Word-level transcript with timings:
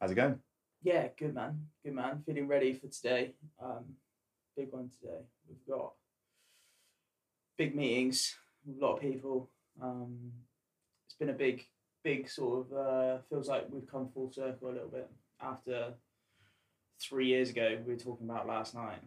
How's 0.00 0.10
it 0.12 0.14
going? 0.16 0.38
Yeah, 0.82 1.08
good 1.18 1.34
man, 1.34 1.66
good 1.84 1.94
man. 1.94 2.22
Feeling 2.24 2.46
ready 2.46 2.72
for 2.72 2.86
today. 2.86 3.32
Um, 3.62 3.84
big 4.56 4.68
one 4.70 4.90
today. 5.00 5.22
We've 5.48 5.66
got 5.68 5.92
big 7.56 7.74
meetings, 7.74 8.36
with 8.64 8.80
a 8.80 8.84
lot 8.86 8.96
of 8.96 9.00
people. 9.00 9.50
Um, 9.82 10.30
it's 11.06 11.16
been 11.16 11.30
a 11.30 11.34
big, 11.34 11.64
big 12.04 12.28
sort 12.30 12.66
of. 12.70 12.72
Uh, 12.76 13.18
feels 13.28 13.48
like 13.48 13.66
we've 13.70 13.90
come 13.90 14.08
full 14.14 14.30
circle 14.30 14.68
a 14.68 14.72
little 14.72 14.88
bit 14.88 15.10
after 15.40 15.94
three 17.00 17.26
years 17.26 17.50
ago. 17.50 17.76
We 17.84 17.94
were 17.94 17.98
talking 17.98 18.28
about 18.28 18.46
last 18.46 18.74
night. 18.74 19.00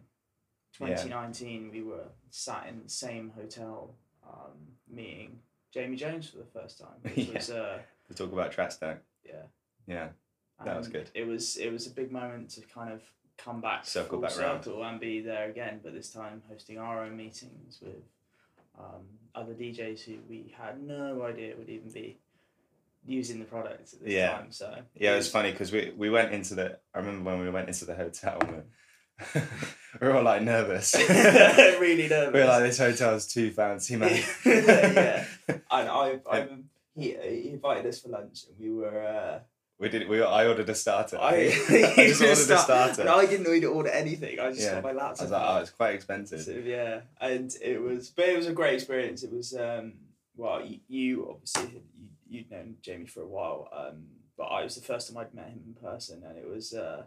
Yeah. 0.78 0.88
2019, 0.88 1.70
we 1.72 1.82
were 1.82 2.04
sat 2.30 2.66
in 2.68 2.82
the 2.84 2.88
same 2.90 3.30
hotel 3.34 3.94
um, 4.26 4.52
meeting 4.90 5.38
Jamie 5.72 5.96
Jones 5.96 6.28
for 6.28 6.38
the 6.38 6.44
first 6.52 6.78
time. 6.78 6.88
Which 7.02 7.16
Yeah. 7.28 7.34
was, 7.34 7.50
uh, 7.50 7.78
To 8.08 8.14
talk 8.14 8.32
about 8.32 8.52
track 8.52 8.72
stack. 8.72 9.00
yeah, 9.24 9.42
Yeah. 9.86 10.08
That 10.64 10.76
was 10.78 10.88
good. 10.88 11.10
It 11.14 11.26
was 11.26 11.56
it 11.56 11.70
was 11.70 11.86
a 11.86 11.90
big 11.90 12.10
moment 12.12 12.50
to 12.50 12.60
kind 12.62 12.92
of 12.92 13.02
come 13.38 13.60
back 13.60 13.84
Circle 13.86 14.20
back 14.20 14.36
round. 14.38 14.62
circle 14.64 14.82
and 14.84 15.00
be 15.00 15.20
there 15.20 15.48
again, 15.50 15.80
but 15.82 15.92
this 15.94 16.10
time 16.10 16.42
hosting 16.48 16.78
our 16.78 17.04
own 17.04 17.16
meetings 17.16 17.80
with 17.82 18.02
um, 18.78 19.02
other 19.34 19.52
DJs 19.54 20.02
who 20.04 20.18
we 20.28 20.54
had 20.56 20.82
no 20.82 21.22
idea 21.24 21.54
would 21.56 21.68
even 21.68 21.90
be 21.90 22.18
using 23.04 23.38
the 23.40 23.44
product 23.44 23.92
at 23.94 24.00
this 24.00 24.12
Yeah. 24.12 24.32
time. 24.32 24.52
So 24.52 24.76
Yeah, 24.94 25.14
it 25.14 25.16
was 25.16 25.28
funny 25.30 25.50
because 25.50 25.72
we, 25.72 25.92
we 25.96 26.08
went 26.10 26.32
into 26.32 26.54
the. 26.54 26.78
I 26.94 26.98
remember 26.98 27.30
when 27.30 27.40
we 27.40 27.50
went 27.50 27.68
into 27.68 27.84
the 27.84 27.94
hotel. 27.96 28.38
We 28.46 29.40
were 30.00 30.16
all 30.16 30.22
like 30.22 30.42
nervous. 30.42 30.94
really 31.80 32.08
nervous. 32.08 32.32
We 32.34 32.40
are 32.40 32.46
like, 32.46 32.62
this 32.62 32.78
hotel's 32.78 33.26
too 33.26 33.50
fancy, 33.50 33.96
man. 33.96 34.22
Yeah. 34.44 35.24
and 35.48 35.88
I, 35.88 36.20
I 36.30 36.48
he, 36.94 37.16
he 37.22 37.50
invited 37.50 37.86
us 37.86 38.00
for 38.00 38.08
lunch, 38.10 38.44
and 38.48 38.56
we 38.58 38.70
were. 38.72 39.02
Uh, 39.04 39.40
We 39.78 39.88
did. 39.88 40.08
We. 40.08 40.22
I 40.22 40.46
ordered 40.46 40.68
a 40.68 40.74
starter. 40.74 41.18
I, 41.20 41.34
I 41.96 42.06
just 42.08 42.20
ordered 42.22 42.32
a 42.54 42.58
starter. 42.58 43.00
and 43.00 43.10
I 43.10 43.26
didn't 43.26 43.50
need 43.50 43.60
to 43.60 43.66
order 43.66 43.88
anything. 43.90 44.38
I 44.38 44.50
just 44.50 44.62
Yeah. 44.62 44.74
got 44.74 44.82
my 44.84 44.90
I 44.90 44.92
laptop. 44.92 45.20
was 45.22 45.30
like, 45.30 45.42
oh, 45.44 45.56
it's 45.58 45.70
quite 45.70 45.94
expensive. 45.94 46.40
So, 46.42 46.52
yeah, 46.52 47.00
and 47.20 47.52
it 47.60 47.80
was, 47.82 48.10
but 48.10 48.28
it 48.28 48.36
was 48.36 48.46
a 48.46 48.52
great 48.52 48.74
experience. 48.74 49.22
It 49.24 49.32
was, 49.32 49.54
um, 49.56 49.94
well, 50.36 50.64
you, 50.64 50.78
you 50.88 51.28
obviously 51.30 51.82
you, 51.98 52.08
you'd 52.28 52.50
known 52.50 52.76
Jamie 52.80 53.06
for 53.06 53.22
a 53.22 53.26
while, 53.26 53.68
um, 53.76 54.04
but 54.36 54.44
I 54.44 54.62
was 54.62 54.76
the 54.76 54.82
first 54.82 55.08
time 55.08 55.16
I'd 55.18 55.34
met 55.34 55.48
him 55.48 55.62
in 55.66 55.74
person, 55.74 56.22
and 56.28 56.38
it 56.38 56.48
was, 56.48 56.72
uh, 56.74 57.04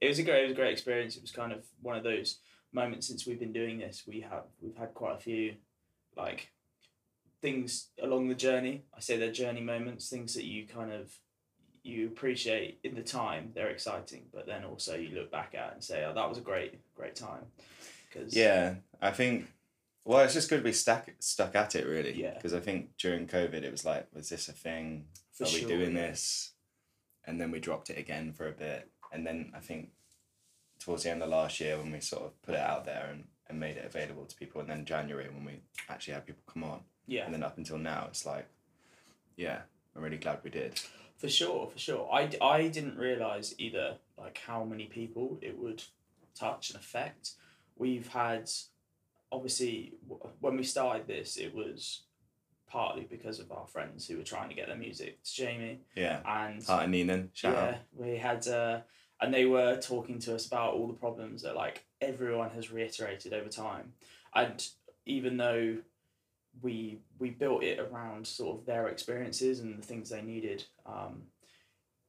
it 0.00 0.08
was 0.08 0.18
a 0.18 0.22
great, 0.22 0.40
it 0.44 0.48
was 0.48 0.52
a 0.52 0.60
great 0.60 0.72
experience. 0.72 1.16
It 1.16 1.22
was 1.22 1.30
kind 1.32 1.52
of 1.52 1.64
one 1.80 1.96
of 1.96 2.04
those 2.04 2.38
moments 2.72 3.06
since 3.06 3.26
we've 3.26 3.40
been 3.40 3.52
doing 3.52 3.78
this. 3.78 4.04
We 4.06 4.20
have 4.20 4.44
we've 4.60 4.76
had 4.76 4.92
quite 4.94 5.16
a 5.16 5.20
few, 5.20 5.54
like, 6.16 6.50
things 7.40 7.88
along 8.02 8.28
the 8.28 8.34
journey. 8.34 8.82
I 8.94 9.00
say 9.00 9.16
they're 9.16 9.32
journey 9.32 9.62
moments, 9.62 10.10
things 10.10 10.34
that 10.34 10.44
you 10.44 10.66
kind 10.66 10.92
of 10.92 11.12
you 11.82 12.06
appreciate 12.06 12.78
in 12.84 12.94
the 12.94 13.02
time. 13.02 13.52
They're 13.54 13.70
exciting, 13.70 14.24
but 14.32 14.46
then 14.46 14.64
also 14.64 14.96
you 14.96 15.14
look 15.14 15.30
back 15.30 15.54
at 15.54 15.72
and 15.72 15.82
say, 15.82 16.04
oh, 16.04 16.14
that 16.14 16.28
was 16.28 16.38
a 16.38 16.42
great, 16.42 16.74
great 16.94 17.16
time. 17.16 17.46
Cause, 18.12 18.34
Yeah, 18.34 18.74
I 19.00 19.10
think. 19.10 19.46
Well, 20.04 20.20
it's 20.20 20.34
just 20.34 20.48
good 20.48 20.58
to 20.58 20.64
be 20.64 20.72
stuck 20.72 21.08
stuck 21.20 21.54
at 21.54 21.74
it, 21.74 21.86
really. 21.86 22.20
Yeah. 22.20 22.34
Because 22.34 22.54
I 22.54 22.60
think 22.60 22.96
during 22.96 23.26
COVID, 23.26 23.62
it 23.62 23.70
was 23.70 23.84
like, 23.84 24.08
was 24.14 24.28
this 24.28 24.48
a 24.48 24.52
thing? 24.52 25.04
For 25.32 25.44
Are 25.44 25.46
sure, 25.46 25.68
we 25.68 25.74
doing 25.74 25.94
yeah. 25.94 26.08
this? 26.08 26.52
And 27.26 27.40
then 27.40 27.50
we 27.50 27.60
dropped 27.60 27.90
it 27.90 27.98
again 27.98 28.32
for 28.32 28.48
a 28.48 28.52
bit, 28.52 28.90
and 29.12 29.26
then 29.26 29.52
I 29.54 29.60
think 29.60 29.90
towards 30.80 31.02
the 31.04 31.10
end 31.10 31.22
of 31.22 31.28
last 31.28 31.60
year 31.60 31.76
when 31.76 31.92
we 31.92 32.00
sort 32.00 32.22
of 32.22 32.42
put 32.42 32.54
it 32.54 32.60
out 32.60 32.86
there 32.86 33.08
and, 33.12 33.24
and 33.48 33.60
made 33.60 33.76
it 33.76 33.84
available 33.84 34.24
to 34.24 34.34
people, 34.34 34.60
and 34.60 34.70
then 34.70 34.84
January 34.86 35.28
when 35.28 35.44
we 35.44 35.60
actually 35.88 36.14
had 36.14 36.26
people 36.26 36.42
come 36.50 36.64
on, 36.64 36.80
Yeah, 37.06 37.26
and 37.26 37.34
then 37.34 37.42
up 37.42 37.58
until 37.58 37.78
now, 37.78 38.06
it's 38.08 38.24
like, 38.24 38.48
yeah, 39.36 39.60
I'm 39.94 40.02
really 40.02 40.16
glad 40.16 40.38
we 40.42 40.50
did. 40.50 40.80
For 41.20 41.28
sure, 41.28 41.66
for 41.68 41.78
sure. 41.78 42.08
I, 42.12 42.30
I 42.40 42.68
didn't 42.68 42.96
realize 42.96 43.54
either 43.58 43.96
like 44.16 44.38
how 44.46 44.64
many 44.64 44.86
people 44.86 45.38
it 45.42 45.58
would 45.58 45.82
touch 46.34 46.70
and 46.70 46.78
affect. 46.78 47.32
We've 47.76 48.08
had, 48.08 48.50
obviously, 49.30 49.92
when 50.40 50.56
we 50.56 50.62
started 50.64 51.06
this, 51.06 51.36
it 51.36 51.54
was 51.54 52.02
partly 52.68 53.06
because 53.10 53.38
of 53.40 53.50
our 53.52 53.66
friends 53.66 54.06
who 54.08 54.16
were 54.16 54.22
trying 54.22 54.48
to 54.48 54.54
get 54.54 54.68
their 54.68 54.76
music 54.76 55.22
to 55.24 55.34
Jamie, 55.34 55.80
Yeah. 55.96 56.20
and 56.24 56.62
Heart 56.64 56.84
and 56.84 56.94
Neenan, 56.94 57.28
shout 57.34 57.54
yeah, 57.54 57.64
out. 57.70 57.74
we 57.96 58.16
had, 58.16 58.46
uh, 58.48 58.80
and 59.20 59.34
they 59.34 59.44
were 59.44 59.76
talking 59.80 60.18
to 60.20 60.34
us 60.34 60.46
about 60.46 60.74
all 60.74 60.86
the 60.86 60.94
problems 60.94 61.42
that 61.42 61.56
like 61.56 61.84
everyone 62.00 62.50
has 62.50 62.70
reiterated 62.70 63.32
over 63.34 63.48
time, 63.48 63.92
and 64.34 64.66
even 65.04 65.36
though 65.36 65.78
we 66.62 66.98
we 67.18 67.30
built 67.30 67.62
it 67.62 67.78
around 67.78 68.26
sort 68.26 68.58
of 68.58 68.66
their 68.66 68.88
experiences 68.88 69.60
and 69.60 69.78
the 69.78 69.82
things 69.86 70.10
they 70.10 70.22
needed, 70.22 70.64
um, 70.86 71.22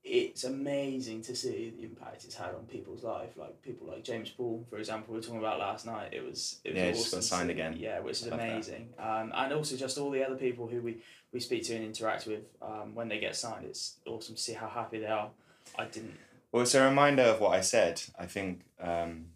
it's 0.03 0.43
amazing 0.45 1.21
to 1.21 1.35
see 1.35 1.71
the 1.77 1.83
impact 1.83 2.23
it's 2.25 2.33
had 2.35 2.55
on 2.55 2.65
people's 2.65 3.03
life. 3.03 3.37
Like 3.37 3.61
people 3.61 3.87
like 3.87 4.03
James 4.03 4.29
Paul, 4.31 4.65
for 4.69 4.77
example, 4.77 5.13
we 5.13 5.19
were 5.19 5.23
talking 5.23 5.37
about 5.39 5.59
last 5.59 5.85
night. 5.85 6.09
It 6.11 6.23
was 6.23 6.59
it 6.63 6.73
was 6.73 6.77
Yeah, 6.83 6.89
awesome 6.91 7.17
got 7.19 7.23
signed 7.23 7.47
see. 7.49 7.53
again. 7.53 7.75
Yeah, 7.77 7.99
which 7.99 8.21
is 8.21 8.27
I 8.27 8.31
love 8.31 8.39
that. 8.39 8.49
amazing. 8.51 8.89
Um, 8.97 9.31
and 9.35 9.53
also 9.53 9.77
just 9.77 9.97
all 9.99 10.09
the 10.09 10.25
other 10.25 10.35
people 10.37 10.67
who 10.67 10.81
we 10.81 11.01
we 11.31 11.39
speak 11.39 11.63
to 11.65 11.75
and 11.75 11.85
interact 11.85 12.25
with 12.25 12.43
um, 12.61 12.95
when 12.95 13.09
they 13.09 13.19
get 13.19 13.35
signed. 13.35 13.65
It's 13.65 13.97
awesome 14.07 14.35
to 14.35 14.41
see 14.41 14.53
how 14.53 14.67
happy 14.67 14.99
they 14.99 15.05
are. 15.05 15.29
I 15.77 15.85
didn't. 15.85 16.17
Well, 16.51 16.63
it's 16.63 16.75
a 16.75 16.83
reminder 16.83 17.21
of 17.23 17.39
what 17.39 17.53
I 17.57 17.61
said. 17.61 18.01
I 18.19 18.25
think, 18.25 18.63
um, 18.81 19.27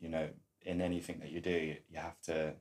you 0.00 0.08
know, 0.08 0.28
in 0.62 0.80
anything 0.80 1.18
that 1.20 1.30
you 1.30 1.40
do, 1.40 1.50
you 1.90 1.98
have 1.98 2.18
to, 2.22 2.54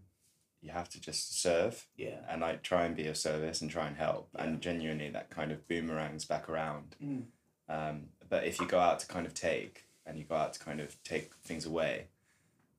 you 0.62 0.72
have 0.72 0.90
to 0.90 1.02
just 1.02 1.42
serve 1.42 1.88
Yeah. 1.98 2.20
and 2.30 2.42
like 2.42 2.62
try 2.62 2.86
and 2.86 2.96
be 2.96 3.08
of 3.08 3.18
service 3.18 3.62
and 3.62 3.70
try 3.72 3.88
and 3.88 3.98
help. 3.98 4.30
Yeah. 4.36 4.44
And 4.44 4.62
genuinely, 4.62 5.10
that 5.10 5.30
kind 5.30 5.52
of 5.52 5.68
boomerangs 5.68 6.26
back 6.26 6.48
around. 6.50 6.96
Mm. 7.04 7.24
Um, 7.68 8.10
but 8.30 8.44
if 8.46 8.60
you 8.60 8.68
go 8.68 8.80
out 8.80 9.00
to 9.00 9.08
kind 9.08 9.26
of 9.26 9.34
take 9.34 9.86
and 10.06 10.18
you 10.18 10.24
go 10.26 10.36
out 10.36 10.54
to 10.54 10.60
kind 10.60 10.80
of 10.80 11.02
take 11.04 11.32
things 11.44 11.66
away, 11.66 12.08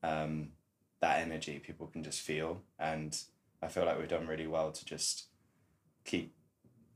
um, 0.02 0.52
that 1.00 1.20
energy 1.20 1.58
people 1.58 1.86
can 1.88 2.04
just 2.04 2.20
feel. 2.20 2.62
And 2.78 3.18
I 3.60 3.68
feel 3.68 3.84
like 3.84 3.98
we've 3.98 4.08
done 4.08 4.26
really 4.28 4.46
well 4.46 4.70
to 4.70 4.84
just 4.84 5.26
keep, 6.04 6.34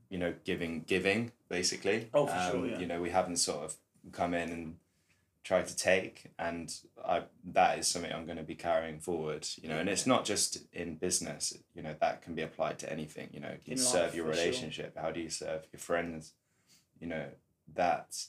you 0.09 0.17
know, 0.17 0.33
giving, 0.45 0.81
giving 0.87 1.31
basically. 1.49 2.09
Oh, 2.13 2.27
for 2.27 2.39
sure, 2.51 2.59
Um, 2.59 2.69
yeah. 2.69 2.79
You 2.79 2.85
know, 2.87 3.01
we 3.01 3.09
haven't 3.09 3.37
sort 3.37 3.65
of 3.65 3.75
come 4.13 4.33
in 4.33 4.49
and 4.49 4.75
tried 5.47 5.67
to 5.67 5.75
take, 5.77 6.25
and 6.37 6.73
I 7.05 7.23
that 7.53 7.79
is 7.79 7.87
something 7.87 8.11
I'm 8.11 8.25
going 8.25 8.37
to 8.37 8.43
be 8.43 8.55
carrying 8.55 8.99
forward. 8.99 9.47
You 9.61 9.69
know, 9.69 9.77
and 9.77 9.87
it's 9.87 10.05
not 10.05 10.25
just 10.25 10.57
in 10.73 10.95
business. 10.95 11.57
You 11.73 11.83
know, 11.83 11.95
that 12.01 12.21
can 12.21 12.35
be 12.35 12.41
applied 12.41 12.79
to 12.79 12.91
anything. 12.91 13.29
You 13.31 13.39
know, 13.39 13.53
you 13.63 13.73
In 13.73 13.77
serve 13.77 14.07
life, 14.07 14.15
your 14.15 14.25
for 14.25 14.33
sure. 14.33 14.43
relationship. 14.43 14.97
How 14.97 15.11
do 15.11 15.21
you 15.21 15.29
serve 15.29 15.65
your 15.71 15.79
friends? 15.79 16.33
You 16.99 17.07
know, 17.07 17.27
that 17.75 18.25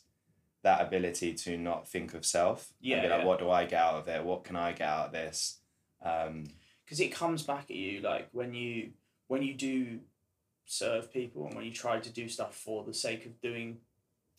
that 0.63 0.81
ability 0.81 1.35
to 1.35 1.59
not 1.59 1.89
think 1.89 2.15
of 2.15 2.25
self 2.25 2.73
Yeah, 2.81 2.97
and 2.97 3.03
be 3.03 3.09
like, 3.09 3.21
yeah. 3.21 3.27
what 3.27 3.41
do 3.41 3.51
I 3.51 3.65
get 3.65 3.81
out 3.83 3.95
of 3.97 4.09
it? 4.09 4.23
What 4.25 4.45
can 4.45 4.55
I 4.55 4.71
get 4.73 4.89
out 4.89 5.07
of 5.07 5.13
this? 5.13 5.59
Um, 6.03 6.45
because 6.85 7.01
it 7.01 7.13
comes 7.13 7.43
back 7.43 7.65
at 7.65 7.77
you 7.77 8.01
like 8.01 8.29
when 8.33 8.55
you 8.55 8.91
when 9.27 9.43
you 9.43 9.55
do 9.55 9.99
serve 10.67 11.13
people 11.13 11.47
and 11.47 11.55
when 11.57 11.65
you 11.65 11.73
try 11.73 11.99
to 11.99 12.11
do 12.11 12.29
stuff 12.29 12.55
for 12.55 12.85
the 12.85 12.95
sake 12.95 13.27
of 13.27 13.41
doing 13.41 13.79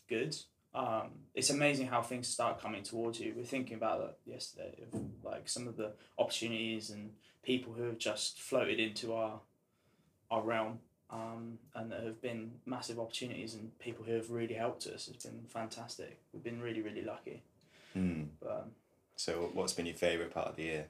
good 0.08 0.34
um, 0.74 1.10
it's 1.34 1.50
amazing 1.50 1.88
how 1.88 2.00
things 2.00 2.28
start 2.28 2.60
coming 2.60 2.82
towards 2.82 3.18
you 3.20 3.32
we're 3.36 3.44
thinking 3.44 3.76
about 3.76 4.00
that 4.00 4.18
yesterday 4.30 4.78
of 4.92 5.00
like 5.24 5.48
some 5.48 5.66
of 5.66 5.76
the 5.76 5.92
opportunities 6.18 6.90
and 6.90 7.10
people 7.42 7.72
who 7.72 7.82
have 7.84 7.98
just 7.98 8.40
floated 8.40 8.78
into 8.78 9.14
our 9.14 9.40
our 10.30 10.42
realm 10.42 10.78
um, 11.10 11.58
and 11.74 11.90
that 11.90 12.04
have 12.04 12.22
been 12.22 12.52
massive 12.66 13.00
opportunities 13.00 13.54
and 13.54 13.76
people 13.80 14.04
who 14.04 14.12
have 14.12 14.30
really 14.30 14.54
helped 14.54 14.86
us 14.86 15.08
It's 15.08 15.26
been 15.26 15.42
fantastic 15.48 16.20
we've 16.32 16.44
been 16.44 16.60
really 16.60 16.82
really 16.82 17.02
lucky 17.02 17.42
hmm. 17.94 18.22
but 18.40 18.50
um, 18.50 18.70
So, 19.16 19.50
what's 19.52 19.74
been 19.74 19.84
your 19.84 19.96
favorite 19.96 20.32
part 20.32 20.48
of 20.48 20.56
the 20.56 20.62
year? 20.62 20.86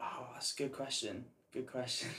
Oh, 0.00 0.28
that's 0.32 0.52
a 0.52 0.56
good 0.56 0.72
question. 0.72 1.24
Good 1.52 1.66
question. 1.66 2.10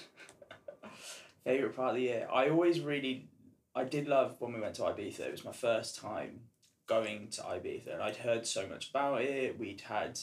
Favorite 1.46 1.74
part 1.74 1.92
of 1.92 1.96
the 1.96 2.02
year. 2.02 2.28
I 2.30 2.50
always 2.50 2.82
really, 2.82 3.30
I 3.78 3.84
did 3.84 4.08
love 4.08 4.38
when 4.40 4.54
we 4.54 4.60
went 4.60 4.74
to 4.76 4.82
Ibiza. 4.82 5.20
It 5.20 5.32
was 5.32 5.46
my 5.46 5.52
first 5.52 6.00
time 6.00 6.40
going 6.88 7.28
to 7.30 7.42
Ibiza, 7.42 7.94
and 7.94 8.01
I'd 8.01 8.16
heard 8.16 8.48
so 8.48 8.68
much 8.68 8.90
about 8.90 9.22
it. 9.22 9.60
We'd 9.60 9.81
had, 9.81 10.19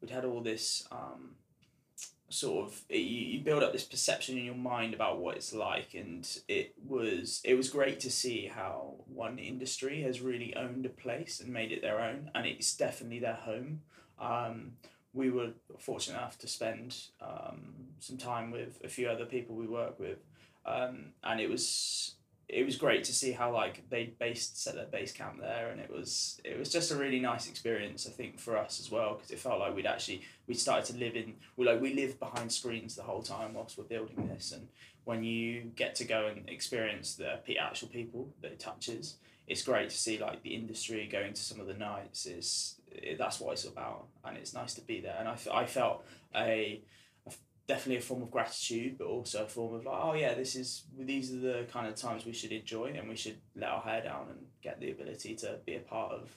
we'd 0.00 0.10
had 0.10 0.24
all 0.24 0.40
this 0.40 0.84
um, 0.90 1.36
sort 2.28 2.66
of 2.66 2.82
you, 2.90 3.40
build 3.40 3.62
up 3.62 3.72
this 3.72 3.84
perception 3.84 4.36
in 4.36 4.44
your 4.44 4.56
mind 4.56 4.94
about 4.94 5.20
what 5.20 5.36
it's 5.36 5.54
like, 5.54 5.94
and 5.94 6.28
it 6.48 6.74
was 6.88 7.40
it 7.44 7.54
was 7.54 7.70
great 7.70 8.00
to 8.00 8.10
see 8.10 8.50
how 8.52 8.94
one 9.06 9.38
industry 9.38 10.02
has 10.02 10.20
really 10.20 10.56
owned 10.56 10.84
a 10.84 10.90
place 10.90 11.38
and 11.38 11.52
made 11.52 11.70
it 11.70 11.82
their 11.82 12.00
own, 12.00 12.32
and 12.34 12.46
it's 12.46 12.76
definitely 12.76 13.20
their 13.20 13.34
home. 13.34 13.82
Um, 14.18 14.72
we 15.12 15.30
were 15.30 15.50
fortunate 15.78 16.18
enough 16.18 16.38
to 16.38 16.48
spend 16.48 16.96
um, 17.20 17.74
some 18.00 18.16
time 18.16 18.50
with 18.50 18.80
a 18.82 18.88
few 18.88 19.08
other 19.08 19.24
people 19.24 19.54
we 19.54 19.68
work 19.68 20.00
with, 20.00 20.18
um, 20.66 21.12
and 21.22 21.40
it 21.40 21.48
was 21.48 22.16
it 22.48 22.64
was 22.64 22.76
great 22.76 23.04
to 23.04 23.12
see 23.12 23.32
how 23.32 23.52
like 23.52 23.88
they 23.90 24.14
based 24.18 24.62
set 24.62 24.74
their 24.74 24.86
base 24.86 25.12
camp 25.12 25.40
there, 25.40 25.68
and 25.68 25.80
it 25.80 25.90
was 25.90 26.40
it 26.44 26.58
was 26.58 26.70
just 26.70 26.90
a 26.90 26.96
really 26.96 27.20
nice 27.20 27.48
experience 27.48 28.06
I 28.06 28.10
think 28.10 28.40
for 28.40 28.56
us 28.56 28.80
as 28.80 28.90
well 28.90 29.14
because 29.14 29.30
it 29.30 29.38
felt 29.38 29.60
like 29.60 29.74
we'd 29.74 29.86
actually 29.86 30.22
we 30.46 30.54
started 30.54 30.86
to 30.92 30.98
live 30.98 31.14
in 31.14 31.34
we 31.56 31.66
like 31.66 31.80
we 31.80 31.94
lived 31.94 32.18
behind 32.18 32.50
screens 32.50 32.94
the 32.96 33.02
whole 33.02 33.22
time 33.22 33.54
whilst 33.54 33.76
we're 33.76 33.84
building 33.84 34.28
this, 34.28 34.52
and 34.52 34.68
when 35.04 35.24
you 35.24 35.72
get 35.74 35.94
to 35.96 36.04
go 36.04 36.26
and 36.26 36.48
experience 36.48 37.14
the 37.14 37.58
actual 37.58 37.88
people 37.88 38.28
that 38.42 38.52
it 38.52 38.60
touches, 38.60 39.16
it's 39.46 39.62
great 39.62 39.88
to 39.88 39.96
see 39.96 40.18
like 40.18 40.42
the 40.42 40.54
industry 40.54 41.08
going 41.10 41.32
to 41.32 41.40
some 41.40 41.60
of 41.60 41.66
the 41.66 41.74
nights. 41.74 42.26
Is 42.26 42.76
it, 42.90 43.18
that's 43.18 43.40
what 43.40 43.52
it's 43.52 43.64
about, 43.64 44.06
and 44.24 44.36
it's 44.36 44.54
nice 44.54 44.74
to 44.74 44.80
be 44.82 45.00
there. 45.00 45.16
And 45.18 45.28
I, 45.28 45.36
I 45.52 45.66
felt 45.66 46.04
a, 46.34 46.82
definitely 47.68 47.98
a 47.98 48.00
form 48.00 48.22
of 48.22 48.30
gratitude, 48.30 48.96
but 48.98 49.06
also 49.06 49.44
a 49.44 49.46
form 49.46 49.74
of 49.74 49.84
like, 49.84 50.00
oh 50.02 50.14
yeah, 50.14 50.34
this 50.34 50.56
is 50.56 50.84
these 50.98 51.32
are 51.32 51.38
the 51.38 51.66
kind 51.70 51.86
of 51.86 51.94
times 51.94 52.24
we 52.24 52.32
should 52.32 52.50
enjoy, 52.50 52.86
and 52.86 53.08
we 53.08 53.14
should 53.16 53.36
let 53.54 53.68
our 53.70 53.82
hair 53.82 54.02
down 54.02 54.26
and 54.30 54.46
get 54.62 54.80
the 54.80 54.90
ability 54.90 55.36
to 55.36 55.58
be 55.64 55.76
a 55.76 55.80
part 55.80 56.12
of 56.12 56.30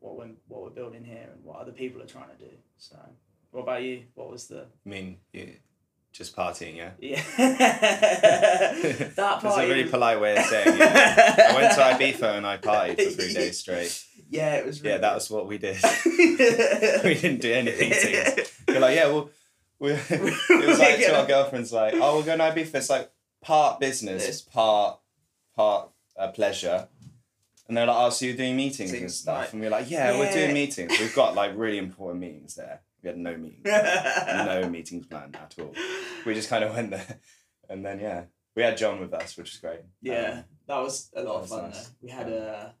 what 0.00 0.16
we're 0.16 0.30
what 0.46 0.62
we're 0.62 0.70
building 0.70 1.04
here 1.04 1.28
and 1.32 1.44
what 1.44 1.58
other 1.58 1.72
people 1.72 2.00
are 2.00 2.06
trying 2.06 2.30
to 2.30 2.44
do. 2.44 2.50
So, 2.78 2.96
what 3.50 3.62
about 3.62 3.82
you? 3.82 4.04
What 4.14 4.30
was 4.30 4.46
the 4.46 4.60
I 4.62 4.88
mean, 4.88 5.18
you, 5.32 5.54
just 6.12 6.34
partying, 6.36 6.76
yeah. 6.76 6.90
yeah 7.00 7.22
that 7.36 9.12
That's 9.16 9.42
part? 9.42 9.64
a 9.64 9.68
really 9.68 9.88
polite 9.88 10.20
way 10.20 10.36
of 10.36 10.44
saying 10.44 10.68
it. 10.68 10.80
I 10.80 11.54
went 11.54 11.74
to 11.74 11.80
Ibiza 11.80 12.36
and 12.38 12.46
I 12.46 12.56
partied 12.56 12.96
for 13.02 13.10
three 13.10 13.34
days 13.34 13.58
straight. 13.64 14.04
Yeah, 14.30 14.56
it 14.56 14.66
was. 14.66 14.80
Really 14.80 14.94
Yeah, 14.94 14.98
that 14.98 15.14
was 15.14 15.30
what 15.30 15.46
we 15.46 15.58
did. 15.58 15.76
we 16.06 17.14
didn't 17.14 17.40
do 17.40 17.52
anything 17.52 17.90
to 17.90 18.46
We're 18.68 18.80
like, 18.80 18.96
yeah, 18.96 19.06
well, 19.06 19.30
we 19.80 19.92
it 20.10 20.66
was 20.66 20.78
like 20.78 20.98
to 20.98 21.18
our 21.20 21.26
girlfriends, 21.26 21.72
like, 21.72 21.94
oh, 21.96 22.18
we're 22.18 22.24
going 22.24 22.38
to 22.38 22.44
Ibiza. 22.44 22.74
It's 22.74 22.90
like 22.90 23.10
part 23.42 23.80
business, 23.80 24.40
part 24.42 24.98
part 25.56 25.90
uh, 26.16 26.28
pleasure. 26.28 26.88
And 27.68 27.76
they're 27.76 27.86
like, 27.86 27.96
oh, 27.98 28.10
so 28.10 28.24
you're 28.24 28.36
doing 28.36 28.56
meetings 28.56 28.92
and 28.92 29.10
stuff. 29.12 29.38
like- 29.38 29.52
and 29.52 29.60
we're 29.60 29.70
like, 29.70 29.90
yeah, 29.90 30.18
we're 30.18 30.24
Yeah. 30.24 30.34
doing 30.34 30.54
meetings. 30.54 30.98
We've 30.98 31.14
got 31.14 31.34
like 31.34 31.52
really 31.54 31.76
important 31.78 32.20
meetings 32.20 32.54
there. 32.54 32.80
We 33.02 33.08
had 33.08 33.18
no 33.18 33.36
meetings. 33.36 33.64
no 33.66 34.68
meetings 34.70 35.06
planned 35.06 35.36
at 35.36 35.54
all. 35.60 35.74
We 36.24 36.34
just 36.34 36.48
kind 36.48 36.64
of 36.64 36.74
went 36.74 36.90
there. 36.90 37.20
And 37.68 37.84
then, 37.84 38.00
yeah, 38.00 38.24
we 38.56 38.62
had 38.62 38.76
John 38.78 38.98
with 39.00 39.12
us, 39.12 39.36
which 39.36 39.52
is 39.52 39.60
great. 39.60 39.80
Yeah, 40.00 40.30
Um, 40.38 40.44
that 40.66 40.78
was 40.78 41.10
a 41.14 41.22
lot 41.22 41.24
that 41.24 41.30
of 41.34 41.40
was 41.42 41.50
fun. 41.50 41.70
nice. 41.70 41.84
Though. 41.84 41.94
We 42.02 42.10
had 42.10 42.28
a, 42.28 42.74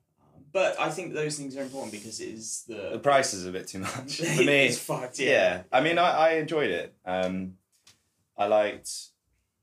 but 0.58 0.80
I 0.80 0.90
think 0.90 1.14
those 1.14 1.36
things 1.38 1.56
are 1.56 1.62
important 1.62 1.92
because 1.92 2.20
it 2.20 2.30
is 2.30 2.64
the 2.66 2.90
the. 2.92 2.98
price 2.98 3.32
is 3.32 3.46
a 3.46 3.52
bit 3.52 3.68
too 3.68 3.78
much. 3.78 4.16
For 4.36 4.42
me, 4.42 4.66
it's 4.66 4.78
fucked. 4.78 5.18
yeah. 5.20 5.28
Yeah. 5.28 5.62
I 5.70 5.80
mean, 5.80 5.98
I, 5.98 6.10
I 6.10 6.28
enjoyed 6.42 6.70
it. 6.70 6.94
Um, 7.04 7.54
I 8.36 8.46
liked, 8.46 8.90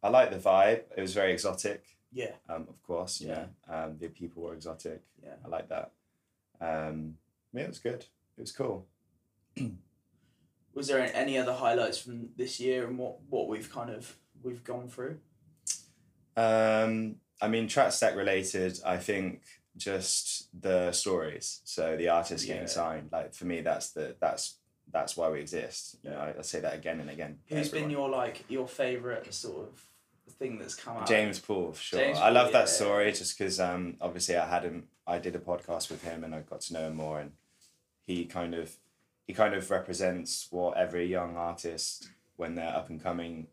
I 0.02 0.08
liked 0.10 0.32
the 0.32 0.40
vibe. 0.40 0.84
It 0.98 1.02
was 1.02 1.14
very 1.14 1.34
exotic. 1.34 1.84
Yeah. 2.14 2.32
Um, 2.48 2.68
of 2.70 2.82
course, 2.84 3.20
Yeah. 3.20 3.46
um, 3.68 3.98
the 4.00 4.08
people 4.08 4.44
were 4.44 4.54
exotic. 4.54 5.02
Yeah. 5.22 5.36
I 5.44 5.48
like 5.50 5.68
that. 5.70 5.92
Um, 6.62 7.18
yeah, 7.54 7.64
it 7.64 7.68
was 7.68 7.80
good. 7.80 8.06
It 8.38 8.42
was 8.42 8.52
cool. 8.54 8.86
Was 10.74 10.88
there 10.88 11.10
any 11.14 11.38
other 11.38 11.54
highlights 11.54 11.98
from 12.00 12.30
this 12.38 12.60
year 12.60 12.86
and 12.88 12.98
what 12.98 13.16
what 13.30 13.48
we've 13.48 13.72
kind 13.72 13.90
of 13.90 14.16
we've 14.44 14.64
gone 14.64 14.88
through? 14.90 15.18
Um, 16.38 17.16
I 17.42 17.48
mean, 17.48 17.68
track 17.68 17.92
stack 17.94 18.16
related. 18.16 18.80
I 18.86 18.98
think 18.98 19.42
just 19.78 20.50
the 20.62 20.92
stories. 20.92 21.62
So 21.64 21.98
the 21.98 22.10
artist 22.10 22.46
getting 22.46 22.64
Yeah. 22.64 22.68
signed. 22.68 23.10
Like 23.12 23.34
for 23.34 23.46
me, 23.46 23.62
that's 23.62 23.92
the 23.92 24.16
that's 24.20 24.58
that's 24.92 25.18
why 25.18 25.30
we 25.30 25.40
exist. 25.42 25.98
You 26.04 26.12
know, 26.12 26.18
I, 26.20 26.36
I 26.40 26.42
say 26.42 26.60
that 26.62 26.74
again 26.76 27.00
and 27.00 27.10
again. 27.10 27.40
Who's 27.48 27.70
been 27.70 27.90
your 27.90 28.10
like 28.10 28.46
your 28.50 28.68
favorite 28.68 29.34
sort 29.34 29.68
of 29.68 29.84
thing 30.34 30.58
that's 30.60 30.76
come 30.76 30.98
out? 30.98 31.08
James 31.08 31.40
Paul, 31.40 31.72
for 31.74 31.82
sure. 31.82 32.00
James 32.00 32.20
I 32.20 32.30
love 32.30 32.46
Paul, 32.46 32.54
that 32.54 32.60
yeah. 32.68 32.74
story 32.74 33.12
just 33.12 33.38
because 33.38 33.60
um, 33.60 33.98
obviously 34.02 34.36
I 34.38 34.48
had 34.48 34.64
him. 34.64 34.88
I 35.08 35.20
did 35.20 35.36
a 35.36 35.40
podcast 35.40 35.90
with 35.92 36.04
him 36.04 36.24
and 36.24 36.34
I 36.34 36.40
got 36.42 36.62
to 36.62 36.74
know 36.74 36.88
him 36.88 36.96
more, 36.96 37.20
and 37.20 37.32
he 38.06 38.26
kind 38.26 38.54
of 38.56 38.76
he 39.28 39.34
kind 39.34 39.54
of 39.56 39.70
represents 39.72 40.48
what 40.52 40.78
every 40.78 41.06
young 41.08 41.36
artist 41.36 42.10
when 42.38 42.56
they're 42.56 42.76
up 42.76 42.90
and 42.90 43.02
coming 43.02 43.48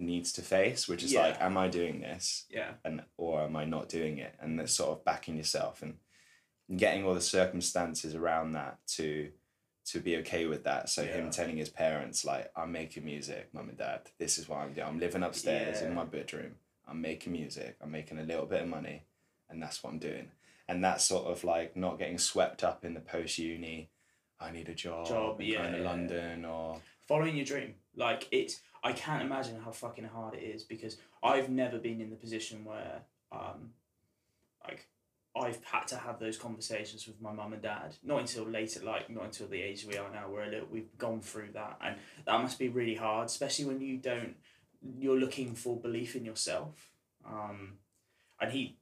needs 0.00 0.32
to 0.32 0.42
face, 0.42 0.88
which 0.88 1.02
is 1.02 1.12
Yeah. 1.12 1.22
like, 1.22 1.40
am 1.40 1.56
I 1.56 1.68
doing 1.68 2.00
this 2.00 2.46
Yeah. 2.50 2.74
and 2.84 3.04
or 3.16 3.42
am 3.42 3.54
I 3.56 3.64
not 3.64 3.88
doing 3.88 4.18
it? 4.18 4.34
And 4.40 4.58
that's 4.58 4.72
sort 4.72 4.90
of 4.98 5.04
backing 5.04 5.36
yourself 5.36 5.82
and, 5.82 5.98
getting 6.76 7.04
all 7.04 7.14
the 7.14 7.20
circumstances 7.20 8.14
around 8.14 8.52
that 8.52 8.78
to 8.86 9.32
to 9.86 9.98
be 9.98 10.16
okay 10.18 10.46
with 10.46 10.62
that. 10.62 10.88
So 10.88 11.02
Yeah. 11.02 11.14
him 11.14 11.30
telling 11.30 11.56
his 11.56 11.68
parents 11.68 12.24
like, 12.24 12.52
I'm 12.54 12.70
making 12.70 13.04
music, 13.04 13.52
mum 13.52 13.68
and 13.70 13.76
dad. 13.78 14.08
This 14.18 14.38
is 14.38 14.48
what 14.48 14.58
I'm 14.58 14.72
doing. 14.72 14.86
I'm 14.86 15.00
living 15.00 15.24
upstairs 15.24 15.80
Yeah. 15.80 15.88
in 15.88 15.94
my 15.94 16.04
bedroom. 16.04 16.58
I'm 16.86 17.00
making 17.00 17.32
music. 17.32 17.76
I'm 17.80 17.90
making 17.90 18.20
a 18.20 18.22
little 18.22 18.46
bit 18.46 18.62
of 18.62 18.68
money, 18.68 19.02
and 19.48 19.60
that's 19.60 19.82
what 19.82 19.90
I'm 19.92 19.98
doing. 19.98 20.30
And 20.68 20.84
that's 20.84 21.02
sort 21.04 21.26
of 21.26 21.42
like 21.42 21.74
not 21.74 21.98
getting 21.98 22.18
swept 22.18 22.62
up 22.62 22.84
in 22.84 22.94
the 22.94 23.00
post 23.00 23.36
uni. 23.38 23.90
I 24.38 24.52
need 24.52 24.68
a 24.68 24.74
job. 24.74 25.08
Job, 25.08 25.40
in 25.40 25.54
kind 25.56 25.74
of 25.74 25.80
yeah. 25.80 25.88
London 25.90 26.44
or 26.44 26.80
following 27.08 27.34
your 27.36 27.46
dream. 27.46 27.74
Like 27.96 28.28
it's, 28.30 28.60
I 28.82 28.92
can't 28.92 29.22
imagine 29.22 29.60
how 29.60 29.72
fucking 29.72 30.04
hard 30.04 30.34
it 30.34 30.42
is 30.42 30.62
because 30.62 30.96
I've 31.22 31.50
never 31.50 31.78
been 31.78 32.00
in 32.00 32.10
the 32.10 32.16
position 32.16 32.64
where, 32.64 33.02
um, 33.30 33.70
like, 34.64 34.88
I've 35.36 35.62
had 35.64 35.86
to 35.88 35.96
have 35.96 36.18
those 36.18 36.36
conversations 36.36 37.06
with 37.06 37.20
my 37.20 37.32
mum 37.32 37.52
and 37.52 37.62
dad. 37.62 37.96
Not 38.02 38.20
until 38.20 38.44
later, 38.44 38.80
like 38.82 39.08
not 39.10 39.24
until 39.24 39.46
the 39.46 39.62
age 39.62 39.84
we 39.84 39.96
are 39.96 40.10
now. 40.12 40.28
Little, 40.28 40.66
we've 40.70 40.96
gone 40.98 41.20
through 41.20 41.50
that, 41.54 41.78
and 41.80 41.96
that 42.26 42.40
must 42.40 42.58
be 42.58 42.68
really 42.68 42.96
hard, 42.96 43.26
especially 43.26 43.66
when 43.66 43.80
you 43.80 43.98
don't, 43.98 44.34
you're 44.98 45.18
looking 45.18 45.54
for 45.54 45.76
belief 45.76 46.16
in 46.16 46.24
yourself. 46.24 46.90
Um, 47.24 47.74
and 48.40 48.50
he, 48.50 48.78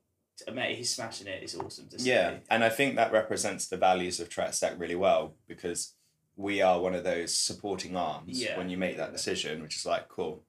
mate, 0.53 0.77
he's 0.77 0.95
smashing 0.95 1.27
it. 1.27 1.43
It's 1.43 1.55
awesome 1.55 1.89
to 1.89 1.99
see. 1.99 2.09
Yeah, 2.09 2.37
and 2.50 2.65
I 2.65 2.71
think 2.71 2.97
that 2.97 3.12
represents 3.12 3.67
the 3.67 3.77
values 3.77 4.19
of 4.19 4.31
Track 4.31 4.55
Stack 4.55 4.79
really 4.79 4.95
well 4.95 5.35
because 5.47 5.95
we 6.38 6.62
are 6.62 6.81
one 6.81 6.94
of 6.94 7.02
those 7.05 7.35
supporting 7.37 7.96
arms 7.96 8.40
Yeah. 8.40 8.56
when 8.56 8.70
you 8.70 8.79
make 8.79 8.96
that 8.96 9.12
decision, 9.12 9.61
which 9.61 9.76
is 9.76 9.85
like, 9.85 10.08
cool, 10.08 10.44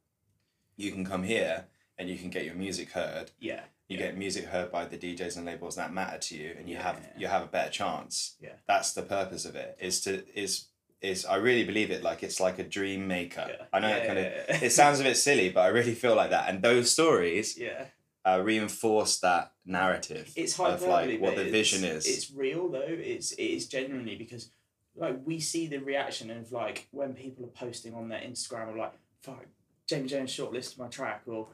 you 0.78 0.92
can 0.92 1.04
come 1.04 1.24
here 1.24 1.66
and 1.98 2.08
you 2.08 2.16
can 2.16 2.30
get 2.30 2.46
your 2.46 2.54
music 2.56 2.92
heard. 2.92 3.32
yeah, 3.40 3.64
You 3.90 3.98
Yeah. 3.98 4.06
get 4.06 4.18
music 4.18 4.46
heard 4.46 4.72
by 4.72 4.86
the 4.86 4.98
DJs 5.00 5.36
and 5.36 5.46
labels 5.48 5.76
that 5.78 5.92
matter 5.92 6.20
to 6.20 6.38
you, 6.38 6.56
and 6.58 6.70
you 6.70 6.78
have 6.78 6.98
Yeah. 7.02 7.20
you 7.22 7.28
have 7.28 7.42
a 7.42 7.48
better 7.48 7.72
chance. 7.72 8.36
Yeah. 8.40 8.54
that's 8.68 8.94
the 8.94 9.02
purpose 9.02 9.46
of 9.46 9.56
it. 9.56 9.76
Is 9.82 10.00
to 10.02 10.12
is 10.40 10.68
is 11.02 11.26
I 11.26 11.38
really 11.38 11.64
believe 11.64 11.90
it. 11.92 12.04
Like 12.04 12.22
it's 12.22 12.40
like 12.40 12.60
a 12.60 12.64
dream 12.64 13.08
maker. 13.08 13.68
I 13.74 13.80
know 13.80 13.88
it 13.98 14.06
kind 14.06 14.20
of 14.20 14.64
it 14.64 14.72
sounds 14.72 15.00
a 15.00 15.04
bit 15.04 15.18
silly, 15.18 15.50
but 15.50 15.62
I 15.62 15.68
really 15.70 15.96
feel 15.96 16.16
like 16.16 16.30
that. 16.30 16.48
And 16.50 16.62
those 16.62 16.92
stories 16.92 17.58
yeah. 17.58 17.86
uh, 18.26 18.40
reinforce 18.44 19.18
that 19.22 19.54
narrative 19.66 20.32
it's 20.36 20.54
of 20.60 20.66
hyperbole, 20.68 21.14
like 21.14 21.22
what 21.22 21.36
the 21.36 21.46
vision 21.50 21.84
is. 21.84 22.06
It's 22.06 22.30
real 22.32 22.70
though. 22.70 22.96
It's 23.14 23.32
it 23.32 23.44
is 23.58 23.68
genuinely 23.68 24.16
because 24.16 24.52
like 25.00 25.20
we 25.26 25.40
see 25.40 25.68
the 25.68 25.78
reaction 25.78 26.30
of 26.30 26.52
like 26.52 26.88
when 26.92 27.14
people 27.14 27.46
are 27.46 27.50
posting 27.50 27.94
on 27.94 28.10
their 28.10 28.20
Instagram 28.20 28.70
of 28.70 28.76
like 28.76 28.94
fuck 29.22 29.46
Jamie 29.88 30.08
Jones 30.08 30.32
shortlisted 30.32 30.78
my 30.78 30.88
track 30.88 31.24
or 31.26 31.48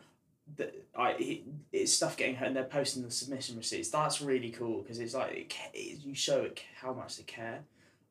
the, 0.57 0.71
I 0.97 1.11
it, 1.11 1.43
it's 1.71 1.93
stuff 1.93 2.17
getting 2.17 2.35
hurt 2.35 2.47
and 2.47 2.55
they're 2.55 2.63
posting 2.63 3.03
the 3.03 3.11
submission 3.11 3.57
receipts. 3.57 3.89
That's 3.89 4.21
really 4.21 4.49
cool 4.49 4.81
because 4.81 4.99
it's 4.99 5.13
like 5.13 5.31
it, 5.31 5.53
it, 5.73 6.03
you 6.03 6.13
show 6.15 6.41
it 6.41 6.61
how 6.75 6.93
much 6.93 7.17
they 7.17 7.23
care. 7.23 7.61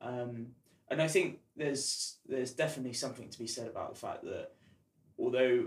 Um, 0.01 0.49
and 0.89 1.01
I 1.03 1.09
think 1.09 1.41
there's 1.57 2.17
there's 2.27 2.53
definitely 2.53 2.93
something 2.93 3.29
to 3.29 3.39
be 3.39 3.47
said 3.47 3.67
about 3.67 3.93
the 3.93 4.01
fact 4.01 4.25
that 4.25 4.53
although 5.19 5.67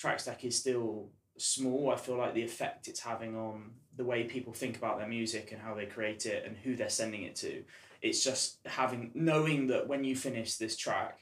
Trackstack 0.00 0.44
is 0.44 0.58
still 0.58 1.08
small, 1.36 1.90
I 1.90 1.96
feel 1.96 2.16
like 2.16 2.34
the 2.34 2.42
effect 2.42 2.88
it's 2.88 3.00
having 3.00 3.36
on 3.36 3.72
the 3.96 4.04
way 4.04 4.24
people 4.24 4.52
think 4.52 4.76
about 4.76 4.98
their 4.98 5.08
music 5.08 5.52
and 5.52 5.60
how 5.60 5.74
they 5.74 5.86
create 5.86 6.26
it 6.26 6.44
and 6.46 6.56
who 6.56 6.76
they're 6.76 6.88
sending 6.88 7.22
it 7.22 7.36
to. 7.36 7.62
It's 8.02 8.24
just 8.24 8.58
having 8.66 9.10
knowing 9.14 9.66
that 9.68 9.88
when 9.88 10.04
you 10.04 10.16
finish 10.16 10.56
this 10.56 10.76
track, 10.76 11.20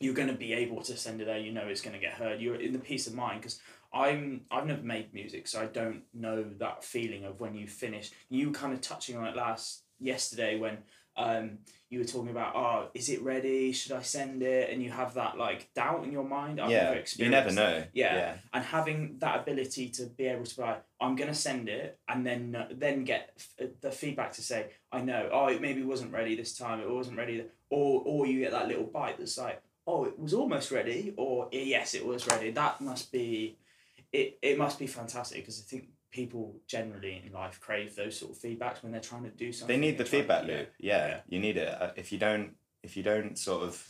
you're 0.00 0.14
going 0.14 0.28
to 0.28 0.34
be 0.34 0.52
able 0.52 0.82
to 0.82 0.96
send 0.96 1.20
it 1.20 1.26
there. 1.26 1.38
You 1.38 1.52
know 1.52 1.66
it's 1.66 1.80
going 1.80 1.94
to 1.94 2.00
get 2.00 2.12
heard. 2.12 2.40
You're 2.40 2.56
in 2.56 2.72
the 2.72 2.78
peace 2.78 3.06
of 3.06 3.14
mind 3.14 3.40
because 3.40 3.60
I'm 3.92 4.42
I've 4.50 4.66
never 4.66 4.82
made 4.82 5.14
music, 5.14 5.48
so 5.48 5.60
I 5.60 5.66
don't 5.66 6.02
know 6.12 6.44
that 6.58 6.84
feeling 6.84 7.24
of 7.24 7.40
when 7.40 7.54
you 7.54 7.66
finish. 7.66 8.10
You 8.28 8.50
kind 8.50 8.72
of 8.72 8.80
touching 8.80 9.16
on 9.16 9.26
it 9.26 9.36
last 9.36 9.82
yesterday 9.98 10.58
when 10.58 10.78
um, 11.16 11.58
you 11.88 12.00
were 12.00 12.04
talking 12.04 12.30
about 12.30 12.54
oh 12.56 12.88
is 12.94 13.08
it 13.08 13.22
ready? 13.22 13.72
Should 13.72 13.92
I 13.92 14.02
send 14.02 14.42
it? 14.42 14.70
And 14.70 14.82
you 14.82 14.90
have 14.90 15.14
that 15.14 15.38
like 15.38 15.72
doubt 15.74 16.04
in 16.04 16.12
your 16.12 16.24
mind. 16.24 16.60
I've 16.60 16.70
yeah, 16.70 16.94
never 16.94 17.04
you 17.16 17.28
never 17.28 17.52
know. 17.52 17.84
Yeah. 17.92 18.14
yeah. 18.16 18.34
and 18.52 18.64
having 18.64 19.16
that 19.18 19.40
ability 19.40 19.90
to 19.90 20.06
be 20.06 20.26
able 20.26 20.44
to 20.44 20.56
be 20.56 20.62
like, 20.62 20.82
I'm 21.00 21.16
gonna 21.16 21.34
send 21.34 21.68
it, 21.68 21.98
and 22.08 22.26
then 22.26 22.54
uh, 22.54 22.68
then 22.72 23.04
get 23.04 23.30
f- 23.36 23.68
the 23.80 23.90
feedback 23.90 24.32
to 24.32 24.42
say, 24.42 24.70
I 24.90 25.02
know, 25.02 25.28
oh, 25.32 25.46
it 25.46 25.60
maybe 25.60 25.82
wasn't 25.82 26.12
ready 26.12 26.34
this 26.34 26.56
time, 26.56 26.80
it 26.80 26.90
wasn't 26.90 27.18
ready, 27.18 27.44
or 27.70 28.02
or 28.04 28.26
you 28.26 28.40
get 28.40 28.52
that 28.52 28.68
little 28.68 28.84
bite 28.84 29.18
that's 29.18 29.38
like, 29.38 29.62
oh, 29.86 30.04
it 30.04 30.18
was 30.18 30.34
almost 30.34 30.70
ready, 30.70 31.14
or 31.16 31.48
yes, 31.52 31.94
it 31.94 32.04
was 32.04 32.26
ready. 32.26 32.50
That 32.50 32.80
must 32.80 33.12
be, 33.12 33.58
it 34.12 34.38
it 34.42 34.58
must 34.58 34.78
be 34.78 34.86
fantastic 34.86 35.38
because 35.38 35.60
I 35.60 35.70
think 35.70 35.88
people 36.10 36.56
generally 36.66 37.22
in 37.26 37.32
life 37.32 37.60
crave 37.60 37.94
those 37.96 38.18
sort 38.18 38.32
of 38.32 38.38
feedbacks 38.38 38.82
when 38.82 38.92
they're 38.92 39.00
trying 39.00 39.24
to 39.24 39.30
do 39.30 39.52
something. 39.52 39.80
they 39.80 39.86
need 39.86 39.98
the 39.98 40.04
feedback 40.04 40.46
yeah. 40.46 40.56
loop 40.56 40.68
yeah, 40.78 41.06
Yeah. 41.08 41.20
you 41.28 41.38
need 41.38 41.56
it 41.56 41.68
Uh, 41.68 41.92
if 41.96 42.12
you 42.12 42.18
don't 42.18 42.56
if 42.82 42.96
you 42.96 43.02
don't 43.02 43.36
sort 43.38 43.62
of 43.64 43.86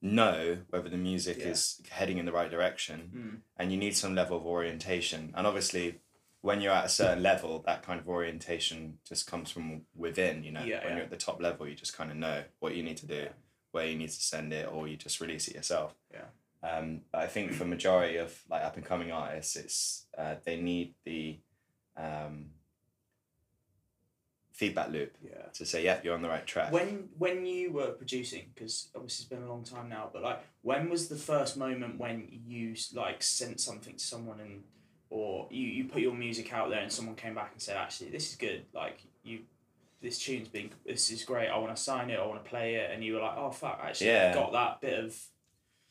know 0.00 0.58
whether 0.70 0.88
the 0.88 0.96
music 0.96 1.38
Yeah. 1.38 1.48
is 1.48 1.80
heading 1.90 2.18
in 2.18 2.26
the 2.26 2.32
right 2.32 2.50
direction 2.50 3.10
Mm. 3.14 3.40
and 3.56 3.70
you 3.72 3.78
need 3.78 3.96
some 3.96 4.14
level 4.14 4.36
of 4.36 4.44
orientation 4.46 5.32
and 5.36 5.46
obviously 5.46 6.00
when 6.40 6.60
you're 6.60 6.72
at 6.72 6.84
a 6.86 6.88
certain 6.88 7.22
level 7.22 7.62
that 7.66 7.82
kind 7.84 8.00
of 8.00 8.08
orientation 8.08 8.98
just 9.04 9.28
comes 9.28 9.50
from 9.50 9.86
within 9.94 10.42
you 10.42 10.50
know 10.52 10.64
Yeah, 10.64 10.78
when 10.80 10.88
yeah. 10.88 10.94
you're 10.96 11.04
at 11.04 11.10
the 11.10 11.16
top 11.16 11.40
level 11.40 11.68
you 11.68 11.74
just 11.76 11.96
kind 11.96 12.10
of 12.10 12.16
know 12.16 12.44
what 12.58 12.74
you 12.74 12.82
need 12.82 12.96
to 12.98 13.06
do 13.06 13.14
Yeah. 13.14 13.32
where 13.70 13.86
you 13.86 13.96
need 13.96 14.08
to 14.10 14.22
send 14.22 14.52
it 14.52 14.66
or 14.66 14.88
you 14.88 14.96
just 14.96 15.20
release 15.20 15.46
it 15.48 15.54
yourself 15.54 15.94
Yeah. 16.12 16.26
Um, 16.62 17.00
but 17.10 17.22
I 17.22 17.26
think 17.26 17.52
for 17.52 17.64
majority 17.64 18.16
of 18.18 18.38
like 18.48 18.62
up 18.62 18.76
and 18.76 18.84
coming 18.84 19.10
artists 19.12 19.56
it's 19.56 20.06
uh, 20.16 20.36
they 20.44 20.56
need 20.60 20.94
the 21.04 21.38
um, 21.96 22.46
feedback 24.52 24.90
loop 24.90 25.16
Yeah. 25.24 25.46
to 25.54 25.66
say, 25.66 25.82
"Yep, 25.84 26.04
you're 26.04 26.14
on 26.14 26.22
the 26.22 26.28
right 26.28 26.46
track." 26.46 26.72
When 26.72 27.08
when 27.18 27.46
you 27.46 27.72
were 27.72 27.90
producing, 27.92 28.50
because 28.54 28.90
obviously 28.94 29.24
it's 29.24 29.30
been 29.30 29.42
a 29.42 29.48
long 29.48 29.64
time 29.64 29.88
now, 29.88 30.10
but 30.12 30.22
like 30.22 30.40
when 30.62 30.88
was 30.90 31.08
the 31.08 31.16
first 31.16 31.56
moment 31.56 31.98
when 31.98 32.28
you 32.46 32.74
like 32.94 33.22
sent 33.22 33.60
something 33.60 33.94
to 33.96 34.04
someone 34.04 34.40
and 34.40 34.62
or 35.10 35.46
you, 35.50 35.66
you 35.66 35.84
put 35.84 36.00
your 36.00 36.14
music 36.14 36.52
out 36.54 36.70
there 36.70 36.80
and 36.80 36.90
someone 36.90 37.14
came 37.14 37.34
back 37.34 37.50
and 37.52 37.60
said 37.60 37.76
actually 37.76 38.08
this 38.08 38.30
is 38.30 38.36
good 38.36 38.64
like 38.72 39.00
you 39.22 39.40
this 40.00 40.18
tune's 40.18 40.48
been 40.48 40.70
this 40.86 41.10
is 41.10 41.22
great 41.22 41.48
I 41.48 41.58
want 41.58 41.76
to 41.76 41.82
sign 41.82 42.08
it 42.08 42.18
I 42.18 42.24
want 42.24 42.42
to 42.42 42.48
play 42.48 42.76
it 42.76 42.90
and 42.90 43.04
you 43.04 43.14
were 43.14 43.20
like 43.20 43.36
oh 43.36 43.50
fuck 43.50 43.78
actually 43.84 44.06
Yeah. 44.06 44.32
Got 44.32 44.52
that 44.52 44.80
bit 44.80 45.04
of 45.04 45.14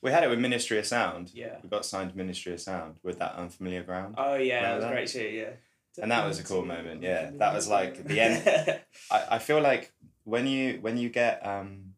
we 0.01 0.11
had 0.11 0.23
it 0.23 0.29
with 0.29 0.39
Ministry 0.39 0.77
of 0.79 0.85
Sound. 0.85 1.31
yeah 1.33 1.57
We 1.63 1.69
got 1.69 1.85
signed 1.85 2.11
to 2.11 2.17
Ministry 2.17 2.53
of 2.53 2.59
Sound 2.59 2.95
with 3.03 3.19
that 3.19 3.35
unfamiliar 3.35 3.83
ground, 3.83 4.15
oh 4.17 4.35
yeah 4.35 4.61
that 4.61 4.75
was 4.75 4.83
that? 4.85 4.91
great 4.91 5.07
too 5.07 5.23
yeah 5.23 5.49
and 6.01 6.11
that 6.11 6.25
was 6.25 6.39
a 6.39 6.43
cool 6.43 6.63
moment. 6.63 7.03
Yeah, 7.03 7.31
that 7.33 7.53
was 7.53 7.67
like 7.67 8.05
the 8.05 8.19
end. 8.19 8.79
I, 9.11 9.35
I 9.35 9.39
feel 9.39 9.59
like 9.59 9.91
when 10.23 10.47
you 10.47 10.77
when 10.81 10.97
you 10.97 11.09
get 11.09 11.45
um, 11.45 11.93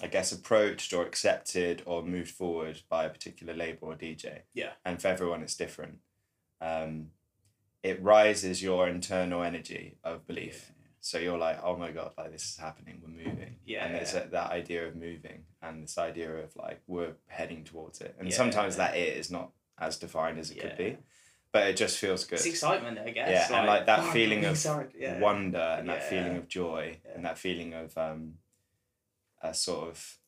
I 0.00 0.06
guess 0.06 0.32
approached 0.32 0.92
or 0.92 1.04
accepted 1.04 1.82
or 1.84 2.02
moved 2.02 2.30
forward 2.30 2.82
by 2.88 3.04
a 3.04 3.10
particular 3.10 3.52
label 3.54 3.88
or 3.88 3.94
DJ. 3.96 4.40
Yeah. 4.54 4.70
And 4.84 5.00
for 5.00 5.08
everyone 5.08 5.42
it's 5.42 5.56
different. 5.56 5.98
Um, 6.60 7.08
it 7.82 8.02
rises 8.02 8.62
your 8.62 8.88
internal 8.88 9.42
energy 9.42 9.96
of 10.04 10.26
belief. 10.26 10.72
So 11.08 11.16
you're 11.16 11.38
like, 11.38 11.58
oh 11.64 11.74
my 11.74 11.90
god, 11.90 12.12
like 12.18 12.32
this 12.32 12.44
is 12.50 12.56
happening. 12.58 13.00
We're 13.02 13.24
moving. 13.24 13.56
Yeah, 13.64 13.86
And 13.86 13.94
there's 13.94 14.12
yeah. 14.12 14.24
a, 14.24 14.28
that 14.28 14.50
idea 14.50 14.86
of 14.86 14.94
moving 14.94 15.44
and 15.62 15.82
this 15.82 15.96
idea 15.96 16.30
of 16.36 16.54
like 16.54 16.82
we're 16.86 17.14
heading 17.28 17.64
towards 17.64 18.02
it. 18.02 18.14
And 18.18 18.28
Yeah. 18.28 18.36
sometimes 18.36 18.76
that 18.76 18.94
it 18.94 19.16
is 19.16 19.30
not 19.30 19.52
as 19.78 19.96
defined 19.96 20.38
as 20.38 20.50
it 20.50 20.60
could 20.60 20.76
be, 20.76 20.98
but 21.50 21.66
it 21.66 21.78
just 21.78 21.96
feels 21.96 22.24
good 22.26 22.34
it's 22.40 22.44
excitement 22.44 22.98
I 22.98 23.08
guess 23.08 23.48
Yeah, 23.48 23.56
and, 23.58 23.66
like, 23.66 23.86
that 23.86 24.00
fuck, 24.02 24.12
feeling 24.12 24.44
of 24.44 24.62
yeah. 24.98 25.18
wonder 25.18 25.76
and 25.78 25.88
that 25.88 26.02
feeling 26.10 26.36
of 26.36 26.46
joy 26.46 26.98
Yeah. 27.06 27.12
and 27.14 27.24
that 27.24 27.38
feeling 27.38 27.72
of 27.72 27.96
um, 27.96 28.34
a 29.42 29.54
sort 29.54 29.88
of 29.88 30.18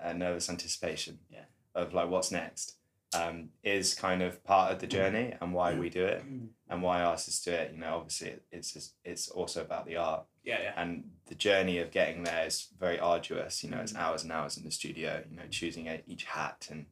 a 0.00 0.12
nervous 0.12 0.50
anticipation 0.50 1.20
Yeah. 1.30 1.44
of 1.76 1.94
like 1.94 2.08
what's 2.10 2.32
next 2.32 2.74
um, 3.14 3.50
is 3.62 3.94
kind 3.94 4.22
of 4.22 4.42
part 4.44 4.72
of 4.72 4.78
the 4.80 4.86
journey 4.86 5.34
and 5.40 5.52
why 5.52 5.74
we 5.74 5.90
do 5.90 6.04
it 6.04 6.22
Mm. 6.24 6.48
and 6.68 6.82
why 6.82 7.02
artists 7.02 7.44
do 7.44 7.50
it. 7.52 7.72
You 7.72 7.78
know, 7.80 7.96
obviously 7.96 8.34
it's 8.50 8.72
just, 8.72 8.94
it's 9.04 9.28
also 9.28 9.60
about 9.62 9.86
the 9.86 9.96
art 9.96 10.24
yeah 10.44 10.60
yeah 10.60 10.72
and 10.76 11.10
the 11.26 11.34
journey 11.36 11.78
of 11.78 11.90
getting 11.92 12.24
there 12.24 12.46
is 12.46 12.68
very 12.78 12.98
arduous. 12.98 13.62
You 13.62 13.70
know, 13.70 13.80
it's 13.80 13.92
Mm. 13.92 13.98
hours 14.00 14.22
and 14.22 14.32
hours 14.32 14.56
in 14.56 14.64
the 14.64 14.70
studio. 14.70 15.22
You 15.30 15.36
know, 15.36 15.46
choosing 15.50 15.88
each 16.06 16.24
hat 16.24 16.68
and 16.70 16.86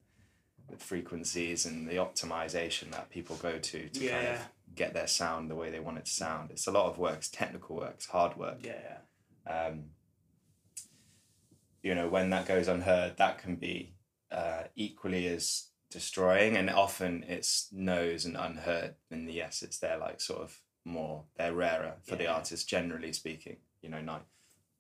the 0.68 0.76
frequencies 0.76 1.66
and 1.66 1.88
the 1.88 1.96
optimization 1.96 2.92
that 2.92 3.10
people 3.10 3.36
go 3.36 3.58
to 3.58 3.88
to 3.88 4.00
kind 4.00 4.24
Yeah. 4.24 4.34
of 4.34 4.48
get 4.76 4.94
their 4.94 5.08
sound 5.08 5.50
the 5.50 5.56
way 5.56 5.70
they 5.70 5.80
want 5.80 5.98
it 5.98 6.04
to 6.04 6.10
sound. 6.12 6.50
It's 6.52 6.66
a 6.68 6.70
lot 6.70 6.86
of 6.86 6.96
work. 6.98 7.16
It's 7.16 7.28
technical 7.28 7.76
work. 7.76 7.94
It's 7.94 8.06
hard 8.06 8.36
work. 8.36 8.58
yeah 8.64 8.98
Um, 9.46 9.90
you 11.82 11.94
know, 11.94 12.08
when 12.08 12.30
that 12.30 12.46
goes 12.46 12.68
unheard, 12.68 13.16
that 13.16 13.38
can 13.38 13.56
be 13.56 13.94
uh, 14.30 14.64
equally 14.76 15.26
as 15.26 15.69
destroying, 15.90 16.56
and 16.56 16.70
often 16.70 17.25
it's 17.28 17.68
no's 17.73 18.25
and 18.25 18.37
unheard, 18.37 18.94
and 19.11 19.28
the 19.28 19.32
yes, 19.32 19.62
it's 19.62 19.78
they're 19.78 19.99
like 19.99 20.20
sort 20.20 20.40
of 20.42 20.59
more 20.85 21.25
they're 21.37 21.52
rarer 21.54 21.94
for 22.02 22.16
the 22.16 22.25
Yeah. 22.25 22.35
artist, 22.35 22.68
generally 22.68 23.12
speaking. 23.12 23.56
You 23.82 23.90
know, 23.90 24.00
nine, 24.00 24.20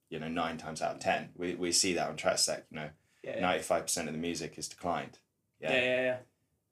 you 0.08 0.18
know, 0.18 0.28
nine 0.28 0.56
times 0.56 0.80
out 0.82 0.94
of 0.94 1.00
ten, 1.00 1.30
we, 1.36 1.54
we 1.54 1.72
see 1.72 1.94
that 1.94 2.08
on 2.08 2.16
Trackstack. 2.16 2.62
You 2.70 2.76
know, 2.80 2.90
yeah 3.22 3.34
yeah 3.36 3.40
ninety 3.40 3.62
five 3.62 3.82
percent 3.82 4.08
of 4.08 4.14
the 4.14 4.20
music 4.20 4.56
is 4.58 4.68
declined. 4.68 5.18
yeah 5.60 5.72
yeah 5.72 6.00
yeah 6.02 6.16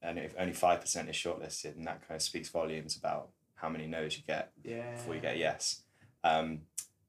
and 0.00 0.18
if 0.18 0.32
only 0.38 0.52
five 0.52 0.80
percent 0.80 1.08
is 1.08 1.16
shortlisted, 1.16 1.76
and 1.76 1.86
that 1.86 2.06
kind 2.06 2.16
of 2.16 2.22
speaks 2.22 2.48
volumes 2.48 2.96
about 2.96 3.28
how 3.56 3.68
many 3.68 3.86
no's 3.86 4.16
you 4.16 4.22
get 4.26 4.52
yeah 4.64 4.92
before 4.92 5.14
you 5.14 5.20
get 5.20 5.36
yes. 5.36 5.82
Um, 6.24 6.62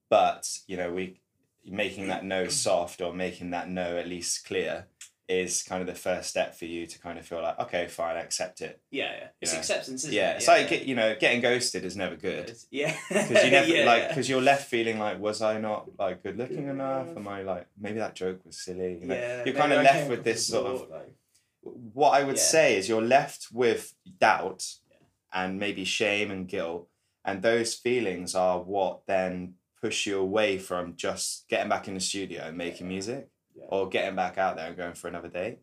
but 0.09 0.59
you 0.67 0.75
know, 0.77 0.91
we 0.91 1.19
making 1.65 2.07
that 2.07 2.25
no 2.25 2.47
soft 2.65 2.99
or 3.01 3.13
making 3.13 3.51
that 3.51 3.69
no 3.69 3.97
at 3.97 4.07
least 4.07 4.45
clear 4.45 4.87
is 5.29 5.61
kind 5.61 5.79
of 5.81 5.87
the 5.87 5.93
first 5.93 6.27
step 6.27 6.55
for 6.55 6.65
you 6.65 6.87
to 6.87 6.99
kind 6.99 7.19
of 7.19 7.25
feel 7.25 7.41
like, 7.41 7.59
okay, 7.59 7.87
fine, 7.87 8.17
I 8.17 8.21
accept 8.21 8.61
it. 8.61 8.81
Yeah, 8.89 9.11
yeah. 9.15 9.27
It's 9.39 9.53
know. 9.53 9.59
acceptance, 9.59 10.03
isn't 10.03 10.13
yeah, 10.15 10.31
it? 10.31 10.37
it's 10.37 10.47
like 10.47 10.87
you 10.87 10.95
know, 10.95 11.15
getting 11.19 11.39
ghosted 11.39 11.85
is 11.85 11.95
never 11.95 12.15
good 12.15 12.51
Yeah. 12.71 12.95
because 13.09 13.43
you 13.45 13.51
never 13.51 13.67
yeah, 13.67 13.85
like 13.85 14.01
yeah. 14.03 14.07
because 14.07 14.27
you're 14.27 14.41
left 14.41 14.67
feeling 14.69 14.97
like, 14.97 15.19
was 15.19 15.43
I 15.43 15.59
not 15.59 15.87
like 15.99 16.23
good 16.23 16.37
looking 16.37 16.67
enough? 16.67 17.15
Am 17.15 17.27
I 17.27 17.43
like 17.43 17.67
maybe 17.79 17.99
that 17.99 18.15
joke 18.15 18.43
was 18.43 18.57
silly? 18.57 18.97
You 19.01 19.05
know, 19.07 19.15
yeah, 19.15 19.43
you're 19.45 19.53
kind 19.53 19.71
of 19.71 19.83
left 19.83 20.09
with 20.09 20.23
this 20.23 20.47
sort 20.47 20.65
of 20.65 20.89
like, 20.89 21.13
what 21.61 22.19
I 22.19 22.23
would 22.23 22.37
Yeah. 22.37 22.41
say 22.41 22.77
is 22.77 22.89
you're 22.89 23.01
left 23.01 23.49
with 23.53 23.93
doubt 24.19 24.65
Yeah. 24.89 24.97
and 25.31 25.59
maybe 25.59 25.85
shame 25.85 26.31
and 26.31 26.47
guilt, 26.47 26.89
and 27.23 27.43
those 27.43 27.75
feelings 27.75 28.33
are 28.33 28.59
what 28.59 29.01
then 29.05 29.53
push 29.79 30.07
you 30.07 30.17
away 30.19 30.57
from 30.57 30.95
just 30.95 31.47
getting 31.47 31.69
back 31.69 31.87
in 31.87 31.93
the 31.93 31.99
studio 31.99 32.41
and 32.47 32.57
making 32.57 32.87
Yeah. 32.87 32.93
music 32.93 33.27
Yeah. 33.59 33.65
or 33.69 33.89
getting 33.89 34.15
back 34.15 34.37
out 34.37 34.55
there 34.55 34.67
and 34.67 34.77
going 34.77 34.93
for 34.93 35.07
another 35.07 35.27
day. 35.27 35.59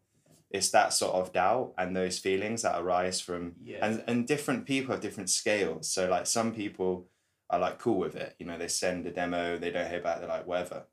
It's 0.50 0.70
that 0.70 0.92
sort 0.92 1.14
of 1.14 1.32
doubt 1.32 1.72
and 1.76 1.96
those 1.96 2.18
feelings 2.18 2.62
that 2.62 2.80
arise 2.80 3.20
from 3.20 3.56
yeah. 3.62 3.78
and 3.82 4.04
and 4.06 4.26
different 4.26 4.64
people 4.64 4.92
have 4.92 5.02
different 5.02 5.30
scales. 5.30 5.88
So 5.88 6.08
like 6.08 6.26
some 6.26 6.52
people 6.52 7.08
are 7.50 7.58
like 7.58 7.78
cool 7.78 7.98
with 7.98 8.16
it. 8.16 8.36
You 8.38 8.46
know, 8.46 8.58
they 8.58 8.68
send 8.68 9.06
a 9.06 9.10
demo, 9.10 9.58
they 9.58 9.70
don't 9.70 9.90
hear 9.90 10.00
back, 10.00 10.20
they're 10.20 10.28
like 10.28 10.46
whatever. 10.46 10.84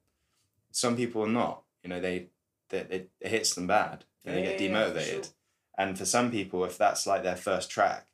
Some 0.71 0.95
people 0.95 1.23
are 1.23 1.29
not. 1.29 1.63
You 1.83 1.89
know, 1.89 1.99
they, 1.99 2.29
they 2.69 2.79
it, 2.79 3.11
it 3.19 3.27
hits 3.27 3.53
them 3.53 3.67
bad 3.67 4.05
and 4.25 4.35
they 4.35 4.41
get 4.41 4.59
yeah, 4.59 4.67
yeah, 4.67 4.87
for 4.87 4.93
demotivated. 4.93 5.23
sure. 5.23 5.33
And 5.77 5.97
for 5.97 6.05
some 6.05 6.31
people, 6.31 6.63
if 6.65 6.77
that's 6.77 7.05
like 7.07 7.23
their 7.23 7.35
first 7.35 7.69
track, 7.69 8.07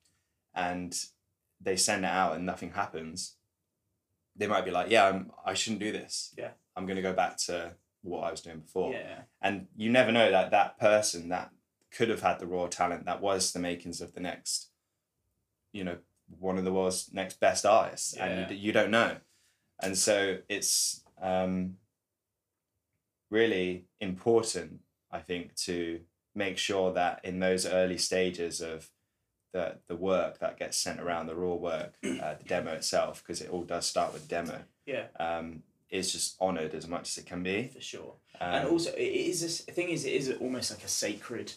and 0.55 0.97
they 1.61 1.75
send 1.75 2.05
it 2.05 2.09
out 2.09 2.35
and 2.35 2.45
nothing 2.45 2.71
happens, 2.71 3.35
they 4.35 4.47
might 4.47 4.65
be 4.65 4.71
like, 4.71 4.89
"Yeah, 4.89 5.07
I'm, 5.07 5.31
I 5.45 5.53
shouldn't 5.53 5.81
do 5.81 5.91
this. 5.91 6.33
Yeah. 6.37 6.51
I'm 6.75 6.85
gonna 6.85 7.01
go 7.01 7.13
back 7.13 7.37
to 7.47 7.75
what 8.01 8.23
I 8.23 8.31
was 8.31 8.41
doing 8.41 8.59
before." 8.59 8.91
yeah. 8.93 9.21
and 9.41 9.67
you 9.75 9.89
never 9.89 10.11
know 10.11 10.31
that 10.31 10.51
that 10.51 10.77
person 10.79 11.29
that 11.29 11.51
could 11.91 12.09
have 12.09 12.21
had 12.21 12.39
the 12.39 12.45
raw 12.47 12.67
talent 12.67 13.05
that 13.05 13.21
was 13.21 13.51
the 13.51 13.59
makings 13.59 13.99
of 14.01 14.13
the 14.13 14.19
next 14.19 14.69
you 15.71 15.83
know 15.83 15.97
one 16.39 16.57
of 16.57 16.63
the 16.65 16.71
world's 16.71 17.11
next 17.13 17.39
best 17.39 17.65
artists 17.65 18.13
and 18.13 18.41
Yeah. 18.41 18.49
you, 18.51 18.55
you 18.67 18.71
don't 18.71 18.91
know 18.91 19.17
and 19.81 19.97
so 19.97 20.37
it's 20.47 21.03
um, 21.21 21.77
really 23.29 23.85
important 23.99 24.79
i 25.11 25.19
think 25.19 25.55
to 25.55 26.01
make 26.35 26.57
sure 26.57 26.93
that 26.93 27.19
in 27.23 27.39
those 27.39 27.65
early 27.65 27.97
stages 27.97 28.61
of 28.61 28.89
the, 29.51 29.77
the 29.87 29.95
work 29.95 30.37
that 30.39 30.59
gets 30.59 30.77
sent 30.77 30.99
around 30.99 31.25
the 31.25 31.35
raw 31.35 31.55
work 31.55 31.95
uh, 32.03 32.35
the 32.35 32.43
demo 32.47 32.71
itself 32.73 33.23
because 33.23 33.41
it 33.41 33.49
all 33.49 33.63
does 33.63 33.85
start 33.85 34.13
with 34.13 34.27
demo 34.27 34.61
Yeah. 34.85 35.05
um, 35.19 35.63
is 35.89 36.11
just 36.11 36.35
honored 36.39 36.73
as 36.73 36.87
much 36.87 37.09
as 37.09 37.17
it 37.17 37.25
can 37.25 37.43
be 37.43 37.67
For 37.73 37.81
sure. 37.81 38.13
um, 38.39 38.53
and 38.53 38.67
also, 38.67 38.91
it 38.91 39.01
is 39.01 39.41
this 39.41 39.61
the 39.65 39.71
thing 39.71 39.89
is, 39.89 40.05
it 40.05 40.13
is 40.13 40.31
almost 40.39 40.71
like 40.71 40.83
a 40.83 40.87
sacred 40.87 41.53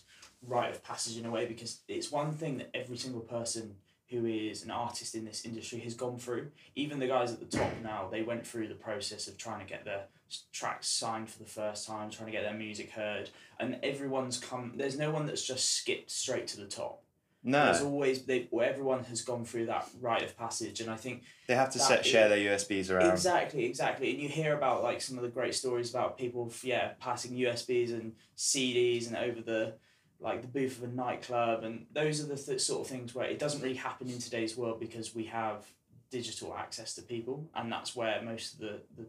rite 0.46 0.72
of 0.72 0.82
passage 0.82 1.18
in 1.18 1.26
a 1.26 1.30
way 1.30 1.46
because 1.46 1.80
it's 1.88 2.10
one 2.10 2.32
thing 2.32 2.58
that 2.58 2.70
every 2.74 2.96
single 2.96 3.20
person 3.20 3.76
who 4.08 4.26
is 4.26 4.62
an 4.62 4.70
artist 4.70 5.14
in 5.14 5.24
this 5.24 5.44
industry 5.46 5.78
has 5.80 5.94
gone 5.94 6.18
through. 6.18 6.48
Even 6.74 6.98
the 6.98 7.06
guys 7.06 7.32
at 7.32 7.40
the 7.40 7.56
top 7.58 7.72
now, 7.82 8.08
they 8.10 8.22
went 8.22 8.46
through 8.46 8.68
the 8.68 8.74
process 8.74 9.26
of 9.26 9.38
trying 9.38 9.60
to 9.60 9.66
get 9.66 9.86
their 9.86 10.04
tracks 10.52 10.86
signed 10.88 11.30
for 11.30 11.38
the 11.38 11.48
first 11.48 11.86
time, 11.86 12.10
trying 12.10 12.26
to 12.26 12.32
get 12.32 12.42
their 12.42 12.52
music 12.52 12.90
heard, 12.90 13.30
and 13.58 13.78
everyone's 13.82 14.38
come. 14.38 14.72
There's 14.76 14.98
no 14.98 15.10
one 15.10 15.24
that's 15.26 15.46
just 15.46 15.76
skipped 15.76 16.10
straight 16.10 16.46
to 16.48 16.58
the 16.60 16.66
top. 16.66 17.01
No 17.44 17.64
There's 17.64 17.82
always 17.82 18.22
they. 18.22 18.48
Everyone 18.62 19.02
has 19.04 19.22
gone 19.22 19.44
through 19.44 19.66
that 19.66 19.88
rite 20.00 20.22
of 20.22 20.36
passage, 20.38 20.80
and 20.80 20.88
I 20.88 20.96
think 20.96 21.24
They 21.48 21.56
have 21.56 21.70
to 21.70 21.78
set, 21.78 22.06
share 22.06 22.28
their 22.28 22.38
USBs 22.38 22.88
around. 22.90 23.10
Exactly, 23.10 23.64
exactly. 23.64 24.12
And 24.12 24.20
you 24.20 24.28
hear 24.28 24.54
about 24.54 24.84
like 24.84 25.00
some 25.00 25.16
of 25.16 25.22
the 25.22 25.28
great 25.28 25.54
stories 25.54 25.90
about 25.90 26.16
people, 26.16 26.52
yeah, 26.62 26.92
passing 27.00 27.32
USBs 27.32 27.92
and 27.92 28.12
CDs 28.36 29.08
and 29.08 29.16
over 29.16 29.40
the 29.40 29.74
like 30.20 30.40
the 30.40 30.46
booth 30.46 30.78
of 30.78 30.84
a 30.84 30.94
nightclub, 30.94 31.64
and 31.64 31.86
those 31.92 32.22
are 32.22 32.26
the 32.26 32.36
th- 32.36 32.60
sort 32.60 32.82
of 32.82 32.86
things 32.86 33.12
where 33.12 33.26
it 33.26 33.40
doesn't 33.40 33.60
really 33.60 33.74
happen 33.74 34.08
in 34.08 34.20
today's 34.20 34.56
world 34.56 34.78
because 34.78 35.12
we 35.12 35.24
have 35.24 35.66
digital 36.12 36.54
access 36.56 36.94
to 36.94 37.02
people, 37.02 37.50
and 37.56 37.72
that's 37.72 37.96
where 37.96 38.22
most 38.22 38.54
of 38.54 38.60
the 38.60 38.80
the, 38.96 39.06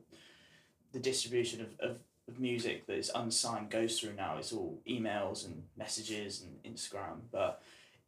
the 0.93 0.99
distribution 0.99 1.61
of, 1.61 1.67
of, 1.79 1.97
of 2.27 2.39
music 2.39 2.87
that 2.87 2.97
is 2.97 3.11
unsigned 3.13 3.69
goes 3.69 3.99
through 3.99 4.13
now. 4.15 4.37
It's 4.37 4.51
all 4.51 4.81
emails 4.89 5.45
and 5.45 5.61
messages 5.77 6.41
and 6.41 6.75
Instagram, 6.75 7.19
but 7.31 7.61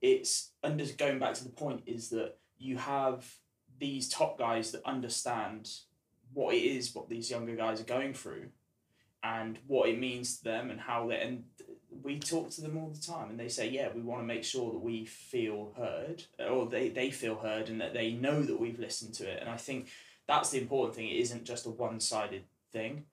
it's 0.05 0.51
under 0.63 0.85
going 0.97 1.19
back 1.19 1.33
to 1.35 1.43
the 1.43 1.50
point 1.50 1.81
is 1.85 2.09
that 2.09 2.38
you 2.57 2.77
have 2.77 3.25
these 3.79 4.07
top 4.07 4.38
guys 4.38 4.71
that 4.71 4.85
understand 4.85 5.69
what 6.33 6.53
it 6.53 6.63
is 6.63 6.93
what 6.93 7.09
these 7.09 7.29
younger 7.29 7.55
guys 7.55 7.79
are 7.81 7.85
going 7.85 8.13
through 8.13 8.47
and 9.24 9.57
what 9.67 9.89
it 9.89 10.00
means 10.00 10.38
to 10.38 10.43
them 10.43 10.69
and 10.69 10.79
how 10.79 11.07
they 11.07 11.19
and 11.19 11.43
we 12.03 12.19
talk 12.19 12.50
to 12.51 12.62
them 12.62 12.77
all 12.77 12.89
the 12.89 13.01
time 13.01 13.29
and 13.29 13.39
they 13.39 13.50
say 13.50 13.69
yeah 13.69 13.89
we 13.93 14.01
want 14.01 14.21
to 14.21 14.25
make 14.25 14.43
sure 14.43 14.71
that 14.71 14.79
we 14.79 15.05
feel 15.05 15.74
heard 15.77 16.24
or 16.50 16.67
they, 16.67 16.89
they 16.89 17.09
feel 17.09 17.35
heard 17.35 17.69
and 17.69 17.81
that 17.81 17.93
they 17.93 18.12
know 18.12 18.41
that 18.43 18.59
we've 18.59 18.79
listened 18.79 19.13
to 19.13 19.27
it. 19.27 19.39
And 19.41 19.50
i 19.50 19.57
think 19.57 19.88
that's 20.27 20.50
the 20.50 20.59
important 20.59 20.95
thing. 20.95 21.07
It 21.07 21.17
isn't 21.17 21.45
just 21.45 21.67
a 21.67 21.69
one-sided 21.69 22.43
thing. 22.71 23.05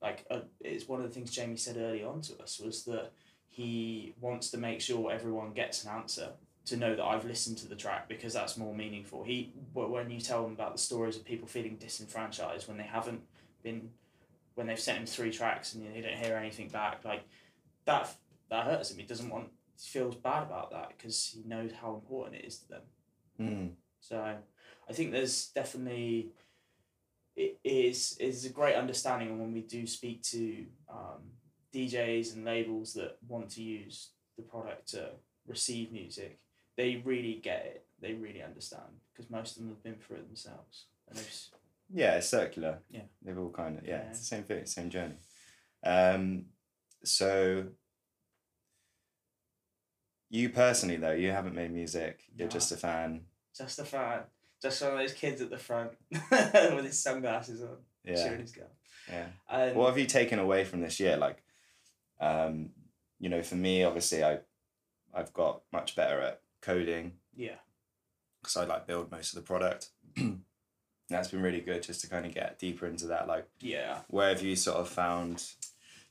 Like 0.00 0.24
uh, 0.30 0.42
it's 0.60 0.88
one 0.88 1.00
of 1.00 1.06
the 1.06 1.12
things 1.12 1.30
jamie 1.30 1.56
said 1.56 1.76
early 1.76 2.02
on 2.02 2.22
to 2.22 2.42
us 2.42 2.58
was 2.58 2.84
that 2.84 3.12
he 3.50 4.14
wants 4.20 4.50
to 4.52 4.58
make 4.58 4.80
sure 4.80 5.10
everyone 5.10 5.52
gets 5.52 5.84
an 5.84 5.90
answer 5.90 6.30
to 6.66 6.76
know 6.76 6.94
that 6.94 7.04
I've 7.04 7.24
listened 7.24 7.58
to 7.58 7.68
the 7.68 7.74
track 7.74 8.08
because 8.08 8.32
that's 8.32 8.56
more 8.56 8.72
meaningful. 8.72 9.24
He 9.24 9.52
when 9.74 10.08
you 10.08 10.20
tell 10.20 10.44
them 10.44 10.52
about 10.52 10.72
the 10.72 10.78
stories 10.78 11.16
of 11.16 11.24
people 11.24 11.48
feeling 11.48 11.76
disenfranchised 11.76 12.68
when 12.68 12.76
they 12.76 12.84
haven't 12.84 13.22
been 13.62 13.90
when 14.54 14.68
they've 14.68 14.78
sent 14.78 14.98
him 14.98 15.06
three 15.06 15.32
tracks 15.32 15.74
and 15.74 15.84
you 15.84 16.02
don't 16.02 16.16
hear 16.16 16.36
anything 16.36 16.68
back 16.68 17.04
like 17.04 17.24
that 17.86 18.14
that 18.50 18.66
hurts 18.66 18.92
him. 18.92 18.98
He 18.98 19.04
doesn't 19.04 19.28
want 19.28 19.48
he 19.82 19.88
feels 19.88 20.14
bad 20.14 20.44
about 20.44 20.70
that 20.70 20.92
because 20.96 21.34
he 21.34 21.42
knows 21.48 21.72
how 21.72 21.94
important 21.94 22.36
it 22.36 22.46
is 22.46 22.58
to 22.58 22.68
them. 22.68 22.82
Mm. 23.40 23.70
So 24.00 24.36
I 24.88 24.92
think 24.92 25.10
there's 25.10 25.48
definitely 25.48 26.30
it 27.34 27.58
is 27.64 28.16
is 28.20 28.44
a 28.44 28.50
great 28.50 28.76
understanding 28.76 29.28
and 29.30 29.40
when 29.40 29.52
we 29.52 29.62
do 29.62 29.88
speak 29.88 30.22
to 30.22 30.66
um, 30.88 31.22
DJs 31.74 32.34
and 32.34 32.44
labels 32.44 32.94
that 32.94 33.16
want 33.28 33.50
to 33.50 33.62
use 33.62 34.10
the 34.36 34.42
product 34.42 34.88
to 34.88 35.10
receive 35.46 35.92
music, 35.92 36.38
they 36.76 36.96
really 37.04 37.34
get 37.42 37.64
it. 37.66 37.86
They 38.00 38.14
really 38.14 38.42
understand 38.42 39.00
because 39.12 39.30
most 39.30 39.56
of 39.56 39.62
them 39.62 39.68
have 39.70 39.82
been 39.82 39.96
through 39.96 40.16
it 40.18 40.26
themselves. 40.26 40.86
And 41.08 41.18
Yeah, 41.92 42.16
it's 42.16 42.28
circular. 42.28 42.78
Yeah. 42.90 43.02
They've 43.22 43.38
all 43.38 43.50
kind 43.50 43.78
of, 43.78 43.84
yeah, 43.84 44.02
Yeah. 44.02 44.08
it's 44.10 44.20
the 44.20 44.24
same 44.24 44.44
thing, 44.44 44.64
same 44.66 44.90
journey. 44.90 45.16
Um, 45.84 46.46
so, 47.04 47.66
you 50.28 50.50
personally, 50.50 50.96
though, 50.96 51.12
you 51.12 51.30
haven't 51.30 51.54
made 51.54 51.72
music, 51.72 52.22
you're 52.36 52.46
No. 52.48 52.52
just 52.52 52.72
a 52.72 52.76
fan. 52.76 53.26
just 53.56 53.78
a 53.80 53.84
fan, 53.84 54.22
just 54.62 54.80
one 54.80 54.92
of 54.92 54.98
those 54.98 55.12
kids 55.12 55.40
at 55.42 55.50
the 55.50 55.58
front 55.58 55.92
with 56.30 56.84
his 56.84 57.02
sunglasses 57.02 57.60
on, 57.62 57.76
Yeah. 58.04 58.16
shooting 58.22 58.40
his 58.40 58.52
gun. 58.52 58.68
Yeah. 59.08 59.26
And 59.48 59.76
What 59.76 59.88
have 59.88 59.98
you 59.98 60.06
taken 60.06 60.38
away 60.38 60.64
from 60.64 60.80
this 60.80 61.00
year? 61.00 61.16
Like, 61.16 61.42
um, 62.20 62.70
you 63.18 63.28
know, 63.28 63.42
for 63.42 63.56
me, 63.56 63.84
obviously, 63.84 64.24
I, 64.24 64.38
I've 65.14 65.32
got 65.32 65.62
much 65.72 65.96
better 65.96 66.20
at 66.20 66.40
coding 66.62 67.12
yeah, 67.34 67.56
because 68.42 68.56
I 68.56 68.64
like 68.64 68.86
build 68.86 69.10
most 69.10 69.34
of 69.34 69.36
the 69.36 69.46
product. 69.46 69.90
That's 71.08 71.28
been 71.28 71.42
really 71.42 71.60
good 71.60 71.82
just 71.82 72.02
to 72.02 72.08
kind 72.08 72.24
of 72.24 72.32
get 72.32 72.58
deeper 72.58 72.86
into 72.86 73.08
that. 73.08 73.26
Like, 73.26 73.48
yeah. 73.60 74.00
where 74.08 74.28
have 74.28 74.42
you 74.42 74.54
sort 74.54 74.76
of 74.76 74.88
found 74.88 75.44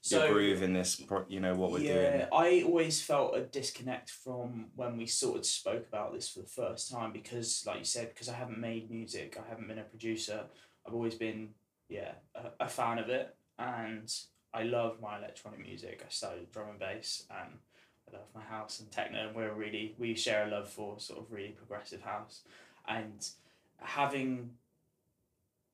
your 0.04 0.22
So 0.22 0.34
groove 0.34 0.62
in 0.62 0.74
this? 0.74 0.98
Pro- 0.98 1.26
you 1.30 1.40
know 1.40 1.56
what 1.56 1.72
we're 1.72 1.80
yeah, 1.80 1.94
doing. 1.94 2.28
I 2.34 2.64
always 2.66 3.02
felt 3.02 3.38
a 3.38 3.42
disconnect 3.42 4.10
from 4.10 4.68
when 4.76 4.98
we 4.98 5.06
sort 5.06 5.38
of 5.38 5.46
spoke 5.46 5.88
about 5.88 6.14
this 6.14 6.30
for 6.30 6.40
the 6.40 6.48
first 6.48 6.92
time 6.92 7.14
because, 7.14 7.64
like 7.66 7.80
you 7.80 7.86
said, 7.86 8.10
because 8.10 8.28
I 8.28 8.34
haven't 8.34 8.60
made 8.60 8.92
music, 8.92 9.38
I 9.40 9.48
haven't 9.48 9.68
been 9.68 9.80
a 9.80 9.84
producer. 9.84 10.44
I've 10.86 10.94
always 10.94 11.16
been, 11.16 11.50
yeah, 11.88 12.14
a, 12.36 12.66
a 12.66 12.68
fan 12.68 13.00
of 13.00 13.10
it, 13.10 13.36
and 13.58 14.12
I 14.54 14.64
love 14.64 15.00
my 15.02 15.18
electronic 15.18 15.60
music. 15.60 16.02
I 16.06 16.10
started 16.10 16.52
drum 16.52 16.70
and 16.70 16.80
bass, 16.80 17.24
and 17.30 17.60
I 18.08 18.18
love 18.18 18.28
my 18.34 18.42
house 18.42 18.80
and 18.80 18.92
techno, 18.92 19.28
and 19.28 19.36
we're 19.36 19.54
really 19.54 19.96
we 19.98 20.16
share 20.16 20.48
a 20.48 20.52
love 20.52 20.70
for 20.70 21.00
sort 21.00 21.20
of 21.20 21.32
really 21.32 21.50
progressive 21.50 22.02
house, 22.02 22.42
and 22.88 23.28
having 23.82 24.52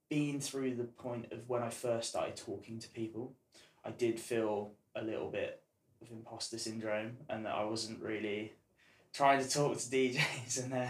been 0.10 0.40
through 0.40 0.76
the 0.76 0.84
point 0.84 1.32
of 1.32 1.50
when 1.50 1.64
I 1.64 1.70
first 1.70 2.10
started 2.10 2.36
talking 2.36 2.80
to 2.80 2.90
people, 2.90 3.34
I 3.84 3.92
did 3.92 4.20
feel 4.20 4.72
a 4.96 5.04
little 5.04 5.30
bit 5.30 5.62
of 6.02 6.12
imposter 6.12 6.58
syndrome 6.58 7.18
and 7.30 7.46
that 7.46 7.56
I 7.56 7.64
wasn't 7.64 8.02
really 8.02 8.54
trying 9.16 9.42
to 9.42 9.50
talk 9.50 9.78
to 9.78 9.86
DJs 9.86 10.64
and 10.64 10.74
uh, 10.74 10.88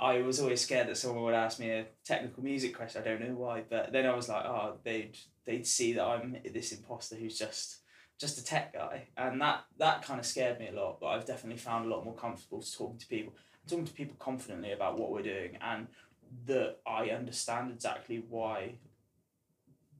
I 0.00 0.22
was 0.22 0.40
always 0.40 0.60
scared 0.60 0.88
that 0.88 0.96
someone 0.96 1.24
would 1.24 1.34
ask 1.34 1.60
me 1.60 1.70
a 1.70 1.86
technical 2.04 2.42
music 2.42 2.74
question. 2.74 3.02
I 3.02 3.04
don't 3.04 3.20
know 3.20 3.34
why, 3.34 3.62
but 3.68 3.92
then 3.92 4.06
I 4.06 4.14
was 4.14 4.28
like, 4.28 4.44
oh, 4.44 4.78
they'd 4.82 5.16
they'd 5.44 5.66
see 5.66 5.92
that 5.94 6.04
I'm 6.04 6.36
this 6.52 6.72
imposter 6.72 7.16
who's 7.16 7.38
just 7.38 7.78
just 8.18 8.38
a 8.38 8.44
tech 8.44 8.72
guy, 8.72 9.08
and 9.16 9.40
that 9.40 9.64
that 9.78 10.02
kind 10.02 10.18
of 10.18 10.26
scared 10.26 10.58
me 10.58 10.68
a 10.68 10.72
lot. 10.72 11.00
But 11.00 11.08
I've 11.08 11.24
definitely 11.24 11.58
found 11.58 11.86
a 11.86 11.88
lot 11.88 12.04
more 12.04 12.14
comfortable 12.14 12.62
to 12.62 12.76
talking 12.76 12.98
to 12.98 13.06
people, 13.06 13.34
talking 13.68 13.84
to 13.84 13.92
people 13.92 14.16
confidently 14.18 14.72
about 14.72 14.98
what 14.98 15.12
we're 15.12 15.22
doing, 15.22 15.58
and 15.60 15.86
that 16.46 16.78
I 16.86 17.10
understand 17.10 17.70
exactly 17.70 18.24
why 18.28 18.78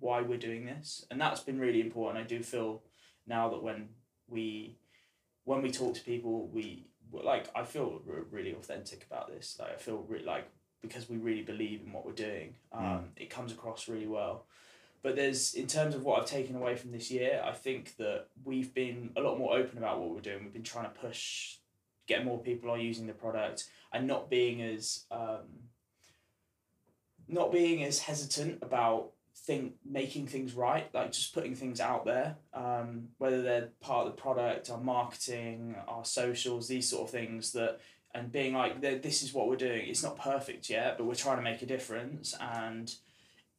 why 0.01 0.21
we're 0.21 0.39
doing 0.39 0.67
this, 0.67 1.07
and 1.11 1.21
that's 1.21 1.41
been 1.41 1.61
really 1.61 1.81
important. 1.81 2.25
I 2.25 2.27
do 2.27 2.43
feel 2.43 2.83
now 3.27 3.51
that 3.51 3.63
when 3.63 3.91
we 4.29 4.79
when 5.45 5.63
we 5.63 5.71
talk 5.71 5.95
to 5.95 6.01
people, 6.01 6.49
we 6.49 6.87
like 7.13 7.47
I 7.55 7.65
feel 7.65 8.01
really 8.31 8.53
authentic 8.53 9.07
about 9.09 9.29
this. 9.29 9.57
Like 9.61 9.73
I 9.73 9.77
feel 9.77 10.05
like 10.25 10.49
because 10.81 11.09
we 11.09 11.17
really 11.17 11.43
believe 11.43 11.83
in 11.87 11.93
what 11.93 12.05
we're 12.05 12.13
doing, 12.13 12.55
um, 12.73 13.11
it 13.17 13.31
comes 13.31 13.53
across 13.53 13.89
really 13.89 14.07
well. 14.09 14.47
But 15.03 15.17
there's 15.17 15.55
in 15.55 15.67
terms 15.67 15.95
of 15.95 16.05
what 16.05 16.21
I've 16.21 16.27
taken 16.29 16.57
away 16.57 16.77
from 16.77 16.93
this 16.93 17.11
year, 17.11 17.43
I 17.45 17.53
think 17.53 17.97
that 17.97 18.27
we've 18.45 18.73
been 18.73 19.11
a 19.17 19.21
lot 19.21 19.39
more 19.39 19.55
open 19.57 19.79
about 19.79 20.01
what 20.01 20.11
we're 20.11 20.21
doing. 20.21 20.45
We've 20.45 20.53
been 20.53 20.63
trying 20.63 20.85
to 20.85 20.99
push, 20.99 21.57
get 22.07 22.25
more 22.25 22.39
people 22.39 22.71
on 22.71 22.81
using 22.81 23.07
the 23.07 23.13
product, 23.13 23.69
and 23.93 24.07
not 24.07 24.31
being 24.31 24.63
as 24.63 25.05
um, 25.11 25.69
not 27.29 27.53
being 27.53 27.85
as 27.85 28.01
hesitant 28.01 28.63
about 28.63 29.11
think 29.35 29.75
making 29.85 30.27
things 30.27 30.55
right, 30.55 30.93
like 30.95 31.13
just 31.13 31.35
putting 31.35 31.55
things 31.55 31.81
out 31.81 32.05
there, 32.05 32.37
um, 32.55 33.09
whether 33.19 33.43
they're 33.43 33.71
part 33.81 34.07
of 34.07 34.15
the 34.15 34.21
product, 34.21 34.71
our 34.71 34.81
marketing, 34.81 35.77
our 35.89 36.05
socials, 36.05 36.69
these 36.69 36.89
sort 36.89 37.05
of 37.05 37.11
things 37.11 37.53
that, 37.53 37.81
and 38.15 38.31
being 38.31 38.55
like, 38.55 38.81
"Th- 38.81 39.03
this 39.03 39.23
is 39.23 39.33
what 39.33 39.49
we're 39.49 39.57
doing. 39.57 39.87
It's 39.89 40.03
not 40.03 40.19
perfect 40.19 40.69
yet, 40.69 40.99
but 40.99 41.07
we're 41.07 41.15
trying 41.15 41.39
to 41.39 41.43
make 41.43 41.63
a 41.63 41.67
difference, 41.67 42.35
and 42.41 42.95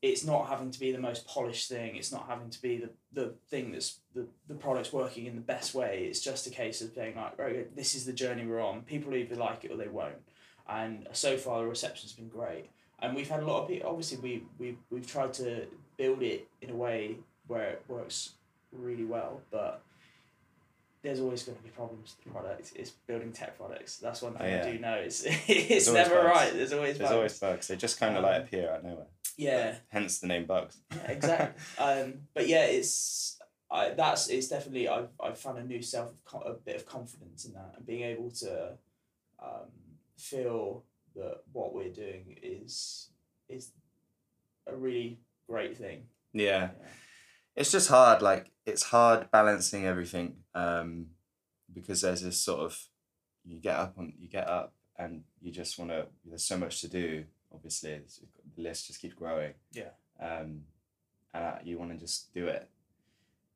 it's 0.03 0.25
not 0.25 0.47
having 0.47 0.69
to 0.69 0.79
be 0.79 0.91
the 0.91 0.99
most 0.99 1.25
polished 1.25 1.69
thing. 1.69 1.95
It's 1.95 2.12
not 2.12 2.27
having 2.27 2.49
to 2.49 2.62
be 2.62 2.77
the, 2.77 2.89
the 3.13 3.33
thing 3.49 3.71
that's 3.71 3.99
the, 4.13 4.27
the 4.47 4.53
product's 4.53 4.91
working 4.93 5.25
in 5.25 5.36
the 5.36 5.41
best 5.41 5.73
way. 5.73 6.05
It's 6.09 6.19
just 6.19 6.45
a 6.45 6.49
case 6.49 6.81
of 6.81 6.93
being 6.93 7.15
like, 7.15 7.39
right, 7.39 7.73
this 7.75 7.95
is 7.95 8.05
the 8.05 8.12
journey 8.13 8.45
we're 8.45 8.62
on. 8.62 8.81
People 8.81 9.15
either 9.15 9.36
like 9.36 9.63
it 9.63 9.71
or 9.71 9.77
they 9.77 9.88
won't. 9.88 10.21
And 10.67 11.07
so 11.13 11.38
far, 11.38 11.62
the 11.62 11.67
reception's 11.67 12.12
been 12.12 12.27
great 12.27 12.69
and 13.03 13.15
we've 13.15 13.29
had 13.29 13.41
a 13.43 13.45
lot 13.45 13.61
of 13.61 13.67
people 13.67 13.87
obviously 13.89 14.17
we, 14.17 14.43
we 14.59 14.77
we've 14.89 15.05
tried 15.05 15.31
to 15.33 15.67
build 15.97 16.23
it 16.23 16.47
in 16.61 16.69
a 16.71 16.75
way 16.75 17.15
where 17.47 17.69
it 17.71 17.83
works 17.87 18.31
really 18.71 19.05
well 19.05 19.41
but 19.51 19.83
there's 21.03 21.19
always 21.19 21.43
going 21.43 21.57
to 21.57 21.63
be 21.63 21.69
problems 21.69 22.15
with 22.17 22.23
the 22.25 22.31
product 22.31 22.71
it's 22.75 22.91
building 23.07 23.31
tech 23.31 23.57
products 23.57 23.97
that's 23.97 24.21
one 24.21 24.33
thing 24.33 24.41
Oh, 24.43 24.47
yeah. 24.55 24.65
i 24.65 24.71
do 24.71 24.79
know 24.79 24.93
it's 24.95 25.23
it's 25.47 25.91
never 25.91 26.15
bugs. 26.23 26.25
right 26.35 26.53
there's 26.53 26.73
always 26.73 26.97
bugs. 26.97 26.99
There's 26.99 27.09
bugs. 27.09 27.15
always 27.17 27.39
bugs. 27.39 27.67
They 27.67 27.75
just 27.75 27.99
kind 27.99 28.17
of 28.17 28.23
like 28.23 28.37
Um, 28.37 28.41
appear 28.43 28.69
out 28.71 28.79
of 28.79 28.83
nowhere. 28.85 29.07
yeah 29.37 29.75
Hence 29.89 30.19
the 30.19 30.27
name 30.27 30.45
bugs. 30.45 30.77
yeah, 30.95 31.11
exactly. 31.11 31.61
um, 31.83 32.13
but 32.33 32.47
yeah, 32.47 32.65
it's 32.65 33.37
I 33.69 33.89
that's 33.89 34.29
it's 34.29 34.47
definitely 34.47 34.87
I've 34.87 35.09
I've 35.21 35.37
found 35.37 35.57
a 35.57 35.63
new 35.63 35.81
self 35.81 36.11
a 36.45 36.53
bit 36.53 36.75
of 36.77 36.85
confidence 36.85 37.45
in 37.45 37.53
that 37.53 37.73
and 37.75 37.85
being 37.85 38.03
able 38.03 38.29
to 38.31 38.77
um, 39.43 39.69
feel 40.17 40.83
that 41.15 41.41
what 41.52 41.73
we're 41.73 41.91
doing 41.91 42.38
is 42.41 43.10
is 43.49 43.71
a 44.67 44.76
really 44.76 45.19
great 45.47 45.78
thing. 45.78 46.04
yeah. 46.34 46.69
it's 47.56 47.71
just 47.71 47.89
hard 47.89 48.21
like 48.21 48.49
it's 48.65 48.84
hard 48.84 49.30
balancing 49.32 49.86
everything 49.86 50.38
um 50.56 51.08
because 51.73 52.02
there's 52.02 52.21
this 52.21 52.38
sort 52.39 52.62
of 52.62 52.80
you 53.45 53.60
get 53.60 53.76
up 53.76 53.93
on 53.97 54.13
you 54.19 54.28
get 54.28 54.47
up 54.47 54.73
and 54.97 55.23
you 55.41 55.52
just 55.52 55.78
want 55.78 55.91
to 55.91 56.08
there's 56.26 56.43
so 56.45 56.58
much 56.58 56.82
to 56.82 56.88
do 56.88 57.26
obviously 57.54 57.99
the 58.56 58.62
list 58.63 58.88
just 58.88 59.02
keeps 59.02 59.13
growing 59.15 59.54
Yeah. 59.73 59.89
um 60.19 60.62
and 61.34 61.43
uh, 61.43 61.56
you 61.63 61.78
want 61.78 61.91
to 61.91 61.97
just 61.97 62.34
do 62.34 62.47
it 62.47 62.69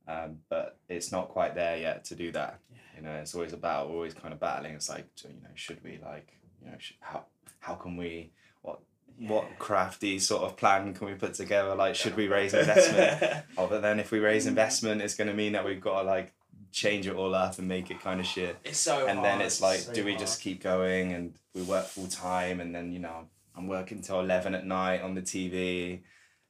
um 0.07 0.39
but 0.49 0.77
it's 0.89 1.11
not 1.11 1.29
quite 1.29 1.55
there 1.55 1.77
yet 1.77 2.03
to 2.05 2.15
do 2.15 2.31
that 2.33 2.59
Yeah. 2.71 2.77
you 2.97 3.01
know 3.03 3.13
it's 3.15 3.33
always 3.33 3.53
a 3.53 3.57
battle 3.57 3.87
we're 3.89 3.95
always 3.95 4.13
kind 4.13 4.33
of 4.33 4.39
battling 4.39 4.73
it's 4.75 4.89
like 4.89 5.07
you 5.23 5.29
know 5.41 5.49
should 5.55 5.83
we 5.83 5.99
like 6.03 6.33
you 6.61 6.69
know 6.69 6.77
sh- 6.77 6.93
how 6.99 7.25
how 7.59 7.75
can 7.75 7.97
we 7.97 8.31
what 8.61 8.79
what 9.19 9.45
crafty 9.59 10.19
sort 10.19 10.43
of 10.43 10.55
plan 10.57 10.93
can 10.93 11.07
we 11.07 11.13
put 11.13 11.33
together 11.33 11.73
like 11.75 11.95
should 11.95 12.15
we 12.15 12.27
raise 12.27 12.53
investment 12.63 13.43
Oh, 13.57 13.67
but 13.67 13.81
then 13.81 13.99
if 13.99 14.11
we 14.11 14.19
raise 14.19 14.45
investment, 14.45 15.01
it's 15.01 15.15
going 15.15 15.27
to 15.27 15.33
mean 15.33 15.53
that 15.53 15.65
we've 15.65 15.81
got 15.81 16.01
to 16.01 16.07
like 16.07 16.33
change 16.71 17.07
it 17.07 17.15
all 17.15 17.33
up 17.33 17.57
and 17.57 17.67
make 17.67 17.89
it 17.89 17.99
kind 18.01 18.19
of 18.19 18.25
shit. 18.25 18.57
it's 18.63 18.77
so 18.79 19.07
and 19.07 19.23
then 19.23 19.41
it's 19.41 19.61
like, 19.61 19.79
so 19.79 19.93
do 19.93 20.03
we 20.05 20.11
hard. 20.11 20.19
just 20.19 20.41
keep 20.41 20.61
going 20.61 21.13
and 21.13 21.33
we 21.55 21.63
work 21.63 21.85
full 21.85 22.07
time 22.07 22.59
and 22.59 22.75
then 22.75 22.91
you 22.91 22.99
know 22.99 23.25
I'm 23.55 23.67
working 23.67 24.01
till 24.01 24.19
eleven 24.19 24.53
at 24.53 24.65
night 24.65 25.01
on 25.01 25.15
the 25.15 25.21
TV. 25.21 26.01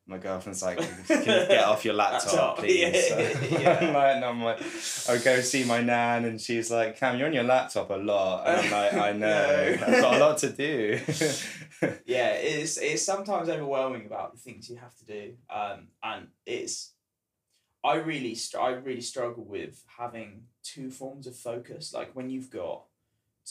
My 0.09 0.17
girlfriend's 0.17 0.63
like, 0.63 0.77
can 1.07 1.19
you 1.19 1.25
get 1.25 1.65
off 1.65 1.83
your 1.83 1.93
laptop, 1.93 2.57
please? 2.59 3.07
So 3.09 3.19
yeah. 3.59 3.77
I'm 3.81 3.93
like, 3.93 4.15
and 4.15 4.25
I'm 4.25 4.41
like, 4.43 4.59
I 5.09 5.17
go 5.17 5.41
see 5.41 5.65
my 5.65 5.81
nan 5.81 6.23
and 6.25 6.39
she's 6.39 6.71
like, 6.71 6.97
Cam, 6.97 7.17
you're 7.17 7.27
on 7.27 7.33
your 7.33 7.43
laptop 7.43 7.89
a 7.89 7.95
lot. 7.95 8.47
And 8.47 8.61
I'm 8.61 8.71
like, 8.71 8.93
I 8.93 9.11
know, 9.11 9.75
No. 9.79 9.85
I've 9.85 10.01
got 10.01 10.13
a 10.15 10.19
lot 10.19 10.37
to 10.39 10.49
do. 10.49 10.99
yeah, 12.05 12.31
it's 12.31 12.77
it's 12.77 13.03
sometimes 13.03 13.49
overwhelming 13.49 14.05
about 14.05 14.33
the 14.33 14.39
things 14.39 14.69
you 14.69 14.77
have 14.77 14.95
to 14.97 15.05
do, 15.05 15.33
um, 15.49 15.87
and 16.01 16.27
it's. 16.45 16.93
I 17.83 17.95
really 17.95 18.35
str- 18.35 18.59
I 18.59 18.69
really 18.71 19.01
struggle 19.01 19.45
with 19.45 19.83
having 19.97 20.43
two 20.63 20.89
forms 20.89 21.27
of 21.27 21.35
focus. 21.37 21.93
Like 21.93 22.15
when 22.15 22.29
you've 22.29 22.49
got 22.49 22.83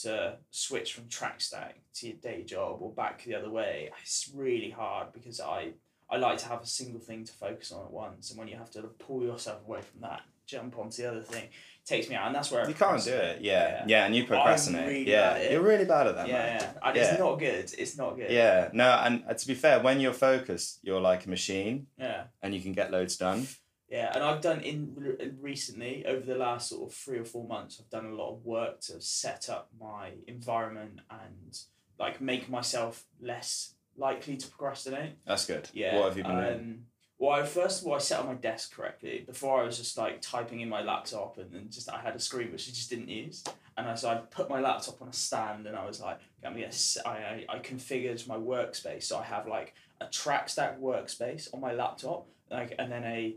to 0.01 0.37
switch 0.51 0.93
from 0.93 1.07
track 1.07 1.39
stack 1.41 1.77
to 1.95 2.07
your 2.07 2.17
day 2.17 2.43
job 2.43 2.79
or 2.81 2.91
back 2.91 3.23
the 3.23 3.33
other 3.35 3.49
way, 3.49 3.89
it's 4.01 4.29
really 4.35 4.69
hard 4.69 5.13
because 5.13 5.39
I 5.39 5.71
I 6.09 6.17
like 6.17 6.37
to 6.39 6.47
have 6.47 6.61
a 6.61 6.67
single 6.67 6.99
thing 7.01 7.25
to 7.25 7.33
focus 7.33 7.71
on 7.71 7.83
at 7.85 7.91
once, 7.91 8.29
and 8.29 8.39
when 8.39 8.47
you 8.47 8.55
have 8.57 8.71
to 8.71 8.81
pull 8.83 9.23
yourself 9.23 9.59
away 9.67 9.81
from 9.81 10.01
that, 10.01 10.21
jump 10.45 10.77
onto 10.77 11.01
the 11.01 11.09
other 11.11 11.21
thing. 11.21 11.43
It 11.43 11.85
takes 11.85 12.07
me 12.09 12.15
out, 12.15 12.27
and 12.27 12.35
that's 12.35 12.49
where 12.51 12.63
I 12.63 12.67
You 12.67 12.73
can't 12.73 13.03
do 13.03 13.11
it. 13.13 13.41
Yeah. 13.41 13.83
yeah, 13.87 14.05
and 14.05 14.15
you 14.15 14.25
procrastinate. 14.25 14.87
really 14.87 15.09
yeah, 15.09 15.33
bad 15.33 15.37
at 15.37 15.45
it. 15.45 15.51
you're 15.51 15.61
really 15.61 15.85
bad 15.85 16.07
at 16.07 16.15
that, 16.15 16.27
Yeah, 16.27 16.33
man. 16.33 16.59
yeah, 16.61 16.73
and 16.87 16.95
Yeah. 16.95 17.03
it's 17.11 17.19
not 17.19 17.39
good. 17.39 17.73
It's 17.77 17.97
not 17.97 18.15
good. 18.15 18.31
Yeah, 18.31 18.69
no, 18.73 18.89
and 19.03 19.23
uh, 19.27 19.33
to 19.33 19.47
be 19.47 19.53
fair, 19.53 19.81
when 19.81 19.99
you're 19.99 20.13
focused, 20.13 20.79
you're 20.83 21.01
like 21.01 21.25
a 21.25 21.29
machine, 21.29 21.87
yeah. 21.99 22.23
and 22.41 22.53
you 22.55 22.61
can 22.61 22.71
get 22.73 22.89
loads 22.91 23.17
done. 23.17 23.47
Yeah, 23.89 24.11
and 24.13 24.21
I've 24.23 24.41
done 24.41 24.59
in 24.61 25.37
recently 25.41 26.05
over 26.05 26.25
the 26.25 26.35
last 26.35 26.69
sort 26.69 26.89
of 26.89 26.93
three 26.95 27.19
or 27.19 27.25
four 27.25 27.47
months. 27.47 27.79
I've 27.81 27.89
done 27.89 28.05
a 28.05 28.15
lot 28.15 28.33
of 28.33 28.45
work 28.45 28.81
to 28.81 28.99
set 29.01 29.49
up 29.49 29.69
my 29.79 30.11
environment 30.27 30.99
and 31.09 31.57
like 31.97 32.19
make 32.19 32.49
myself 32.49 33.05
less 33.21 33.75
likely 33.97 34.37
to 34.37 34.47
procrastinate. 34.47 35.13
That's 35.25 35.45
good. 35.45 35.69
Yeah. 35.73 35.95
What 35.97 36.05
have 36.09 36.17
you 36.17 36.23
been 36.23 36.35
doing? 36.35 36.53
um, 36.59 36.79
Well, 37.19 37.31
I, 37.31 37.43
first 37.45 37.81
of 37.81 37.87
all, 37.87 37.95
I 37.95 37.97
set 37.97 38.19
up 38.19 38.27
my 38.27 38.35
desk 38.35 38.75
correctly. 38.75 39.23
Before, 39.25 39.59
I 39.61 39.63
was 39.65 39.77
just 39.77 39.97
like 39.97 40.21
typing 40.21 40.61
in 40.61 40.69
my 40.69 40.81
laptop, 40.81 41.37
and 41.37 41.51
then 41.51 41.67
just 41.69 41.89
I 41.91 41.99
had 41.99 42.15
a 42.15 42.19
screen 42.19 42.51
which 42.51 42.67
I 42.69 42.71
just 42.71 42.89
didn't 42.89 43.09
use. 43.09 43.43
And 43.75 43.87
I 43.87 43.95
so 43.95 44.09
I 44.09 44.15
put 44.15 44.49
my 44.49 44.59
laptop 44.59 45.01
on 45.01 45.07
a 45.09 45.13
stand, 45.13 45.65
and 45.67 45.75
I 45.75 45.85
was 45.85 45.99
like, 45.99 46.19
I'm 46.43 46.53
gonna 46.53 46.67
s- 46.67 46.97
I, 47.05 47.09
I, 47.09 47.45
I 47.49 47.59
configured 47.59 48.27
my 48.27 48.37
workspace, 48.37 49.03
so 49.03 49.17
I 49.17 49.23
have 49.23 49.47
like 49.47 49.73
a 50.01 50.05
track 50.05 50.47
stack 50.49 50.79
workspace 50.79 51.51
on 51.53 51.59
my 51.61 51.73
laptop, 51.73 52.27
like, 52.51 52.75
and 52.77 52.91
then 52.91 53.03
a, 53.03 53.35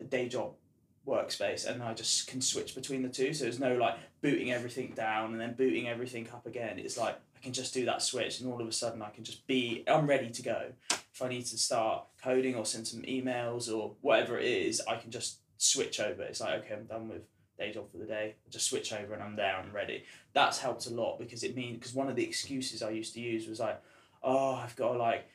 a 0.00 0.04
day 0.04 0.28
job 0.28 0.52
workspace, 1.06 1.66
and 1.66 1.82
I 1.82 1.94
just 1.94 2.26
can 2.28 2.40
switch 2.42 2.74
between 2.74 3.02
the 3.02 3.08
two. 3.08 3.32
So 3.32 3.44
there's 3.44 3.58
no 3.60 3.74
like 3.76 3.96
booting 4.20 4.52
everything 4.52 4.92
down 4.94 5.32
and 5.32 5.40
then 5.40 5.54
booting 5.54 5.88
everything 5.88 6.28
up 6.34 6.46
again. 6.46 6.78
It's 6.78 6.98
like 6.98 7.18
I 7.38 7.42
can 7.44 7.52
just 7.52 7.72
do 7.72 7.84
that 7.84 8.02
switch, 8.02 8.40
and 8.40 8.52
all 8.52 8.60
of 8.60 8.66
a 8.66 8.72
sudden 8.72 9.00
I 9.00 9.10
can 9.10 9.22
just 9.22 9.46
be 9.46 9.84
I'm 9.86 10.08
ready 10.08 10.30
to 10.30 10.42
go 10.42 10.72
if 11.18 11.22
I 11.22 11.28
need 11.28 11.46
to 11.46 11.58
start 11.58 12.04
coding 12.22 12.54
or 12.54 12.64
send 12.64 12.86
some 12.86 13.02
emails 13.02 13.72
or 13.72 13.96
whatever 14.02 14.38
it 14.38 14.46
is, 14.46 14.80
I 14.86 14.94
can 14.94 15.10
just 15.10 15.38
switch 15.56 15.98
over. 15.98 16.22
It's 16.22 16.40
like, 16.40 16.60
okay, 16.60 16.74
I'm 16.74 16.84
done 16.84 17.08
with 17.08 17.22
day 17.58 17.72
job 17.72 17.90
for 17.90 17.98
the 17.98 18.04
day. 18.04 18.36
I 18.46 18.50
just 18.50 18.68
switch 18.68 18.92
over 18.92 19.14
and 19.14 19.22
I'm 19.22 19.34
there 19.34 19.58
and 19.58 19.74
ready. 19.74 20.04
That's 20.32 20.60
helped 20.60 20.86
a 20.86 20.94
lot 20.94 21.18
because 21.18 21.42
it 21.42 21.56
means, 21.56 21.78
because 21.78 21.92
one 21.92 22.08
of 22.08 22.14
the 22.14 22.22
excuses 22.22 22.82
I 22.84 22.90
used 22.90 23.14
to 23.14 23.20
use 23.20 23.48
was 23.48 23.58
like, 23.58 23.82
oh, 24.22 24.54
I've 24.54 24.76
got 24.76 24.92
to 24.92 24.98
like 24.98 25.28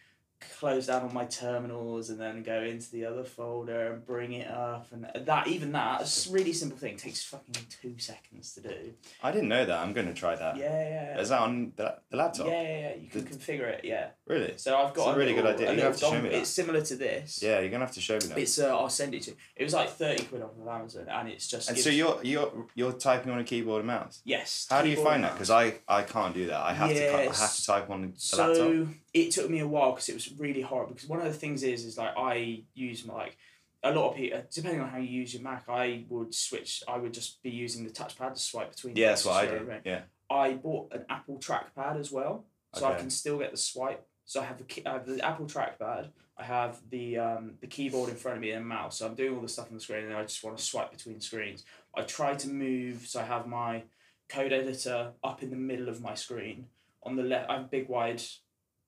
close 0.60 0.88
down 0.88 1.03
all 1.03 1.10
my 1.10 1.25
terminals 1.25 2.10
and 2.10 2.19
then 2.19 2.43
go 2.43 2.62
into 2.62 2.91
the 2.91 3.06
other 3.06 3.23
folder 3.23 3.93
and 3.93 4.06
bring 4.06 4.34
it 4.34 4.49
up. 4.49 4.88
And 4.91 5.08
that, 5.25 5.47
even 5.47 5.71
that, 5.71 6.01
a 6.01 6.32
really 6.32 6.53
simple 6.53 6.77
thing, 6.77 6.97
takes 6.97 7.23
fucking 7.23 7.56
two 7.82 7.95
seconds 7.97 8.53
to 8.56 8.62
do. 8.62 8.93
I 9.21 9.32
didn't 9.32 9.49
know 9.49 9.65
that. 9.65 9.79
I'm 9.79 9.93
gonna 9.93 10.13
try 10.13 10.36
that. 10.36 10.58
Yeah, 10.58 10.65
yeah, 10.71 10.89
yeah. 11.15 11.19
Is 11.21 11.29
that 11.29 11.39
on 11.39 11.73
the, 11.75 11.95
the 12.10 12.17
Yeah, 12.17 12.23
laptop? 12.23 12.47
yeah, 12.47 12.62
yeah. 12.62 12.95
You 12.95 13.10
can 13.10 13.23
configure 13.23 13.67
it, 13.67 13.86
yeah. 13.86 14.08
Really? 14.27 14.53
So 14.58 14.75
I've 14.77 14.93
got 14.93 15.08
It's 15.10 15.15
a 15.15 15.19
really 15.19 15.34
good 15.34 15.45
idea. 15.45 15.69
You 15.69 15.75
little 15.77 15.91
have 15.91 15.99
to 15.99 16.06
show 16.06 16.21
me 16.21 16.29
that. 16.29 16.34
It's 16.39 16.49
similar 16.49 16.82
to 16.82 16.95
this. 16.95 17.41
Yeah, 17.41 17.60
you're 17.60 17.69
gonna 17.69 17.86
have 17.86 17.93
to 17.95 18.01
show 18.01 18.15
me 18.15 18.19
that. 18.27 18.38
It's 18.38 18.60
uh, 18.60 18.75
I'll 18.77 18.89
send 18.89 19.13
it 19.15 19.23
to 19.23 19.32
you. 19.32 19.38
It 19.56 19.63
was 19.63 19.73
like 19.73 19.89
thirty 19.89 20.23
quid 20.25 20.41
off 20.41 20.51
of 20.62 20.67
Amazon, 20.67 21.08
and 21.10 21.29
it's 21.29 21.47
just. 21.47 21.69
and 21.69 21.75
gives- 21.75 21.86
so 21.86 21.89
you're 21.91 22.19
you're 22.23 22.67
you're 22.75 22.93
typing 22.93 23.32
on 23.32 23.39
a 23.39 23.43
keyboard 23.43 23.79
and 23.79 23.88
mouse. 23.88 24.21
yes. 24.25 24.67
How 24.69 24.82
do 24.82 24.89
you 24.89 24.97
find 25.01 25.23
that? 25.23 25.34
Because. 25.34 25.53
I 25.53 25.75
I 25.88 26.01
can't 26.01 26.34
do 26.34 26.47
that. 26.47 26.60
I 26.62 26.73
have 26.73 26.89
to 26.89 27.13
I 27.15 27.21
have 27.25 27.56
to 27.56 27.65
type 27.65 27.89
on 27.89 28.01
the 28.01 28.12
So 28.15 28.47
laptop. 28.47 28.95
it 29.13 29.29
took 29.32 29.49
me 29.49 29.60
a 29.60 29.67
while 29.67 29.91
because 29.91 30.10
it 30.10 30.15
was 30.15 30.32
really 30.37 30.61
hard. 30.61 30.89
Because 30.89 31.07
one 31.07 31.19
of 31.19 31.25
the 31.25 31.33
things 31.33 31.63
is 31.63 31.85
is 31.85 31.97
like 31.97 32.15
I 32.17 32.63
use 32.73 33.05
my 33.05 33.13
like 33.13 33.37
a 33.83 33.91
lot 33.93 34.11
of 34.11 34.15
people 34.15 34.41
depending 34.53 34.81
on 34.81 34.89
how 34.89 34.97
you 34.97 35.09
use 35.09 35.33
your 35.33 35.43
Mac, 35.43 35.65
I 35.67 36.05
would 36.09 36.33
switch. 36.33 36.83
I 36.87 36.97
would 36.97 37.13
just 37.13 37.41
be 37.43 37.49
using 37.49 37.83
the 37.83 37.91
touchpad 37.91 38.33
to 38.33 38.39
swipe 38.39 38.71
between. 38.71 38.95
Yeah, 38.95 39.09
that's 39.09 39.25
what 39.25 39.35
I 39.43 39.45
do. 39.47 39.71
Yeah. 39.85 40.01
I 40.29 40.53
bought 40.53 40.93
an 40.93 41.05
Apple 41.09 41.37
trackpad 41.37 41.99
as 41.99 42.11
well, 42.11 42.45
so 42.73 42.85
I 42.85 42.91
can 42.99 43.09
still 43.09 43.37
get 43.39 43.51
the 43.51 43.57
swipe. 43.57 44.07
So 44.25 44.39
I 44.41 44.45
have 44.45 44.57
the 44.57 44.63
key- 44.63 44.85
I 44.85 44.93
have 44.93 45.05
the 45.05 45.23
Apple 45.23 45.45
trackpad. 45.45 46.09
I 46.37 46.43
have 46.43 46.79
the 46.89 47.17
um, 47.17 47.55
the 47.59 47.67
keyboard 47.67 48.09
in 48.09 48.15
front 48.15 48.37
of 48.37 48.41
me 48.41 48.51
and 48.51 48.63
a 48.63 48.65
mouse. 48.65 48.97
So 48.99 49.05
I'm 49.05 49.15
doing 49.15 49.35
all 49.35 49.41
the 49.41 49.49
stuff 49.49 49.67
on 49.67 49.75
the 49.75 49.81
screen, 49.81 50.05
and 50.05 50.13
I 50.13 50.21
just 50.23 50.43
want 50.43 50.57
to 50.57 50.63
swipe 50.63 50.91
between 50.91 51.19
screens. 51.19 51.65
I 51.95 52.03
try 52.03 52.33
to 52.35 52.49
move, 52.49 53.05
so 53.05 53.19
I 53.19 53.23
have 53.25 53.45
my 53.47 53.83
code 54.29 54.53
editor 54.53 55.11
up 55.23 55.43
in 55.43 55.49
the 55.51 55.55
middle 55.57 55.89
of 55.89 56.01
my 56.01 56.15
screen. 56.15 56.67
On 57.03 57.15
the 57.17 57.23
left, 57.23 57.49
I 57.49 57.55
have 57.55 57.65
a 57.65 57.67
big 57.67 57.89
wide. 57.89 58.21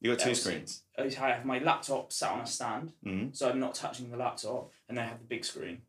You 0.02 0.12
got 0.12 0.20
two 0.20 0.30
Else. 0.30 0.42
screens. 0.42 0.84
I 0.98 1.04
have 1.10 1.46
my 1.46 1.60
laptop 1.60 2.12
sat 2.12 2.32
on 2.32 2.42
a 2.42 2.46
stand, 2.46 2.94
hmm 3.04 3.28
so 3.32 3.50
I'm 3.50 3.60
not 3.60 3.76
touching 3.76 4.12
the 4.12 4.18
laptop, 4.18 4.72
and 4.88 5.00
I 5.00 5.04
have 5.06 5.20
the 5.20 5.26
big 5.26 5.44
screen. 5.46 5.82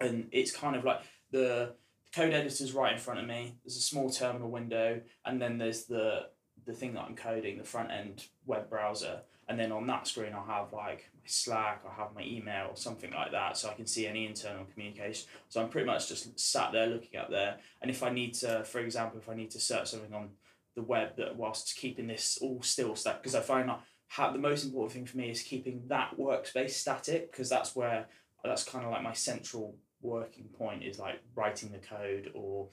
And 0.00 0.28
it's 0.32 0.54
kind 0.54 0.76
of 0.76 0.84
like 0.84 1.00
the 1.30 1.74
code 2.14 2.32
editor's 2.32 2.72
right 2.72 2.92
in 2.92 2.98
front 2.98 3.20
of 3.20 3.26
me. 3.26 3.56
There's 3.64 3.76
a 3.76 3.80
small 3.80 4.10
terminal 4.10 4.50
window, 4.50 5.00
and 5.24 5.40
then 5.40 5.58
there's 5.58 5.84
the 5.84 6.28
the 6.64 6.72
thing 6.72 6.94
that 6.94 7.02
I'm 7.02 7.14
coding, 7.14 7.58
the 7.58 7.64
front 7.64 7.90
end 7.90 8.24
web 8.46 8.68
browser. 8.68 9.20
And 9.48 9.60
then 9.60 9.70
on 9.70 9.86
that 9.86 10.08
screen, 10.08 10.32
I'll 10.34 10.44
have 10.44 10.72
like 10.72 11.08
my 11.14 11.26
Slack, 11.26 11.82
I'll 11.86 11.94
have 12.04 12.14
my 12.16 12.22
email, 12.22 12.68
or 12.70 12.76
something 12.76 13.12
like 13.12 13.30
that, 13.30 13.56
so 13.56 13.68
I 13.70 13.74
can 13.74 13.86
see 13.86 14.06
any 14.08 14.26
internal 14.26 14.64
communication. 14.72 15.28
So 15.48 15.62
I'm 15.62 15.68
pretty 15.68 15.86
much 15.86 16.08
just 16.08 16.38
sat 16.40 16.72
there 16.72 16.88
looking 16.88 17.20
up 17.20 17.30
there. 17.30 17.58
And 17.80 17.90
if 17.90 18.02
I 18.02 18.10
need 18.10 18.34
to, 18.34 18.64
for 18.64 18.80
example, 18.80 19.20
if 19.20 19.28
I 19.28 19.34
need 19.36 19.50
to 19.52 19.60
search 19.60 19.90
something 19.90 20.12
on 20.12 20.30
the 20.76 20.82
web 20.82 21.16
that 21.16 21.36
whilst 21.36 21.76
keeping 21.76 22.06
this 22.06 22.38
all 22.40 22.62
still 22.62 22.94
static, 22.94 23.22
because 23.22 23.34
I 23.34 23.40
find 23.40 23.68
that 23.68 23.80
how 24.08 24.30
the 24.30 24.38
most 24.38 24.64
important 24.64 24.92
thing 24.92 25.06
for 25.06 25.16
me 25.16 25.30
is 25.30 25.42
keeping 25.42 25.82
that 25.88 26.16
workspace 26.16 26.70
static 26.70 27.32
because 27.32 27.48
that's 27.48 27.74
where 27.74 28.06
that's 28.44 28.62
kind 28.62 28.84
of 28.84 28.92
like 28.92 29.02
my 29.02 29.12
central 29.12 29.76
working 30.00 30.48
point 30.56 30.84
is 30.84 30.98
like 30.98 31.20
writing 31.34 31.72
the 31.72 31.78
code 31.78 32.30
or 32.34 32.68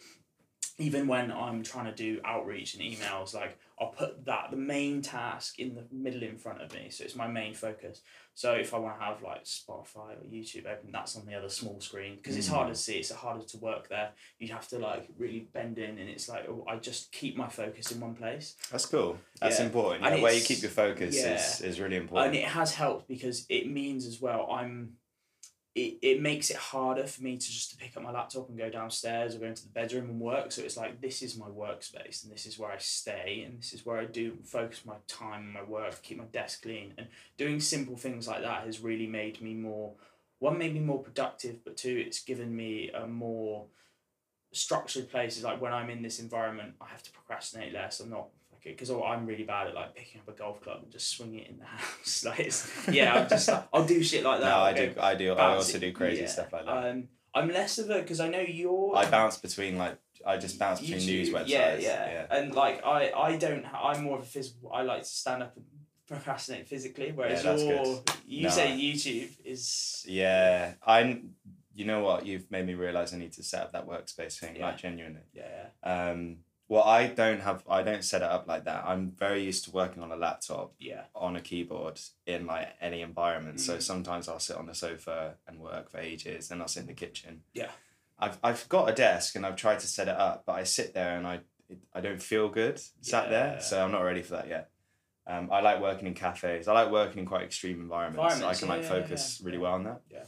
even 0.79 1.07
when 1.07 1.31
I'm 1.31 1.61
trying 1.63 1.85
to 1.85 1.91
do 1.93 2.19
outreach 2.25 2.73
and 2.73 2.83
emails, 2.83 3.33
like 3.33 3.57
I'll 3.79 3.89
put 3.89 4.25
that 4.25 4.49
the 4.51 4.57
main 4.57 5.01
task 5.01 5.59
in 5.59 5.75
the 5.75 5.85
middle 5.91 6.23
in 6.23 6.37
front 6.37 6.61
of 6.61 6.73
me, 6.73 6.87
so 6.89 7.03
it's 7.03 7.15
my 7.15 7.27
main 7.27 7.53
focus. 7.53 8.01
So 8.35 8.53
if 8.53 8.73
I 8.73 8.77
want 8.79 8.97
to 8.99 9.05
have 9.05 9.21
like 9.21 9.43
Spotify 9.43 10.13
or 10.17 10.23
YouTube 10.31 10.65
open, 10.65 10.91
that's 10.91 11.15
on 11.15 11.25
the 11.27 11.35
other 11.35 11.49
small 11.49 11.79
screen 11.81 12.15
because 12.15 12.35
it's 12.37 12.47
Mm. 12.47 12.53
harder 12.53 12.71
to 12.73 12.75
see. 12.79 12.97
It's 12.97 13.11
harder 13.11 13.43
to 13.45 13.57
work 13.57 13.89
there. 13.89 14.11
You 14.39 14.47
have 14.53 14.67
to 14.69 14.79
like 14.79 15.07
really 15.17 15.41
bend 15.53 15.77
in, 15.77 15.97
and 15.99 16.09
it's 16.09 16.27
like 16.29 16.45
oh, 16.49 16.65
I 16.67 16.77
just 16.77 17.11
keep 17.11 17.35
my 17.37 17.49
focus 17.49 17.91
in 17.91 17.99
one 17.99 18.15
place. 18.15 18.55
That's 18.71 18.85
cool. 18.87 19.19
That's 19.39 19.59
Yeah. 19.59 19.65
important. 19.65 20.05
And 20.05 20.15
Yeah, 20.15 20.23
where 20.23 20.33
you 20.33 20.41
keep 20.41 20.61
your 20.61 20.71
focus 20.71 21.15
yeah. 21.15 21.35
is, 21.35 21.61
is 21.61 21.79
really 21.79 21.97
important. 21.97 22.33
and 22.35 22.43
it 22.43 22.47
has 22.49 22.73
helped 22.73 23.07
because 23.07 23.45
it 23.49 23.69
means 23.69 24.05
as 24.05 24.19
well 24.21 24.47
i'm 24.51 24.93
it, 25.75 25.97
it 26.03 26.21
makes 26.21 26.51
it 26.51 26.57
harder 26.57 27.07
for 27.07 27.23
me 27.23 27.35
to 27.35 27.45
just 27.45 27.71
to 27.71 27.77
pick 27.77 27.97
up 27.97 28.03
my 28.03 28.11
laptop 28.11 28.47
and 28.47 28.57
go 28.57 28.69
downstairs 28.69 29.33
or 29.33 29.39
go 29.39 29.47
into 29.47 29.63
the 29.63 29.69
bedroom 29.69 30.07
and 30.07 30.19
work. 30.19 30.51
So 30.51 30.61
it's 30.61 30.77
like 30.77 31.01
this 31.01 31.23
is 31.23 31.35
my 31.35 31.47
workspace 31.47 32.23
and 32.23 32.31
this 32.31 32.45
is 32.45 32.59
where 32.59 32.71
i 32.71 32.77
stay 32.77 33.43
and 33.45 33.57
this 33.57 33.73
is 33.73 33.85
where 33.85 33.97
i 33.97 34.05
do 34.05 34.37
focus 34.43 34.85
my 34.85 34.95
time 35.07 35.45
and 35.45 35.53
my 35.53 35.63
work 35.63 36.01
keep 36.03 36.19
my 36.19 36.25
desk 36.25 36.61
clean. 36.61 36.93
And 36.97 37.07
doing 37.37 37.59
simple 37.59 37.97
things 37.97 38.27
like 38.27 38.43
that 38.43 38.65
has 38.65 38.81
really 38.81 39.07
made 39.07 39.41
me 39.41 39.55
more 39.55 39.93
one 40.37 40.59
made 40.59 40.75
me 40.75 40.79
more 40.79 41.01
productive 41.01 41.63
but 41.63 41.77
two 41.77 42.03
it's 42.05 42.23
given 42.23 42.55
me 42.55 42.91
a 42.91 43.07
more 43.07 43.65
structured 44.51 45.09
place. 45.09 45.37
Is 45.37 45.43
like 45.43 45.59
when 45.59 45.73
i'm 45.73 45.89
in 45.89 46.03
this 46.03 46.19
environment 46.19 46.75
i 46.81 46.87
have 46.87 47.01
to 47.01 47.11
procrastinate 47.11 47.73
less. 47.73 47.99
I'm 47.99 48.11
not 48.11 48.27
because 48.71 48.89
I'm 48.89 49.25
really 49.25 49.43
bad 49.43 49.67
at 49.67 49.73
like 49.75 49.95
picking 49.95 50.21
up 50.21 50.27
a 50.33 50.37
golf 50.37 50.61
club 50.61 50.79
and 50.83 50.91
just 50.91 51.09
swinging 51.09 51.39
it 51.39 51.49
in 51.49 51.59
the 51.59 51.65
house. 51.75 52.23
like, 52.25 52.39
it's, 52.39 52.87
yeah, 52.89 53.13
I'm 53.13 53.29
just 53.29 53.49
I'll 53.73 53.85
do 53.85 54.01
shit 54.03 54.23
like 54.23 54.39
that. 54.41 54.45
no, 54.49 54.55
I 54.57 54.69
I'll 54.69 54.75
do. 54.75 54.93
I 54.99 55.15
do. 55.15 55.33
I 55.33 55.55
also 55.55 55.77
it- 55.77 55.81
do 55.81 55.91
crazy 55.91 56.21
yeah. 56.21 56.27
stuff 56.27 56.53
like 56.53 56.65
that. 56.65 56.89
Um, 56.91 57.07
I'm 57.35 57.49
less 57.49 57.79
of 57.79 57.89
a 57.89 57.99
because 57.99 58.19
I 58.19 58.29
know 58.29 58.41
you're. 58.41 58.95
I 58.95 59.09
bounce 59.09 59.37
between 59.37 59.77
like 59.77 59.97
I 60.25 60.37
just 60.37 60.59
bounce 60.59 60.79
between 60.81 60.99
news 61.05 61.29
websites. 61.31 61.47
Yeah, 61.47 61.77
yeah, 61.79 62.27
and 62.29 62.53
like 62.53 62.85
I, 62.85 63.11
I 63.11 63.37
don't. 63.37 63.65
I'm 63.73 64.03
more 64.03 64.17
of 64.19 64.23
a 64.23 64.27
physical. 64.27 64.71
I 64.71 64.83
like 64.83 65.01
to 65.01 65.09
stand 65.09 65.41
up 65.43 65.55
and 65.55 65.65
procrastinate 66.07 66.67
physically, 66.67 67.11
whereas 67.11 67.43
Yeah, 67.43 67.55
good. 67.55 68.01
You 68.27 68.43
No. 68.43 68.49
say 68.49 68.67
YouTube 68.77 69.31
is. 69.43 70.05
Yeah, 70.07 70.73
I'm. 70.85 71.31
You 71.75 71.85
know 71.85 72.03
what? 72.03 72.27
You've 72.27 72.51
made 72.51 72.67
me 72.67 72.75
realize 72.75 73.15
I 73.15 73.17
need 73.17 73.33
to 73.33 73.41
set 73.43 73.63
up 73.63 73.71
that 73.71 73.87
workspace 73.87 74.37
thing. 74.37 74.57
Yeah. 74.57 74.67
Like 74.67 74.77
genuinely. 74.77 75.21
Yeah, 75.33 75.47
yeah, 75.83 76.09
Um, 76.11 76.37
well, 76.69 76.83
I 76.83 77.07
don't 77.07 77.41
have. 77.41 77.63
I 77.69 77.83
don't 77.83 78.03
set 78.03 78.21
it 78.21 78.29
up 78.29 78.47
like 78.47 78.63
that. 78.65 78.85
I'm 78.85 79.11
very 79.11 79.43
used 79.43 79.65
to 79.65 79.71
working 79.71 80.01
on 80.01 80.11
a 80.11 80.15
laptop 80.15 80.73
yeah, 80.79 81.03
on 81.13 81.35
a 81.35 81.41
keyboard 81.41 81.99
in 82.25 82.45
like 82.45 82.69
any 82.81 83.01
environment. 83.01 83.59
So 83.59 83.77
Mm. 83.77 83.81
sometimes 83.81 84.27
I'll 84.29 84.39
sit 84.39 84.55
on 84.55 84.65
the 84.65 84.73
sofa 84.75 85.35
and 85.47 85.59
work 85.59 85.89
for 85.91 85.99
ages, 85.99 86.49
and 86.51 86.61
I'll 86.61 86.67
sit 86.67 86.81
in 86.81 86.87
the 86.87 86.93
kitchen. 86.93 87.43
Yeah. 87.53 87.69
I've 88.17 88.37
I've 88.43 88.69
got 88.69 88.89
a 88.89 88.93
desk 88.93 89.35
and 89.35 89.45
I've 89.45 89.55
tried 89.57 89.79
to 89.79 89.87
set 89.87 90.07
it 90.07 90.15
up, 90.15 90.43
but 90.45 90.53
I 90.53 90.63
sit 90.63 90.93
there 90.93 91.17
and 91.17 91.27
I 91.27 91.41
it, 91.69 91.79
I 91.93 91.99
don't 92.01 92.21
feel 92.21 92.47
good 92.49 92.79
sat 93.01 93.25
Yeah. 93.25 93.29
there, 93.29 93.61
so 93.61 93.83
I'm 93.83 93.91
not 93.91 94.01
ready 94.01 94.21
for 94.21 94.33
that 94.37 94.47
yet. 94.47 94.69
Um, 95.25 95.49
I 95.51 95.61
like 95.61 95.81
working 95.81 96.07
in 96.07 96.13
cafes. 96.13 96.67
I 96.67 96.73
like 96.73 96.91
working 96.91 97.19
in 97.19 97.25
quite 97.25 97.43
extreme 97.43 97.79
environments. 97.81 98.33
Environments, 98.35 98.57
I 98.57 98.65
can 98.65 98.67
yeah, 98.83 98.89
like 98.89 99.01
focus 99.03 99.39
yeah. 99.39 99.45
really 99.45 99.57
well 99.57 99.73
on 99.73 99.83
that. 99.85 100.01
Yeah. 100.09 100.23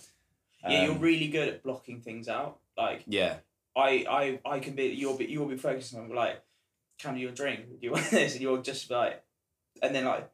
yeah. 0.68 0.84
You're 0.84 0.94
Um, 0.96 1.00
really 1.02 1.28
good 1.28 1.48
at 1.50 1.64
blocking 1.64 2.02
things 2.02 2.28
out. 2.28 2.60
Like 2.78 3.04
yeah. 3.06 3.38
I, 3.76 4.06
I, 4.10 4.40
I 4.56 4.60
can 4.60 4.74
be. 4.76 4.86
You'll 4.88 5.18
be. 5.18 5.26
You'll 5.26 5.48
be 5.48 5.58
focusing 5.58 6.00
on 6.00 6.10
like, 6.14 6.42
can 7.00 7.18
you 7.18 7.30
drink? 7.32 7.62
Do 7.68 7.78
you 7.82 7.92
want 7.94 8.10
this? 8.10 8.34
And 8.34 8.42
you'll 8.42 8.62
just 8.62 8.88
be 8.90 8.96
like, 8.96 9.24
and 9.82 9.94
then 9.94 10.06
like, 10.06 10.30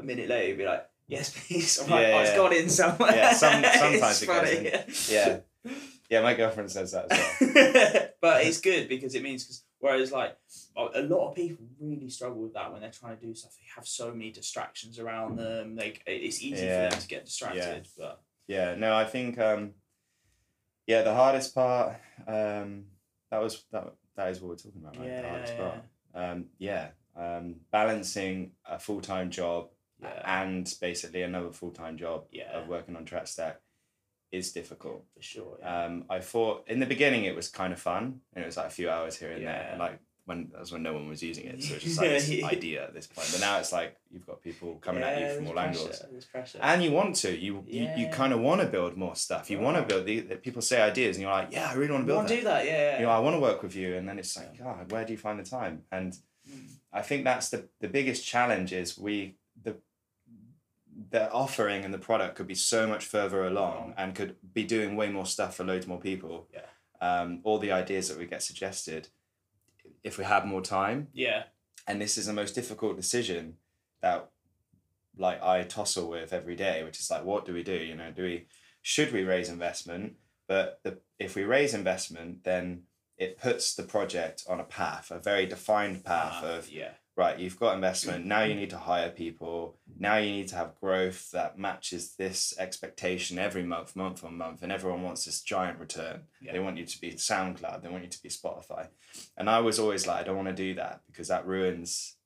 a 0.00 0.02
minute 0.02 0.28
later 0.28 0.48
you'll 0.48 0.58
be 0.58 0.64
like, 0.66 0.88
yes, 1.06 1.30
please. 1.46 1.78
I'm 1.84 1.90
like, 1.90 2.06
Yeah, 2.08 2.14
oh, 2.14 2.20
it's 2.20 2.30
yeah. 2.30 2.36
got 2.36 2.52
in 2.52 2.68
somewhere. 2.68 3.14
Yeah, 3.14 3.32
some- 3.32 3.52
sometimes 3.62 4.02
It's 4.02 4.22
it 4.22 4.26
goes 4.26 5.08
funny. 5.08 5.14
Yeah. 5.14 5.40
Yeah, 6.08 6.22
my 6.22 6.34
girlfriend 6.34 6.70
says 6.72 6.90
that 6.92 7.06
as 7.12 7.40
well. 7.40 8.08
but 8.20 8.44
it's 8.44 8.60
good 8.60 8.88
because 8.88 9.14
it 9.14 9.22
means 9.22 9.44
because 9.44 9.62
whereas 9.78 10.10
like 10.10 10.36
a 10.76 10.88
a 11.00 11.02
lot 11.02 11.28
of 11.28 11.36
people 11.36 11.64
really 11.78 12.08
struggle 12.10 12.42
with 12.42 12.54
that 12.54 12.72
when 12.72 12.80
they're 12.80 12.90
trying 12.90 13.16
to 13.16 13.24
do 13.24 13.32
stuff. 13.32 13.54
They 13.56 13.66
have 13.76 13.86
so 13.86 14.10
many 14.10 14.32
distractions 14.32 14.98
around 14.98 15.36
them. 15.36 15.76
Like 15.76 16.02
it's 16.06 16.42
easy 16.42 16.64
Yeah. 16.66 16.86
for 16.88 16.90
them 16.94 17.00
to 17.02 17.06
get 17.08 17.24
distracted. 17.26 17.86
But 17.96 18.20
Yeah, 18.48 18.74
no, 18.74 18.96
I 18.96 19.04
think 19.04 19.38
um 19.38 19.74
Yeah, 20.90 21.02
the 21.02 21.14
hardest 21.14 21.54
part. 21.54 21.94
Um, 22.26 22.86
that 23.30 23.40
was 23.40 23.64
that. 23.70 23.92
That 24.16 24.30
is 24.30 24.40
what 24.40 24.48
we're 24.50 24.56
talking 24.56 24.80
about, 24.82 24.96
right? 24.98 25.06
Yeah, 25.08 25.22
the 25.22 25.28
hardest 25.28 25.54
yeah. 25.56 25.70
part. 25.70 25.78
Um, 26.14 26.44
yeah. 26.58 26.88
Um, 27.16 27.56
balancing 27.70 28.52
a 28.68 28.78
full 28.78 29.00
time 29.00 29.30
job 29.30 29.68
Yeah. 30.02 30.20
and 30.42 30.72
basically 30.80 31.22
another 31.22 31.52
full 31.52 31.70
time 31.70 31.96
job 31.96 32.24
Yeah. 32.32 32.50
of 32.58 32.68
working 32.68 32.96
on 32.96 33.04
Track 33.04 33.28
Stack 33.28 33.60
is 34.32 34.52
difficult. 34.52 35.04
For 35.14 35.22
sure. 35.22 35.56
Yeah. 35.60 35.84
Um, 35.84 36.04
I 36.10 36.20
thought 36.20 36.64
in 36.66 36.80
the 36.80 36.86
beginning 36.86 37.24
it 37.24 37.36
was 37.36 37.48
kind 37.48 37.72
of 37.72 37.80
fun, 37.80 38.20
and 38.34 38.42
it 38.42 38.46
was 38.46 38.56
like 38.56 38.66
a 38.66 38.70
few 38.78 38.90
hours 38.90 39.16
here 39.16 39.30
and 39.30 39.46
there, 39.46 39.76
like 39.78 40.00
when 40.30 40.48
that 40.52 40.60
was 40.64 40.72
when 40.72 40.82
no 40.82 40.92
one 40.98 41.06
was 41.14 41.22
using 41.30 41.44
it, 41.50 41.62
so 41.62 41.74
it's 41.74 41.84
just 41.84 41.98
like 42.02 42.10
this 42.16 42.28
yeah. 42.30 42.46
idea 42.46 42.78
at 42.88 42.94
this 42.94 43.06
point. 43.14 43.28
But 43.32 43.40
now 43.40 43.58
it's 43.58 43.72
like 43.78 43.90
you've 44.12 44.26
got 44.30 44.40
people 44.48 44.68
coming 44.86 45.02
at 45.02 45.18
you 45.18 45.26
Yeah, 45.26 45.34
from 45.36 45.46
all 45.48 45.52
pressure, 45.52 45.88
angles, 46.32 46.56
and 46.68 46.82
you 46.84 46.90
want 46.92 47.16
to. 47.24 47.30
You 47.46 47.52
you, 47.66 47.84
you 48.00 48.06
kind 48.20 48.32
of 48.32 48.40
want 48.40 48.60
to 48.62 48.66
build 48.76 48.96
more 49.04 49.16
stuff. 49.26 49.50
You 49.50 49.58
want 49.66 49.76
to 49.76 49.82
build. 49.90 50.06
The, 50.06 50.22
people 50.46 50.62
say 50.62 50.80
ideas, 50.80 51.16
and 51.16 51.22
you're 51.22 51.32
like, 51.40 51.48
yeah, 51.52 51.68
I 51.70 51.74
really 51.74 51.92
want 51.92 52.04
to 52.04 52.06
build 52.06 52.16
want 52.16 52.28
that. 52.28 52.34
to 52.36 52.40
do 52.40 52.46
that, 52.52 52.64
yeah. 52.64 52.72
yeah. 52.92 52.98
You 53.00 53.06
know, 53.06 53.12
I 53.18 53.20
want 53.26 53.34
to 53.36 53.40
work 53.40 53.62
with 53.62 53.74
you, 53.76 53.96
and 53.96 54.08
then 54.08 54.18
it's 54.18 54.34
like, 54.36 54.58
God, 54.58 54.90
where 54.92 55.04
do 55.04 55.12
you 55.12 55.18
find 55.26 55.38
the 55.38 55.48
time? 55.58 55.82
And 55.92 56.16
Mm. 56.48 56.68
I 56.90 57.02
think 57.02 57.24
that's 57.24 57.50
the 57.50 57.68
the 57.80 57.88
biggest 57.88 58.26
challenge 58.26 58.72
is 58.72 58.98
we 58.98 59.36
the 59.62 59.76
the 61.10 61.30
offering 61.30 61.84
and 61.84 61.92
the 61.94 61.98
product 61.98 62.36
could 62.36 62.46
be 62.46 62.54
so 62.54 62.86
much 62.86 63.04
further 63.04 63.44
along 63.46 63.94
and 63.96 64.14
could 64.14 64.36
be 64.54 64.64
doing 64.64 64.96
way 64.96 65.08
more 65.10 65.26
stuff 65.26 65.56
for 65.56 65.64
loads 65.64 65.86
more 65.86 66.00
people. 66.00 66.48
Yeah. 66.52 66.66
Um, 67.00 67.40
all 67.44 67.58
the 67.58 67.72
ideas 67.72 68.08
that 68.08 68.18
we 68.18 68.26
get 68.26 68.42
suggested, 68.42 69.08
if 70.02 70.18
we 70.18 70.24
had 70.24 70.44
more 70.46 70.62
time, 70.62 71.08
yeah. 71.12 71.44
and 71.86 72.00
this 72.00 72.16
is 72.18 72.26
the 72.26 72.32
most 72.32 72.54
difficult 72.54 72.96
decision 72.96 73.56
that 74.02 74.30
like 75.16 75.42
I 75.42 75.62
tussle 75.64 76.08
with 76.08 76.32
every 76.32 76.56
day, 76.56 76.82
which 76.84 76.98
is 76.98 77.10
like, 77.10 77.24
what 77.24 77.44
do 77.44 77.52
we 77.52 77.62
do? 77.62 77.74
You 77.74 77.94
know, 77.94 78.10
do 78.10 78.22
we 78.22 78.46
should 78.82 79.12
we 79.12 79.24
raise 79.24 79.48
investment? 79.48 80.14
But 80.48 80.80
the 80.82 80.98
if 81.18 81.34
we 81.34 81.44
raise 81.44 81.74
investment, 81.74 82.44
then 82.44 82.84
it 83.18 83.38
puts 83.38 83.74
the 83.74 83.82
project 83.82 84.44
on 84.48 84.60
a 84.60 84.64
path, 84.64 85.10
a 85.10 85.18
very 85.18 85.46
defined 85.46 86.04
path 86.04 86.42
Uh, 86.42 86.46
of 86.46 86.70
yeah. 86.70 86.92
Right, 87.16 87.38
you've 87.38 87.58
got 87.58 87.74
investment, 87.74 88.24
now 88.24 88.42
you 88.44 88.54
need 88.54 88.70
to 88.70 88.78
hire 88.78 89.10
people, 89.10 89.76
now 89.98 90.16
you 90.16 90.30
need 90.30 90.48
to 90.48 90.56
have 90.56 90.78
growth 90.80 91.30
that 91.32 91.58
matches 91.58 92.14
this 92.16 92.54
expectation 92.58 93.38
every 93.38 93.62
month, 93.62 93.94
month 93.94 94.24
on 94.24 94.36
month, 94.36 94.62
and 94.62 94.72
everyone 94.72 95.02
wants 95.02 95.24
this 95.24 95.42
giant 95.42 95.78
return. 95.78 96.22
Yeah. 96.40 96.52
They 96.52 96.60
want 96.60 96.78
you 96.78 96.86
to 96.86 97.00
be 97.00 97.12
SoundCloud, 97.12 97.82
they 97.82 97.88
want 97.88 98.04
you 98.04 98.10
to 98.10 98.22
be 98.22 98.28
Spotify. 98.28 98.88
And 99.36 99.50
I 99.50 99.60
was 99.60 99.78
always 99.78 100.06
like, 100.06 100.20
I 100.20 100.22
don't 100.22 100.36
want 100.36 100.48
to 100.48 100.54
do 100.54 100.74
that 100.74 101.00
because 101.06 101.28
that 101.28 101.46
ruins 101.46 102.16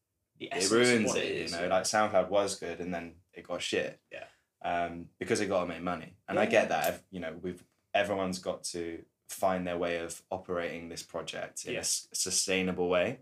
it 0.40 0.70
ruins 0.70 1.14
it, 1.14 1.24
it, 1.24 1.30
is, 1.36 1.52
you 1.52 1.58
know, 1.58 1.64
yeah. 1.64 1.70
like 1.70 1.84
SoundCloud 1.84 2.28
was 2.28 2.56
good 2.56 2.80
and 2.80 2.92
then 2.92 3.14
it 3.32 3.46
got 3.46 3.62
shit. 3.62 4.00
Yeah. 4.12 4.24
Um, 4.64 5.06
because 5.18 5.40
it 5.40 5.46
got 5.46 5.60
to 5.60 5.66
make 5.66 5.82
money. 5.82 6.16
And 6.28 6.38
I 6.38 6.46
get 6.46 6.70
that, 6.70 7.02
you 7.10 7.20
know, 7.20 7.34
we've, 7.40 7.62
everyone's 7.92 8.38
got 8.38 8.64
to 8.64 9.00
find 9.28 9.66
their 9.66 9.76
way 9.78 9.98
of 9.98 10.22
operating 10.30 10.88
this 10.88 11.02
project 11.02 11.64
in 11.64 11.70
a 11.70 11.74
Yeah. 11.74 11.80
s- 11.80 12.08
sustainable 12.12 12.88
way. 12.88 13.20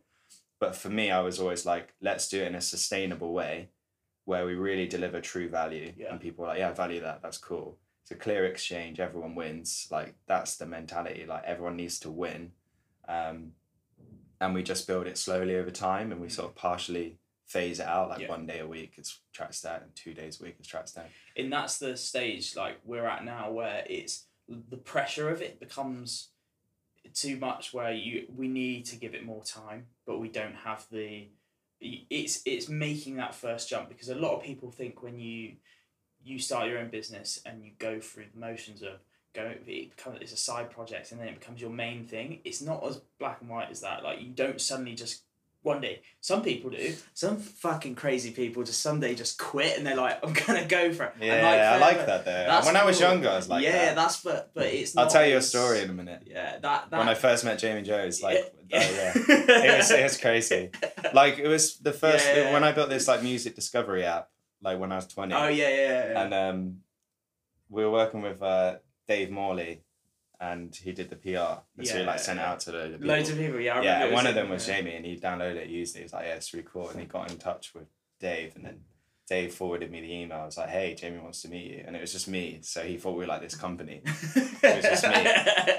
But 0.62 0.76
for 0.76 0.90
me, 0.90 1.10
I 1.10 1.18
was 1.18 1.40
always 1.40 1.66
like, 1.66 1.92
let's 2.00 2.28
do 2.28 2.40
it 2.40 2.46
in 2.46 2.54
a 2.54 2.60
sustainable 2.60 3.32
way 3.32 3.70
where 4.26 4.46
we 4.46 4.54
really 4.54 4.86
deliver 4.86 5.20
true 5.20 5.48
value. 5.48 5.92
Yeah. 5.96 6.12
And 6.12 6.20
people 6.20 6.44
are 6.44 6.48
like, 6.50 6.60
yeah, 6.60 6.70
I 6.70 6.72
value 6.72 7.00
that. 7.00 7.20
That's 7.20 7.36
cool. 7.36 7.78
It's 8.02 8.12
a 8.12 8.14
clear 8.14 8.46
exchange. 8.46 9.00
Everyone 9.00 9.34
wins. 9.34 9.88
Like, 9.90 10.14
that's 10.28 10.56
the 10.56 10.66
mentality. 10.66 11.26
Like, 11.26 11.42
everyone 11.42 11.74
needs 11.74 11.98
to 11.98 12.12
win. 12.12 12.52
Um, 13.08 13.54
and 14.40 14.54
we 14.54 14.62
just 14.62 14.86
build 14.86 15.08
it 15.08 15.18
slowly 15.18 15.56
over 15.56 15.72
time 15.72 16.12
and 16.12 16.20
we 16.20 16.28
sort 16.28 16.50
of 16.50 16.54
partially 16.54 17.18
phase 17.44 17.80
it 17.80 17.86
out. 17.88 18.10
Like, 18.10 18.20
Yeah. 18.20 18.28
one 18.28 18.46
day 18.46 18.60
a 18.60 18.66
week 18.68 18.92
it's 18.98 19.18
track 19.32 19.54
stack 19.54 19.82
and 19.82 19.92
two 19.96 20.14
days 20.14 20.40
a 20.40 20.44
week 20.44 20.54
it's 20.60 20.68
track 20.68 20.86
stack. 20.86 21.10
and 21.36 21.52
that's 21.52 21.78
the 21.80 21.96
stage 21.96 22.54
like 22.54 22.78
we're 22.84 23.06
at 23.06 23.24
now 23.24 23.50
where 23.50 23.82
it's 23.90 24.26
the 24.48 24.76
pressure 24.76 25.28
of 25.28 25.42
it 25.42 25.58
becomes 25.58 26.28
too 27.14 27.36
much 27.36 27.74
where 27.74 27.92
you 27.92 28.26
we 28.36 28.46
need 28.46 28.84
to 28.86 28.96
give 28.96 29.12
it 29.14 29.24
more 29.24 29.42
time 29.42 29.86
but 30.06 30.18
we 30.18 30.28
don't 30.28 30.54
have 30.54 30.86
the 30.90 31.28
it's 31.80 32.42
it's 32.46 32.68
making 32.68 33.16
that 33.16 33.34
first 33.34 33.68
jump 33.68 33.88
because 33.88 34.08
a 34.08 34.14
lot 34.14 34.36
of 34.36 34.42
people 34.42 34.70
think 34.70 35.02
when 35.02 35.18
you 35.18 35.54
you 36.24 36.38
start 36.38 36.68
your 36.68 36.78
own 36.78 36.90
business 36.90 37.40
and 37.44 37.64
you 37.64 37.72
go 37.78 37.98
through 37.98 38.26
the 38.32 38.38
motions 38.38 38.82
of 38.82 39.00
go 39.34 39.52
it 39.66 39.96
becomes 39.96 40.18
it's 40.20 40.32
a 40.32 40.36
side 40.36 40.70
project 40.70 41.10
and 41.10 41.20
then 41.20 41.26
it 41.26 41.40
becomes 41.40 41.60
your 41.60 41.70
main 41.70 42.04
thing 42.04 42.38
it's 42.44 42.62
not 42.62 42.84
as 42.86 43.00
black 43.18 43.40
and 43.40 43.50
white 43.50 43.70
as 43.70 43.80
that. 43.80 44.02
Like 44.02 44.20
you 44.20 44.30
don't 44.30 44.60
suddenly 44.60 44.94
just 44.94 45.22
one 45.62 45.80
day 45.80 46.02
some 46.20 46.42
people 46.42 46.70
do 46.70 46.92
some 47.14 47.36
fucking 47.36 47.94
crazy 47.94 48.32
people 48.32 48.62
just 48.64 48.80
someday 48.82 49.14
just 49.14 49.38
quit 49.38 49.76
and 49.78 49.86
they're 49.86 49.94
like 49.96 50.18
i'm 50.24 50.32
gonna 50.32 50.64
go 50.66 50.92
for 50.92 51.04
it 51.04 51.14
Yeah, 51.20 51.72
I 51.74 51.78
like 51.78 52.04
that 52.06 52.24
though. 52.24 52.60
when 52.66 52.76
I 52.76 52.84
was 52.84 52.98
younger, 53.00 53.28
I 53.28 53.36
was 53.36 53.48
like, 53.48 53.62
yeah 53.62 53.86
that. 53.86 53.96
that's 53.96 54.22
but 54.22 54.50
but 54.54 54.66
it's 54.66 54.96
I'll 54.96 55.06
tell 55.08 55.24
you 55.26 55.36
a 55.36 55.42
story 55.42 55.82
in 55.82 55.90
a 55.90 55.92
minute. 55.92 56.22
yeah 56.26 56.58
that, 56.58 56.90
that 56.90 56.98
When 56.98 57.08
I 57.08 57.14
first 57.14 57.44
met 57.44 57.58
Jamie 57.58 57.82
Jones, 57.82 58.22
like, 58.22 58.38
yeah. 58.68 58.78
oh, 58.84 58.94
yeah. 58.96 59.12
it 59.74 59.76
was 59.78 59.90
it 59.90 60.02
was 60.02 60.18
crazy. 60.18 60.70
Like 61.14 61.38
it 61.38 61.46
was 61.48 61.78
the 61.78 61.92
first 61.92 62.26
Yeah, 62.26 62.36
yeah, 62.44 62.52
when. 62.54 62.64
I 62.64 62.72
built 62.72 62.88
this 62.88 63.06
like 63.06 63.22
music 63.22 63.54
discovery 63.54 64.04
app, 64.04 64.30
like 64.62 64.78
when 64.78 64.90
I 64.92 64.96
was 64.96 65.06
twenty. 65.06 65.34
oh 65.34 65.48
yeah 65.48 65.68
yeah, 65.68 66.12
yeah. 66.12 66.22
And 66.24 66.34
um, 66.34 66.76
we 67.68 67.84
were 67.84 67.90
working 67.90 68.22
with 68.22 68.42
uh, 68.42 68.76
Dave 69.06 69.30
Morley, 69.30 69.82
and 70.42 70.74
he 70.74 70.90
did 70.92 71.08
the 71.08 71.16
PR. 71.16 71.60
And 71.78 71.86
so 71.86 71.94
he 71.94 72.00
Yeah, 72.00 72.06
like 72.06 72.18
sent 72.18 72.38
it 72.38 72.42
yeah. 72.42 72.50
out 72.52 72.60
to 72.60 72.70
the, 72.72 72.78
of 72.84 72.92
people. 72.92 73.06
loads 73.08 73.30
of 73.30 73.38
people 73.38 73.60
yeah 73.60 73.78
I 73.78 73.82
yeah, 73.82 74.04
and 74.04 74.12
one 74.12 74.26
of 74.26 74.34
them 74.34 74.48
was 74.50 74.66
yeah. 74.68 74.76
Jamie, 74.76 74.94
and 74.96 75.04
he 75.06 75.16
downloaded 75.16 75.56
it, 75.56 75.68
used 75.68 75.94
it. 75.96 76.00
He 76.00 76.04
was 76.04 76.12
like, 76.12 76.26
"Yeah, 76.26 76.34
it's 76.34 76.52
really 76.52 76.66
cool." 76.70 76.88
And 76.90 76.98
he 77.00 77.06
got 77.06 77.30
in 77.30 77.38
touch 77.38 77.72
with 77.74 77.86
Dave, 78.20 78.56
and 78.56 78.64
then 78.66 78.80
Dave 79.28 79.54
forwarded 79.54 79.90
me 79.90 80.00
the 80.00 80.12
email. 80.12 80.38
I 80.40 80.44
was 80.44 80.58
like, 80.58 80.68
"Hey, 80.68 80.94
Jamie 80.94 81.20
wants 81.20 81.42
to 81.42 81.48
meet 81.48 81.70
you," 81.70 81.84
and 81.86 81.94
it 81.96 82.00
was 82.00 82.12
just 82.12 82.28
me. 82.28 82.58
So 82.62 82.82
he 82.82 82.96
thought 82.98 83.12
we 83.12 83.18
were 83.24 83.26
like 83.34 83.40
this 83.40 83.54
company. 83.54 84.02
It 84.64 84.76
was 84.76 84.84
just 84.84 85.06
me. 85.08 85.26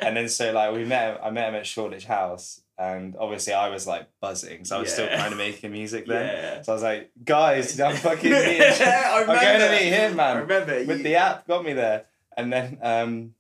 And 0.06 0.16
then 0.18 0.28
so 0.28 0.52
like 0.52 0.74
we 0.74 0.84
met 0.86 1.14
him, 1.14 1.18
I 1.24 1.30
met 1.32 1.50
him 1.50 1.56
at 1.56 1.66
Shoreditch 1.66 2.06
House, 2.06 2.62
and 2.78 3.16
obviously 3.18 3.54
I 3.54 3.70
was 3.70 3.86
like 3.88 4.08
buzzing, 4.20 4.66
so 4.66 4.78
I 4.78 4.80
was 4.82 4.92
still 4.92 5.08
kind 5.08 5.32
of 5.32 5.38
making 5.38 5.72
music 5.72 6.06
then. 6.06 6.26
yeah 6.28 6.62
So 6.64 6.74
I 6.74 6.76
was 6.76 6.84
like, 6.84 7.12
guys, 7.24 7.80
I'm 7.88 7.96
fucking 7.96 8.30
meeting. 8.32 8.62
I 8.62 9.22
I'm 9.22 9.26
going 9.28 9.60
to 9.60 9.72
meet 9.72 9.90
him, 9.94 10.14
I 10.14 10.16
man. 10.16 10.38
remember 10.42 10.74
With 10.86 10.98
you- 10.98 11.04
the 11.04 11.16
app, 11.16 11.48
got 11.48 11.64
me 11.64 11.72
there, 11.74 12.06
and 12.36 12.52
then 12.52 12.78
um, 12.82 13.34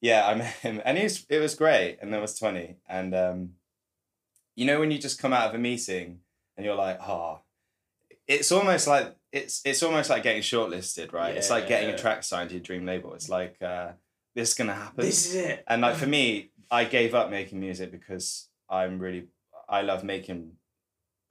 yeah, 0.00 0.26
I 0.26 0.34
met 0.34 0.54
him, 0.54 0.80
and 0.84 0.96
he 0.96 1.04
was, 1.04 1.26
it 1.28 1.40
was 1.40 1.54
great, 1.54 1.98
and 2.00 2.12
there 2.12 2.20
was 2.20 2.38
twenty, 2.38 2.76
and 2.88 3.14
um, 3.14 3.50
you 4.54 4.64
know 4.64 4.80
when 4.80 4.90
you 4.90 4.98
just 4.98 5.20
come 5.20 5.32
out 5.32 5.48
of 5.48 5.54
a 5.54 5.58
meeting 5.58 6.20
and 6.56 6.66
you're 6.66 6.74
like, 6.74 7.00
oh, 7.00 7.40
it's 8.26 8.52
almost 8.52 8.86
like 8.86 9.16
it's 9.32 9.62
it's 9.64 9.82
almost 9.82 10.10
like 10.10 10.22
getting 10.22 10.42
shortlisted, 10.42 11.12
right? 11.12 11.36
It's 11.36 11.50
like 11.50 11.68
getting 11.68 11.90
a 11.90 11.98
track 11.98 12.24
signed 12.24 12.50
to 12.50 12.56
your 12.56 12.62
dream 12.62 12.84
label. 12.84 13.14
It's 13.14 13.28
like 13.28 13.60
uh, 13.62 13.92
this 14.34 14.50
is 14.50 14.54
gonna 14.54 14.74
happen. 14.74 15.04
this 15.04 15.26
is 15.26 15.34
it 15.36 15.64
And 15.66 15.82
like 15.82 15.96
for 15.96 16.06
me, 16.18 16.50
I 16.70 16.84
gave 16.84 17.14
up 17.14 17.30
making 17.30 17.60
music 17.60 17.90
because 17.90 18.48
I'm 18.68 18.98
really 18.98 19.28
I 19.68 19.82
love 19.82 20.04
making 20.04 20.52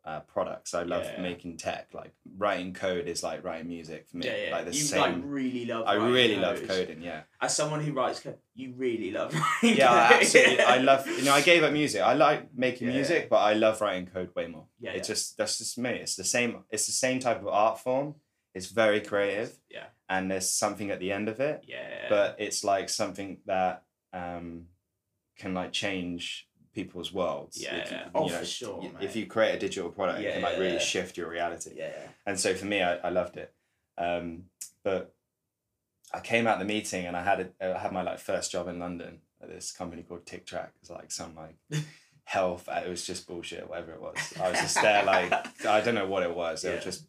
uh, 0.10 0.22
products. 0.22 0.74
I 0.74 0.84
love 0.84 1.04
Yeah. 1.04 1.22
making 1.22 1.58
tech. 1.58 1.90
Like 1.94 2.14
writing 2.38 2.74
code 2.74 3.08
is 3.08 3.24
like 3.24 3.44
writing 3.44 3.68
music 3.68 4.08
for 4.08 4.18
me. 4.18 4.26
yeah, 4.26 4.38
yeah. 4.46 4.52
Like 4.56 4.66
the 4.66 4.74
you 4.74 4.82
same. 4.82 5.02
like 5.02 5.16
really 5.24 5.66
love 5.66 5.84
I 5.86 5.96
really 5.96 6.38
love 6.38 6.66
coding. 6.66 7.02
Yeah. 7.02 7.22
as 7.42 7.56
someone 7.56 7.82
who 7.86 7.92
writes 7.92 8.20
code 8.22 8.38
you 8.56 8.74
really 8.78 9.12
love 9.12 9.34
writing 9.64 9.78
Yeah, 9.78 9.92
I 9.92 10.14
absolutely. 10.22 10.60
I 10.62 10.78
love. 10.92 11.06
You 11.08 11.24
know, 11.26 11.34
I 11.34 11.42
gave 11.42 11.62
up 11.64 11.74
music. 11.74 12.02
I 12.02 12.14
like 12.14 12.42
making 12.56 12.88
Yeah. 12.88 12.94
music, 12.96 13.30
but 13.30 13.38
I 13.38 13.54
love 13.54 13.82
writing 13.82 14.08
code 14.08 14.32
way 14.36 14.48
more. 14.48 14.68
yeah, 14.80 14.92
It's 14.92 15.10
just 15.10 15.38
that's 15.38 15.58
just 15.58 15.78
me. 15.78 15.90
It's 15.92 16.16
the 16.16 16.24
same. 16.24 16.64
It's 16.72 16.86
the 16.86 16.94
same 16.94 17.20
type 17.20 17.42
of 17.42 17.48
art 17.50 17.80
form. 17.80 18.16
It's 18.56 18.68
very 18.68 19.02
creative. 19.02 19.52
Yeah. 19.70 19.88
And 20.10 20.32
there's 20.32 20.50
something 20.50 20.90
at 20.90 21.00
the 21.02 21.12
end 21.12 21.28
of 21.28 21.40
it. 21.42 21.66
yeah 21.68 22.08
but 22.10 22.38
it's 22.40 22.64
like 22.64 22.88
something 22.88 23.40
that 23.46 23.84
um, 24.14 24.68
can 25.38 25.54
like 25.54 25.74
change 25.74 26.47
people's 26.78 27.12
worlds. 27.12 27.56
Yeah, 27.62 27.76
If 27.78 27.92
you- 27.92 27.98
yeah. 27.98 28.06
you 28.06 28.12
Oh, 28.16 28.28
know, 28.28 28.38
for 28.40 28.46
sure, 28.46 28.78
y- 28.80 28.92
mate. 28.94 29.04
If 29.08 29.16
you 29.16 29.26
create 29.26 29.56
a 29.56 29.60
digital 29.60 29.90
product, 29.90 30.22
yeah, 30.22 30.30
it 30.30 30.34
can 30.34 30.42
like 30.44 30.58
really 30.60 30.74
Yeah. 30.74 30.80
shift 30.94 31.18
your 31.18 31.30
reality. 31.30 31.72
yeah 31.76 32.08
And 32.28 32.40
so 32.40 32.54
for 32.54 32.66
me, 32.66 32.82
I, 32.84 32.94
I 32.98 33.10
loved 33.10 33.36
it. 33.38 33.54
Um, 33.98 34.26
but 34.84 35.14
I 36.14 36.20
came 36.22 36.46
out 36.48 36.60
the 36.60 36.66
meeting 36.66 37.06
and 37.08 37.18
I 37.18 37.24
had 37.24 37.40
a, 37.60 37.76
I 37.76 37.80
had 37.80 37.92
my 37.92 38.04
like 38.04 38.20
first 38.20 38.52
job 38.52 38.68
in 38.68 38.78
London 38.80 39.22
at 39.42 39.50
this 39.50 39.72
company 39.72 40.04
called 40.04 40.26
Tick 40.26 40.46
Track. 40.46 40.72
It's 40.82 40.90
like 40.92 41.12
some 41.12 41.36
like 41.36 41.56
health. 42.26 42.70
It 42.72 42.88
was 42.90 43.06
just 43.06 43.28
bullshit, 43.28 43.68
whatever 43.70 43.94
it 43.94 44.02
was. 44.02 44.18
I 44.40 44.50
was 44.52 44.60
just 44.60 44.80
there 44.82 45.04
like 45.04 45.32
I 45.66 45.82
don't 45.82 45.96
know 45.96 46.08
what 46.08 46.24
it 46.24 46.34
was. 46.36 46.64
It 46.64 46.76
was 46.76 46.84
just 46.84 47.04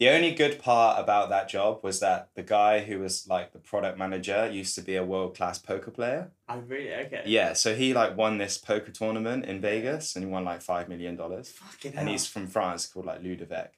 the 0.00 0.08
only 0.08 0.32
good 0.34 0.58
part 0.58 0.98
about 0.98 1.28
that 1.28 1.46
job 1.48 1.80
was 1.82 2.00
that 2.00 2.30
the 2.34 2.42
guy 2.42 2.80
who 2.80 2.98
was 2.98 3.28
like 3.28 3.52
the 3.52 3.58
product 3.58 3.98
manager 3.98 4.50
used 4.50 4.74
to 4.76 4.80
be 4.80 4.96
a 4.96 5.04
world 5.04 5.36
class 5.36 5.58
poker 5.58 5.90
player. 5.90 6.30
I 6.48 6.56
really 6.56 6.92
okay 6.94 7.22
Yeah, 7.26 7.52
so 7.52 7.74
he 7.74 7.92
like 7.92 8.16
won 8.16 8.38
this 8.38 8.56
poker 8.56 8.90
tournament 8.90 9.44
in 9.44 9.60
Vegas 9.60 10.16
and 10.16 10.24
he 10.24 10.30
won 10.30 10.44
like 10.44 10.62
five 10.62 10.88
million 10.88 11.16
dollars. 11.16 11.50
fucking 11.50 11.90
And 11.92 12.08
hell. 12.08 12.08
he's 12.08 12.26
from 12.26 12.46
France 12.46 12.86
called 12.86 13.04
like 13.06 13.22
Ludovic. 13.22 13.74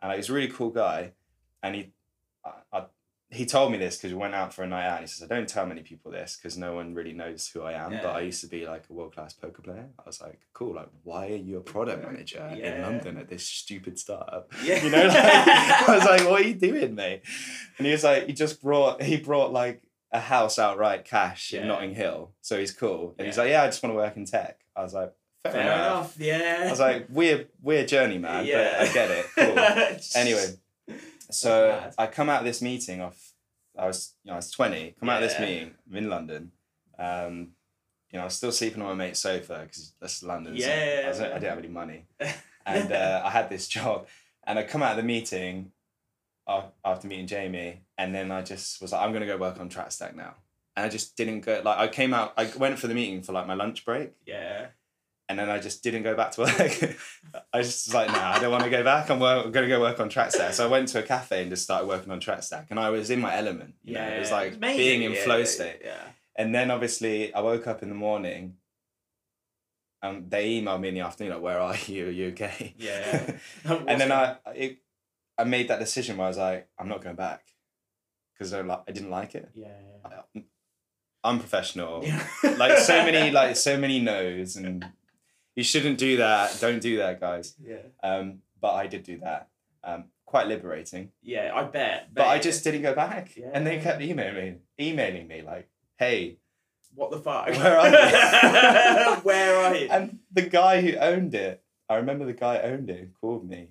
And 0.00 0.08
like, 0.08 0.16
he's 0.16 0.30
a 0.30 0.32
really 0.32 0.48
cool 0.48 0.70
guy. 0.70 1.12
And 1.62 1.74
he 1.74 1.92
I, 2.44 2.52
I, 2.72 2.84
he 3.30 3.44
told 3.44 3.72
me 3.72 3.78
this 3.78 3.96
because 3.96 4.12
we 4.12 4.18
went 4.18 4.34
out 4.34 4.54
for 4.54 4.62
a 4.62 4.68
night 4.68 4.86
out. 4.86 4.98
And 4.98 5.00
he 5.02 5.06
says, 5.08 5.28
I 5.28 5.34
don't 5.34 5.48
tell 5.48 5.66
many 5.66 5.82
people 5.82 6.12
this 6.12 6.38
because 6.40 6.56
no 6.56 6.74
one 6.74 6.94
really 6.94 7.12
knows 7.12 7.48
who 7.48 7.62
I 7.62 7.72
am. 7.72 7.90
But 7.90 8.06
I 8.14 8.20
used 8.20 8.40
to 8.42 8.46
be 8.46 8.66
like 8.66 8.84
a 8.88 8.92
world 8.92 9.14
class 9.14 9.32
poker 9.32 9.62
player. 9.62 9.88
I 9.98 10.02
was 10.06 10.20
like, 10.20 10.40
cool. 10.52 10.76
Like, 10.76 10.88
why 11.02 11.26
are 11.30 11.36
you 11.36 11.56
a 11.58 11.60
product 11.60 12.04
manager 12.04 12.46
in 12.46 12.82
London 12.82 13.16
at 13.18 13.28
this 13.28 13.44
stupid 13.44 13.98
startup? 13.98 14.52
yeah 14.64 14.82
You 14.82 14.90
know, 14.90 15.06
like, 15.06 15.16
I 15.16 15.84
was 15.96 16.04
like, 16.04 16.28
what 16.30 16.42
are 16.42 16.48
you 16.48 16.54
doing, 16.54 16.94
mate? 16.94 17.22
And 17.78 17.86
he 17.86 17.92
was 17.92 18.04
like, 18.04 18.26
he 18.26 18.32
just 18.32 18.62
brought, 18.62 19.02
he 19.02 19.16
brought 19.16 19.52
like 19.52 19.82
a 20.12 20.20
house 20.20 20.58
outright 20.58 21.04
cash 21.04 21.52
in 21.52 21.66
Notting 21.66 21.94
Hill, 21.94 22.32
so 22.40 22.58
he's 22.58 22.70
cool. 22.72 23.16
And 23.18 23.26
he's 23.26 23.36
like, 23.36 23.50
yeah, 23.50 23.64
I 23.64 23.66
just 23.66 23.82
want 23.82 23.92
to 23.92 23.96
work 23.96 24.16
in 24.16 24.24
tech. 24.24 24.60
I 24.76 24.82
was 24.84 24.94
like, 24.94 25.12
fair, 25.42 25.52
Fair 25.52 25.62
enough. 25.62 26.16
enough. 26.16 26.16
Yeah. 26.18 26.64
I 26.66 26.70
was 26.70 26.80
like, 26.80 27.06
weird, 27.10 27.48
weird 27.60 27.88
journey, 27.88 28.18
man. 28.18 28.46
But 28.46 28.74
I 28.80 28.92
get 28.92 29.10
it. 29.10 29.26
Cool. 29.34 30.20
anyway, 30.20 30.46
so. 31.30 31.90
I 31.98 32.06
come 32.06 32.28
out 32.28 32.40
of 32.40 32.44
this 32.46 32.62
meeting 32.62 33.00
off. 33.00 33.32
I 33.78 33.86
was, 33.86 34.14
you 34.24 34.28
know, 34.28 34.34
I 34.34 34.36
was 34.36 34.50
twenty. 34.50 34.94
Come 34.98 35.08
out 35.08 35.22
of 35.22 35.28
this 35.28 35.38
meeting. 35.40 35.74
I'm 35.90 35.96
in 35.96 36.08
London. 36.08 36.52
Um, 36.98 37.48
you 38.10 38.18
know, 38.18 38.22
I 38.22 38.24
was 38.24 38.34
still 38.34 38.52
sleeping 38.52 38.80
on 38.82 38.88
my 38.96 39.04
mate's 39.06 39.18
sofa 39.18 39.60
because 39.64 39.92
that's 40.00 40.22
London. 40.22 40.58
so 40.58 40.66
Yeah. 40.66 41.02
I, 41.04 41.08
was, 41.08 41.20
I 41.20 41.24
didn't 41.34 41.42
have 41.44 41.58
any 41.58 41.68
money, 41.68 42.06
and 42.66 42.92
uh, 42.92 43.22
I 43.24 43.30
had 43.30 43.50
this 43.50 43.68
job. 43.68 44.06
And 44.44 44.58
I 44.58 44.62
come 44.62 44.82
out 44.82 44.92
of 44.92 44.96
the 44.96 45.02
meeting 45.02 45.72
after 46.84 47.08
meeting 47.08 47.26
Jamie, 47.26 47.82
and 47.98 48.14
then 48.14 48.30
I 48.30 48.42
just 48.42 48.80
was 48.80 48.92
like, 48.92 49.02
I'm 49.02 49.12
gonna 49.12 49.26
go 49.26 49.36
work 49.36 49.58
on 49.60 49.68
TrackStack 49.68 50.14
now. 50.14 50.34
And 50.76 50.86
I 50.86 50.88
just 50.88 51.16
didn't 51.16 51.40
go. 51.40 51.60
Like 51.64 51.78
I 51.78 51.88
came 51.88 52.14
out. 52.14 52.32
I 52.36 52.50
went 52.56 52.78
for 52.78 52.86
the 52.86 52.94
meeting 52.94 53.22
for 53.22 53.32
like 53.32 53.46
my 53.46 53.54
lunch 53.54 53.84
break, 53.84 54.12
yeah. 54.24 54.66
And 55.28 55.38
then 55.38 55.50
I 55.50 55.58
just 55.58 55.82
didn't 55.82 56.04
go 56.04 56.14
back 56.14 56.30
to 56.32 56.42
work. 56.42 56.50
I 57.52 57.62
just 57.62 57.88
was 57.88 57.94
like, 57.94 58.08
nah, 58.08 58.32
I 58.32 58.38
don't 58.38 58.50
want 58.52 58.64
to 58.64 58.70
go 58.70 58.84
back. 58.84 59.10
I'm, 59.10 59.18
wor- 59.18 59.28
I'm 59.44 59.50
going 59.50 59.68
to 59.68 59.74
go 59.74 59.80
work 59.80 59.98
on 59.98 60.08
TrackStack. 60.08 60.52
So 60.52 60.64
I 60.64 60.70
went 60.70 60.88
to 60.88 61.00
a 61.00 61.02
cafe 61.02 61.42
and 61.42 61.50
just 61.50 61.64
started 61.64 61.88
working 61.88 62.12
on 62.12 62.20
TrackStack, 62.20 62.66
and 62.70 62.78
I 62.78 62.90
was 62.90 63.10
in 63.10 63.20
my 63.20 63.34
element. 63.36 63.74
You 63.82 63.94
know, 63.94 64.02
it 64.06 64.20
was 64.20 64.30
like 64.30 64.54
amazing, 64.56 64.76
being 64.78 65.02
in 65.02 65.12
yeah, 65.12 65.24
flow 65.24 65.38
yeah, 65.38 65.44
state. 65.44 65.80
Yeah. 65.84 66.02
And 66.36 66.54
then 66.54 66.70
obviously 66.70 67.34
I 67.34 67.40
woke 67.40 67.66
up 67.66 67.82
in 67.82 67.88
the 67.88 67.94
morning, 67.94 68.54
and 70.02 70.30
they 70.30 70.60
emailed 70.60 70.80
me 70.80 70.88
in 70.88 70.94
the 70.94 71.00
afternoon 71.00 71.32
like, 71.32 71.42
"Where 71.42 71.58
are 71.60 71.76
you? 71.86 72.06
Are 72.08 72.10
you 72.10 72.28
okay?" 72.28 72.74
Yeah. 72.78 73.32
and 73.64 74.00
then 74.00 74.12
I, 74.12 74.36
it, 74.54 74.78
I 75.38 75.44
made 75.44 75.68
that 75.68 75.80
decision 75.80 76.18
where 76.18 76.26
I 76.26 76.28
was 76.28 76.38
like, 76.38 76.68
"I'm 76.78 76.88
not 76.88 77.02
going 77.02 77.16
back," 77.16 77.42
because 78.34 78.52
I, 78.52 78.60
li- 78.60 78.82
I 78.86 78.92
didn't 78.92 79.10
like 79.10 79.34
it. 79.34 79.50
Yeah. 79.54 79.68
I- 80.04 80.44
Unprofessional. 81.24 82.04
yeah. 82.04 82.24
like 82.56 82.78
so 82.78 83.02
many, 83.04 83.32
like 83.32 83.56
so 83.56 83.76
many 83.76 83.98
no's, 83.98 84.54
and 84.54 84.86
you 85.56 85.64
shouldn't 85.64 85.98
do 85.98 86.18
that. 86.18 86.56
Don't 86.60 86.80
do 86.80 86.98
that, 86.98 87.18
guys. 87.18 87.54
Yeah. 87.60 87.78
Um, 88.02 88.40
but 88.60 88.74
I 88.74 88.86
did 88.86 89.02
do 89.02 89.18
that. 89.18 89.48
Um, 89.82 90.04
quite 90.26 90.46
liberating. 90.46 91.12
Yeah, 91.22 91.50
I 91.54 91.64
bet. 91.64 92.14
But 92.14 92.26
I 92.26 92.38
just 92.38 92.62
didn't 92.62 92.82
go 92.82 92.94
back. 92.94 93.36
Yeah. 93.36 93.50
And 93.52 93.66
they 93.66 93.78
kept 93.78 94.02
emailing 94.02 94.34
me, 94.44 94.54
emailing 94.78 95.26
me 95.26 95.42
like, 95.42 95.68
hey. 95.98 96.38
What 96.94 97.10
the 97.10 97.18
fuck? 97.18 97.48
Where 97.48 97.78
are 97.78 97.88
you? 97.88 99.16
Where 99.22 99.56
are 99.56 99.74
you? 99.74 99.88
And 99.90 100.18
the 100.32 100.42
guy 100.42 100.80
who 100.82 100.96
owned 100.96 101.34
it, 101.34 101.62
I 101.88 101.96
remember 101.96 102.24
the 102.24 102.32
guy 102.32 102.58
owned 102.60 102.88
it 102.90 103.00
and 103.00 103.14
called 103.20 103.48
me. 103.48 103.68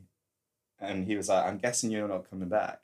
And 0.80 1.08
he 1.08 1.16
was 1.16 1.30
like, 1.30 1.46
I'm 1.46 1.58
guessing 1.58 1.92
you're 1.92 2.08
not 2.08 2.30
coming 2.30 2.50
back. 2.50 2.82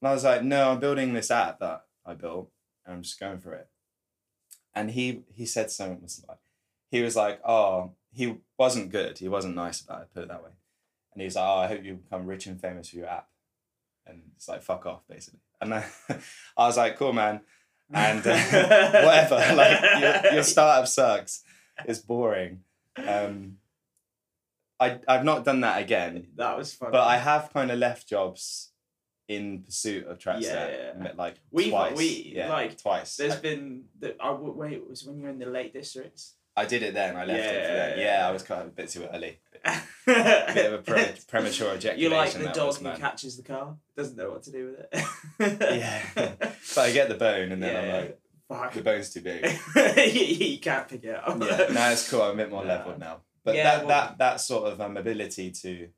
And 0.00 0.08
I 0.08 0.12
was 0.12 0.24
like, 0.24 0.42
no, 0.42 0.70
I'm 0.70 0.80
building 0.80 1.12
this 1.12 1.30
app 1.30 1.60
that 1.60 1.86
I 2.04 2.14
built 2.14 2.50
and 2.84 2.94
I'm 2.94 3.02
just 3.02 3.18
going 3.18 3.38
for 3.38 3.52
it. 3.54 3.68
And 4.74 4.90
he 4.90 5.22
he 5.32 5.46
said 5.46 5.70
something 5.70 6.02
was 6.02 6.24
like 6.28 6.38
he 6.90 7.02
was 7.02 7.16
like, 7.16 7.40
oh, 7.44 7.92
he 8.14 8.36
wasn't 8.58 8.90
good. 8.90 9.18
He 9.18 9.28
wasn't 9.28 9.54
nice 9.56 9.80
about 9.80 10.02
it, 10.02 10.08
put 10.14 10.22
it 10.22 10.28
that 10.28 10.42
way. 10.44 10.50
And 11.12 11.20
he 11.20 11.26
was 11.26 11.36
like, 11.36 11.44
oh, 11.46 11.58
I 11.58 11.66
hope 11.68 11.84
you 11.84 11.94
become 11.94 12.26
rich 12.26 12.46
and 12.46 12.60
famous 12.60 12.88
for 12.90 12.96
your 12.96 13.08
app. 13.08 13.28
And 14.06 14.22
it's 14.36 14.48
like, 14.48 14.62
fuck 14.62 14.86
off, 14.86 15.02
basically. 15.08 15.40
And 15.60 15.74
I, 15.74 15.86
I 16.56 16.66
was 16.66 16.76
like, 16.76 16.96
cool, 16.96 17.12
man. 17.12 17.40
And 17.92 18.26
uh, 18.26 18.30
whatever. 19.04 19.36
Like, 19.56 20.00
your, 20.00 20.34
your 20.34 20.42
startup 20.42 20.88
sucks. 20.88 21.42
It's 21.84 21.98
boring. 22.00 22.60
Um, 22.96 23.58
I, 24.80 24.98
I've 25.06 25.24
not 25.24 25.44
done 25.44 25.60
that 25.60 25.80
again, 25.80 26.28
that 26.36 26.56
was 26.56 26.74
fun. 26.74 26.90
but 26.90 27.06
I 27.06 27.16
have 27.18 27.52
kind 27.52 27.70
of 27.70 27.78
left 27.78 28.08
jobs 28.08 28.70
in 29.28 29.62
pursuit 29.62 30.06
of 30.06 30.18
TrackStack. 30.18 30.42
Yeah, 30.42 30.92
yeah. 31.02 31.12
Like 31.16 31.36
We've- 31.50 31.70
twice. 31.70 31.96
we- 31.96 32.32
yeah, 32.36 32.50
like, 32.50 32.76
twice. 32.80 33.16
There's 33.16 33.34
I, 33.36 33.40
been 33.40 33.84
the 33.98 34.14
I 34.22 34.28
w- 34.32 34.52
wait 34.52 34.72
it 34.74 34.88
was 34.88 35.04
when 35.04 35.16
you 35.16 35.22
were 35.24 35.30
in 35.30 35.38
the 35.38 35.46
Lake 35.46 35.72
Districts. 35.72 36.34
I 36.56 36.64
did 36.66 36.82
it 36.82 36.94
then. 36.94 37.16
I 37.16 37.24
left 37.24 37.40
it 37.40 37.66
for 37.66 37.72
then. 37.74 37.98
Yeah. 37.98 38.04
Yeah, 38.20 38.28
I 38.28 38.30
was 38.30 38.42
kind 38.42 38.60
of 38.62 38.68
a 38.68 38.70
bit 38.70 38.88
too 38.88 39.06
early. 39.12 39.38
A 39.64 39.80
bit 40.54 40.66
of 40.66 40.72
a 40.74 40.78
pre- 40.82 41.14
premature 41.26 41.74
ejaculation. 41.74 41.98
You're 42.00 42.10
like 42.10 42.32
the 42.34 42.44
dog 42.58 42.66
was, 42.68 42.78
who 42.78 42.84
man. 42.84 43.00
catches 43.00 43.36
the 43.36 43.42
car, 43.42 43.76
doesn't 43.96 44.16
know 44.16 44.30
what 44.30 44.42
to 44.44 44.52
do 44.52 44.66
with 44.76 44.86
it. 44.92 45.58
Yeah. 45.60 46.02
but 46.14 46.78
I 46.78 46.92
get 46.92 47.08
the 47.08 47.14
bone, 47.14 47.50
and 47.52 47.62
then 47.62 47.76
I'm 47.84 47.90
like, 48.02 48.20
Fuck. 48.48 48.74
the 48.74 48.82
bone's 48.82 49.10
too 49.12 49.22
big. 49.22 49.42
you 50.14 50.58
can't 50.60 50.86
pick 50.86 51.02
it 51.04 51.14
up. 51.16 51.40
yeah, 51.40 51.66
no, 51.72 51.90
it's 51.90 52.08
cool. 52.10 52.22
I'm 52.22 52.34
a 52.34 52.36
bit 52.36 52.50
more 52.50 52.62
No. 52.64 52.68
leveled 52.68 52.98
now. 52.98 53.20
But 53.42 53.56
Yeah, 53.56 53.64
that 53.64 53.78
well- 53.86 53.88
that 53.88 54.18
that 54.18 54.40
sort 54.40 54.70
of 54.72 54.80
um, 54.80 54.96
ability 54.96 55.50
to 55.62 55.88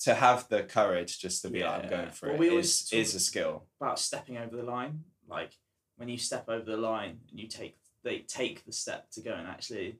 to 0.00 0.14
have 0.14 0.48
the 0.48 0.62
courage 0.62 1.18
just 1.18 1.42
to 1.42 1.48
be 1.50 1.62
like, 1.64 1.84
I'm 1.84 1.90
going 1.90 2.10
for 2.10 2.32
Well, 2.32 2.42
it 2.42 2.52
is 2.52 2.88
is 2.92 3.14
a 3.14 3.20
skill. 3.20 3.64
About 3.80 3.98
stepping 3.98 4.38
over 4.38 4.56
the 4.56 4.62
line, 4.62 5.04
like 5.28 5.52
when 5.96 6.08
you 6.08 6.18
step 6.18 6.48
over 6.48 6.64
the 6.64 6.76
line 6.76 7.18
and 7.30 7.40
you 7.40 7.48
take 7.48 7.76
they 8.04 8.20
take 8.20 8.64
the 8.64 8.72
step 8.72 9.10
to 9.12 9.20
go 9.20 9.32
and 9.34 9.48
actually 9.48 9.96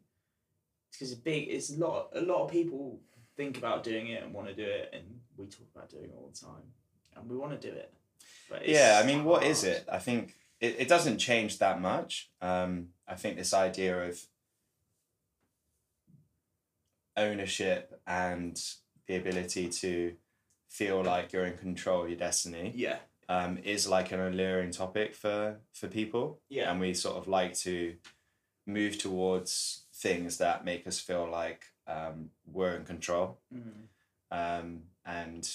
because 0.93 1.11
it's 1.11 1.21
big. 1.21 1.49
It's 1.49 1.71
a 1.75 1.79
lot. 1.79 2.11
A 2.15 2.21
lot 2.21 2.45
of 2.45 2.51
people 2.53 3.01
think 3.37 3.59
about 3.59 3.83
doing 3.83 4.07
it 4.09 4.23
and 4.23 4.33
want 4.33 4.47
to 4.47 4.55
do 4.55 4.65
it, 4.65 4.91
and 4.93 5.03
we 5.37 5.47
talk 5.47 5.67
about 5.75 5.91
doing 5.91 6.05
it 6.05 6.15
all 6.17 6.31
the 6.33 6.39
time, 6.39 6.63
and 7.17 7.29
we 7.29 7.37
want 7.37 7.61
to 7.61 7.71
do 7.71 7.75
it. 7.75 7.93
But 8.49 8.63
it's 8.63 8.71
Yeah, 8.71 9.01
I 9.03 9.07
mean, 9.07 9.25
what 9.25 9.43
is 9.43 9.63
hard. 9.63 9.77
it? 9.77 9.89
I 9.91 9.99
think 9.99 10.37
it, 10.61 10.77
it 10.81 10.89
doesn't 10.89 11.19
change 11.19 11.59
that 11.59 11.81
much. 11.81 12.31
Um, 12.41 12.91
I 13.09 13.17
think 13.17 13.37
this 13.37 13.53
idea 13.53 14.09
of 14.09 14.25
ownership 17.17 18.01
and 18.07 18.61
the 19.07 19.17
ability 19.17 19.69
to 19.69 20.15
feel 20.69 21.03
like 21.03 21.33
you're 21.33 21.45
in 21.45 21.57
control 21.57 22.03
of 22.03 22.09
your 22.09 22.19
destiny 22.19 22.73
Yeah, 22.75 22.97
um, 23.29 23.59
is 23.65 23.87
like 23.89 24.13
an 24.13 24.21
alluring 24.21 24.71
topic 24.71 25.15
for 25.15 25.61
for 25.73 25.89
people. 25.89 26.41
yeah, 26.49 26.71
and 26.71 26.81
we 26.81 26.95
sort 26.95 27.17
of 27.17 27.27
like 27.29 27.55
to 27.61 27.95
move 28.67 28.99
towards 28.99 29.85
things 29.95 30.39
that 30.39 30.65
make 30.65 30.87
us 30.87 30.99
feel 30.99 31.29
like 31.31 31.65
um, 31.87 32.31
we're 32.47 32.75
in 32.77 32.85
control. 32.85 33.39
Mm. 33.55 33.89
um, 34.31 34.83
and 35.07 35.49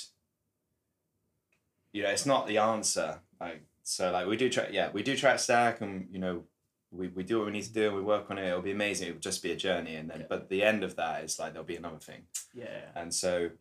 you 1.91 2.03
know 2.03 2.09
it's 2.09 2.25
not 2.25 2.47
the 2.47 2.57
answer. 2.57 3.19
Like 3.39 3.63
so 3.83 4.11
like 4.11 4.27
we 4.27 4.37
do 4.37 4.49
track 4.49 4.69
yeah 4.71 4.89
we 4.93 5.01
do 5.03 5.15
TrackStack 5.15 5.81
and 5.81 6.07
you 6.11 6.19
know 6.19 6.43
we, 6.91 7.07
we 7.09 7.23
do 7.23 7.37
what 7.37 7.45
we 7.45 7.51
need 7.51 7.63
to 7.63 7.73
do 7.73 7.87
and 7.87 7.95
we 7.95 8.01
work 8.01 8.29
on 8.31 8.37
it. 8.37 8.47
It'll 8.47 8.61
be 8.61 8.71
amazing. 8.71 9.09
It'll 9.09 9.19
just 9.19 9.43
be 9.43 9.51
a 9.51 9.55
journey. 9.55 9.95
And 9.95 10.09
then 10.09 10.21
Yeah. 10.21 10.25
but 10.29 10.49
the 10.49 10.63
end 10.63 10.83
of 10.83 10.95
that 10.95 11.23
is 11.23 11.37
like 11.39 11.53
there'll 11.53 11.65
be 11.65 11.75
another 11.75 11.99
thing. 11.99 12.23
Yeah, 12.53 12.81
and 12.95 13.13
so 13.13 13.51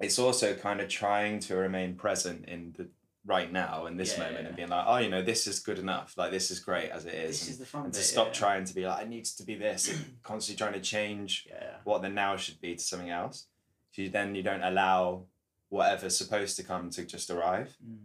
it's 0.00 0.18
also 0.18 0.54
kind 0.54 0.80
of 0.80 0.88
trying 0.88 1.38
to 1.40 1.56
remain 1.56 1.94
present 1.96 2.44
in 2.48 2.74
the 2.76 2.88
right 3.26 3.50
now 3.50 3.86
in 3.86 3.96
this 3.96 4.12
Yeah. 4.18 4.24
moment 4.24 4.46
and 4.48 4.56
being 4.56 4.68
like 4.68 4.84
oh 4.86 4.98
you 4.98 5.08
know 5.08 5.22
this 5.22 5.46
is 5.46 5.58
good 5.60 5.78
enough 5.78 6.12
like 6.18 6.30
this 6.30 6.50
is 6.50 6.60
great 6.60 6.90
as 6.90 7.06
it 7.06 7.14
is 7.14 7.30
This 7.38 7.42
and- 7.42 7.50
is 7.52 7.58
the 7.58 7.66
fun 7.66 7.84
and 7.86 7.94
to 7.94 8.00
stop 8.02 8.26
yeah. 8.28 8.32
trying 8.34 8.64
to 8.66 8.74
be 8.74 8.86
like, 8.86 9.02
it 9.02 9.08
needs 9.08 9.34
to 9.36 9.44
be 9.44 9.54
this, 9.54 9.88
and 9.90 10.16
constantly 10.22 10.58
trying 10.58 10.74
to 10.74 10.80
change 10.86 11.46
Yeah, 11.48 11.76
what 11.84 12.02
the 12.02 12.08
now 12.10 12.36
should 12.36 12.60
be 12.60 12.74
to 12.76 12.82
something 12.82 13.10
else. 13.10 13.46
So 13.92 14.02
you, 14.02 14.08
then 14.10 14.34
you 14.34 14.42
don't 14.42 14.62
allow 14.62 15.24
whatever's 15.70 16.16
supposed 16.16 16.56
to 16.56 16.62
come 16.62 16.90
to 16.90 17.04
just 17.04 17.30
arrive. 17.30 17.76
mm. 17.84 17.96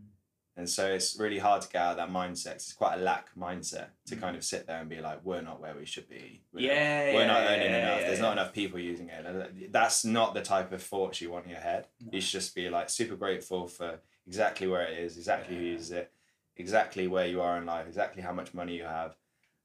And 0.58 0.70
so 0.70 0.92
it's 0.92 1.18
really 1.18 1.40
hard 1.40 1.62
to 1.62 1.70
get 1.70 1.82
out 1.82 1.92
of 1.92 1.98
that 1.98 2.10
mindset. 2.10 2.56
It's 2.56 2.74
quite 2.74 2.96
a 2.96 3.02
lack 3.02 3.28
mindset 3.38 3.88
to 4.08 4.16
Mm. 4.18 4.20
kind 4.22 4.36
of 4.36 4.44
sit 4.44 4.68
there 4.68 4.80
and 4.82 4.90
be 4.90 5.00
like, 5.00 5.24
we're 5.24 5.42
not 5.42 5.62
where 5.62 5.74
we 5.74 5.86
should 5.86 6.10
be. 6.10 6.42
We're 6.52 6.62
yeah, 6.68 7.06
not, 7.06 7.16
we're 7.16 7.28
not 7.28 7.42
yeah, 7.44 7.50
earning 7.50 7.72
yeah, 7.72 7.78
enough. 7.80 8.00
yeah, 8.02 8.08
There's 8.08 8.20
yeah. 8.20 8.26
not 8.26 8.32
enough 8.34 8.54
people 8.54 8.78
using 8.80 9.08
it. 9.10 9.26
And 9.26 9.72
That's 9.72 10.04
not 10.04 10.34
the 10.34 10.42
type 10.42 10.72
of 10.74 10.84
thoughts 10.84 11.22
you 11.22 11.32
want 11.32 11.46
in 11.46 11.52
your 11.52 11.62
head. 11.62 11.88
No. 12.02 12.10
You 12.14 12.20
should 12.22 12.42
just 12.42 12.54
be 12.56 12.70
like 12.70 12.90
super 12.90 13.16
grateful 13.16 13.68
for 13.68 14.00
exactly 14.30 14.68
where 14.68 14.84
it 14.86 14.98
is, 15.00 15.18
exactly 15.18 15.56
who 15.56 15.64
Yeah. 15.64 15.72
uses 15.72 15.92
it, 15.92 16.14
exactly 16.56 17.08
where 17.08 17.26
you 17.28 17.42
are 17.42 17.58
in 17.58 17.66
life, 17.66 17.88
exactly 17.88 18.22
how 18.22 18.32
much 18.32 18.54
money 18.54 18.76
you 18.78 18.84
have. 18.84 19.16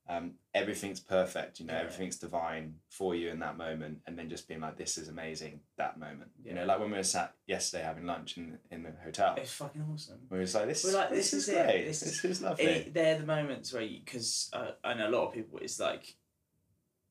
Um, 0.07 0.35
everything's 0.55 1.01
perfect, 1.01 1.61
you 1.61 1.67
know, 1.67 1.75
Yeah. 1.75 1.81
everything's 1.81 2.19
divine 2.19 2.81
for 2.89 3.15
you 3.15 3.29
in 3.31 3.39
that 3.41 3.57
moment, 3.59 4.03
and 4.07 4.19
then 4.19 4.29
just 4.29 4.47
being 4.49 4.61
like, 4.61 4.77
"This 4.77 4.97
is 4.99 5.09
amazing." 5.09 5.63
That 5.77 5.99
moment, 5.99 6.31
you 6.43 6.53
know, 6.55 6.65
like 6.67 6.79
when 6.79 6.91
we 6.91 6.97
were 6.99 7.03
sat 7.19 7.35
yesterday 7.47 7.85
having 7.85 8.05
lunch 8.07 8.37
in 8.39 8.59
in 8.71 8.83
the 8.83 8.93
hotel, 9.03 9.35
It's 9.37 9.53
fucking 9.53 9.83
awesome. 9.91 10.27
we 10.31 10.39
were 10.39 10.45
just 10.45 10.55
like, 10.55 10.67
"This, 10.67 10.85
We're 10.85 10.93
like, 10.93 11.11
this, 11.11 11.31
this 11.31 11.33
is 11.43 11.49
is 11.49 11.55
it. 11.55 11.67
great. 11.67 11.85
This 11.87 12.01
This, 12.01 12.19
is- 12.19 12.31
is 12.37 12.43
lovely." 12.43 12.65
It, 12.65 12.95
they're 12.95 13.19
the 13.19 13.27
moments 13.27 13.73
where 13.73 13.83
you, 13.83 14.01
because 14.05 14.51
uh, 14.53 14.73
I 14.83 14.93
know 14.95 15.09
a 15.09 15.15
lot 15.17 15.27
of 15.29 15.33
people, 15.35 15.59
it's 15.59 15.79
like 15.81 16.17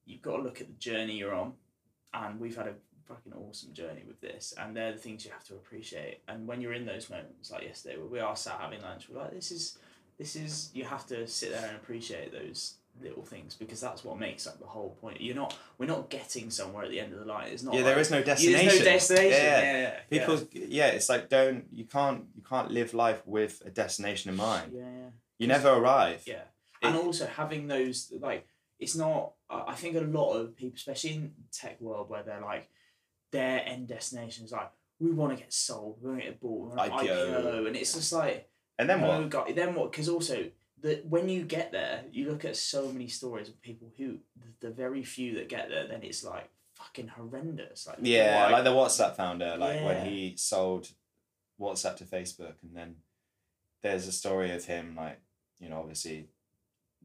you've 0.06 0.22
got 0.22 0.38
to 0.38 0.44
look 0.44 0.62
at 0.62 0.68
the 0.68 0.74
journey 0.74 1.16
you're 1.18 1.34
on, 1.36 1.54
and 2.13 2.40
we've 2.40 2.56
had 2.56 2.67
a 2.67 2.75
fucking 3.08 3.33
awesome 3.33 3.73
journey 3.73 4.04
with 4.08 4.21
this, 4.21 4.54
and 4.58 4.75
they're 4.75 4.93
the 4.93 4.97
things 4.97 5.25
you 5.25 5.31
have 5.31 5.43
to 5.45 5.54
appreciate. 5.54 6.19
And 6.27 6.47
when 6.47 6.62
you're 6.62 6.73
in 6.73 6.85
those 6.85 7.10
moments, 7.10 7.51
like 7.51 7.63
yesterday, 7.63 7.97
where 7.97 8.08
we 8.08 8.19
are 8.19 8.35
sat 8.35 8.60
having 8.60 8.81
lunch, 8.81 9.08
we're 9.10 9.19
like, 9.19 9.31
this 9.33 9.51
is, 9.51 9.77
this 10.17 10.35
is, 10.35 10.69
you 10.73 10.85
have 10.85 11.06
to 11.08 11.27
sit 11.27 11.51
there 11.51 11.65
and 11.65 11.75
appreciate 11.75 12.31
those 12.31 12.75
little 13.01 13.23
things 13.23 13.56
because 13.56 13.81
that's 13.81 14.04
what 14.04 14.19
makes 14.19 14.45
up 14.45 14.60
the 14.60 14.65
whole 14.65 14.95
point. 15.01 15.19
You're 15.19 15.35
not, 15.35 15.58
we're 15.77 15.87
not 15.87 16.10
getting 16.10 16.49
somewhere 16.49 16.83
at 16.83 16.91
the 16.91 16.99
end 16.99 17.13
of 17.13 17.19
the 17.19 17.25
line. 17.25 17.49
It's 17.49 17.63
not. 17.63 17.73
yeah, 17.73 17.81
like, 17.81 17.93
there 17.93 17.99
is 17.99 18.12
no 18.12 18.21
destination. 18.21 18.67
There's 18.67 18.79
no 18.79 18.85
destination. 18.85 19.31
Yeah, 19.31 19.37
Yeah, 19.37 19.62
yeah. 19.62 19.81
yeah, 19.81 19.99
yeah. 20.12 20.19
People, 20.19 20.47
yeah. 20.54 20.87
it's 20.87 21.10
like 21.10 21.29
don't 21.29 21.65
you 21.71 21.85
can't 21.85 22.25
you 22.35 22.43
can't 22.43 22.69
live 22.71 22.93
life 22.93 23.25
with 23.25 23.63
a 23.65 23.71
destination 23.71 24.29
in 24.29 24.37
mind. 24.37 24.73
Yeah, 24.75 24.81
yeah. 24.81 25.10
You 25.39 25.47
never 25.47 25.69
arrive. 25.69 26.23
Yeah, 26.27 26.43
and 26.83 26.95
also 26.95 27.25
having 27.25 27.67
those 27.67 28.13
like 28.19 28.47
it's 28.79 28.95
not. 28.95 29.33
I 29.49 29.73
think 29.73 29.95
a 29.95 30.01
lot 30.01 30.33
of 30.33 30.56
people, 30.56 30.75
especially 30.75 31.13
in 31.13 31.31
tech 31.51 31.79
world, 31.81 32.10
where 32.10 32.23
they're 32.23 32.41
like 32.41 32.69
their 33.34 33.62
end 33.67 33.88
destination 33.90 34.46
is 34.46 34.52
like 34.54 34.71
we 35.00 35.12
want 35.12 35.34
to 35.36 35.38
get 35.44 35.52
sold, 35.52 35.98
we 36.02 36.10
want 36.10 36.21
to 36.21 36.27
get 36.27 36.40
bought, 36.40 36.69
we 36.71 36.75
want 36.77 36.92
to 37.02 37.06
IPO. 37.06 37.44
IPO. 37.44 37.67
and 37.67 37.75
it's 37.75 37.94
just 37.94 38.13
like 38.13 38.48
And 38.79 38.90
then 38.90 39.02
what? 39.02 39.29
God, 39.29 39.52
then 39.56 39.75
what? 39.75 39.92
Because 39.92 40.08
also 40.08 40.46
that 40.81 41.06
when 41.06 41.27
you 41.29 41.44
get 41.44 41.71
there, 41.71 42.04
you 42.12 42.29
look 42.29 42.46
at 42.46 42.56
so 42.56 42.90
many 42.92 43.08
stories 43.08 43.50
of 43.50 43.62
people 43.62 43.90
who 43.98 44.19
the, 44.42 44.67
the 44.67 44.73
very 44.73 45.04
few 45.04 45.36
that 45.36 45.50
get 45.50 45.67
there, 45.69 45.88
then 45.88 46.04
it's 46.04 46.23
like 46.23 46.50
fucking 46.75 47.08
horrendous. 47.10 47.88
Like 47.88 47.98
Yeah, 48.02 48.46
why- 48.46 48.52
like 48.52 48.63
the 48.63 48.69
WhatsApp 48.71 49.15
founder, 49.17 49.58
like 49.58 49.75
Yeah. 49.79 49.86
when 49.86 50.06
he 50.06 50.36
sold 50.38 50.88
WhatsApp 51.60 51.98
to 51.98 52.06
Facebook, 52.06 52.56
and 52.63 52.75
then 52.75 52.96
there's 53.81 54.08
a 54.08 54.12
story 54.12 54.52
of 54.52 54.63
him, 54.65 54.96
like 54.96 55.19
you 55.60 55.69
know, 55.69 55.79
obviously, 55.79 56.27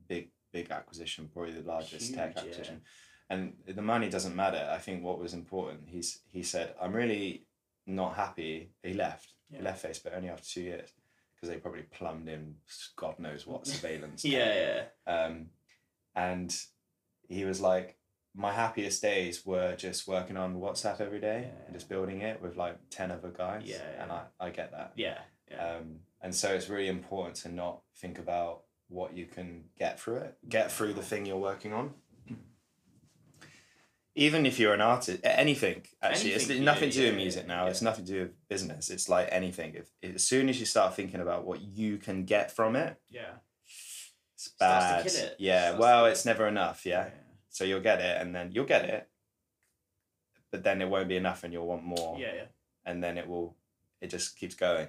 big 0.09 0.31
big 0.53 0.71
acquisition, 0.71 1.29
probably 1.33 1.53
the 1.53 1.67
largest 1.69 2.15
tech 2.15 2.37
acquisition. 2.37 2.81
yeah. 2.83 2.89
And 3.31 3.53
the 3.67 3.83
money 3.83 4.09
doesn't 4.09 4.35
matter. 4.37 4.69
I 4.73 4.79
think 4.79 5.03
what 5.03 5.19
was 5.19 5.35
important, 5.35 5.81
he's 5.87 6.21
he 6.31 6.43
said, 6.43 6.75
I'm 6.81 6.93
really 6.95 7.45
not 7.87 8.15
happy. 8.17 8.71
He 8.83 8.95
left. 8.95 9.33
Yeah. 9.51 9.59
He 9.59 9.65
left 9.65 9.85
Facebook 9.85 10.17
only 10.17 10.29
after 10.29 10.47
two 10.47 10.63
years 10.63 10.93
because 11.35 11.49
they 11.49 11.57
probably 11.61 11.83
plumbed 11.83 12.29
in 12.29 12.57
God 12.97 13.19
knows 13.19 13.47
what 13.47 13.67
surveillance. 13.75 14.25
yeah, 14.25 14.83
yeah, 15.07 15.13
Um, 15.15 15.47
and 16.15 16.55
he 17.29 17.45
was 17.45 17.61
like, 17.61 17.97
my 18.35 18.53
happiest 18.53 19.03
days 19.03 19.45
were 19.47 19.75
just 19.77 20.07
working 20.07 20.37
on 20.37 20.57
WhatsApp 20.61 21.01
every 21.01 21.21
day 21.21 21.45
Yeah. 21.49 21.65
and 21.67 21.75
just 21.75 21.89
building 21.89 22.21
it 22.23 22.41
with 22.43 22.57
like 22.57 22.77
10 22.91 23.11
other 23.11 23.31
guys. 23.31 23.63
Yeah, 23.65 23.77
yeah. 23.77 24.03
And. 24.03 24.13
I, 24.13 24.23
I 24.41 24.51
get 24.51 24.71
that. 24.73 24.93
yeah, 24.97 25.19
yeah. 25.51 25.77
Um, 25.77 26.01
and 26.21 26.35
so 26.35 26.53
it's 26.53 26.69
really 26.69 26.89
important 26.89 27.37
to 27.37 27.49
not 27.53 27.81
think 27.97 28.19
about 28.19 28.63
what 28.89 29.15
you 29.17 29.27
can 29.27 29.65
get 29.79 29.99
through 30.01 30.17
it, 30.17 30.37
get 30.49 30.71
through 30.73 30.93
the 30.95 31.03
thing 31.03 31.27
you're 31.27 31.37
working 31.39 31.73
on. 31.73 31.95
Even 34.19 34.47
if 34.47 34.59
you're 34.59 34.75
an 34.75 34.81
artist, 34.81 35.21
anything 35.23 35.83
actually, 36.03 36.33
Anything, 36.33 36.51
it's 36.51 36.59
yeah, 36.59 36.65
nothing 36.65 36.91
to 36.91 36.97
do 36.97 37.03
yeah, 37.03 37.09
with 37.11 37.17
music 37.17 37.45
yeah, 37.47 37.55
now. 37.55 37.65
yeah. 37.65 37.71
It's 37.71 37.83
nothing 37.83 38.05
to 38.07 38.13
do 38.13 38.21
with 38.23 38.49
business. 38.49 38.91
It's 38.91 39.09
like 39.09 39.29
anything. 39.31 39.75
If 39.77 40.15
as 40.17 40.25
soon 40.25 40.49
as 40.49 40.59
you 40.59 40.67
start 40.67 40.97
thinking 40.97 41.21
about 41.21 41.45
what 41.45 41.61
you 41.61 41.99
can 41.99 42.25
get 42.25 42.51
from 42.51 42.75
it, 42.75 42.97
yeah. 43.09 43.35
it's 44.35 44.49
bad. 44.59 45.07
it. 45.07 45.37
Yeah, 45.39 45.73
to 45.73 45.79
well, 45.79 46.07
it's 46.07 46.25
never 46.27 46.49
enough. 46.49 46.85
Yeah, 46.85 47.11
so 47.49 47.63
you'll 47.63 47.81
get 47.81 48.01
it, 48.01 48.21
and 48.21 48.35
then 48.35 48.51
you'll 48.53 48.65
get 48.65 48.85
it, 48.87 49.09
but 50.51 50.65
then 50.65 50.83
it 50.83 50.89
won't 50.89 51.09
be 51.09 51.17
enough, 51.17 51.45
and 51.45 51.53
you'll 51.53 51.67
want 51.69 51.85
more, 51.85 52.19
Yeah, 52.19 52.35
yeah. 52.35 52.45
and 52.85 53.03
then 53.03 53.19
it 53.19 53.29
will, 53.29 53.57
it 54.01 54.09
just 54.11 54.37
keeps 54.37 54.57
going. 54.57 54.89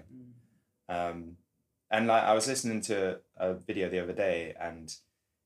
Mm. 0.89 1.11
Um, 1.11 1.37
and 1.91 2.07
like 2.07 2.23
I 2.23 2.33
was 2.33 2.47
listening 2.47 2.81
to 2.81 3.19
a 3.37 3.53
video 3.53 3.89
the 3.89 3.99
other 4.01 4.13
day, 4.13 4.55
and 4.59 4.91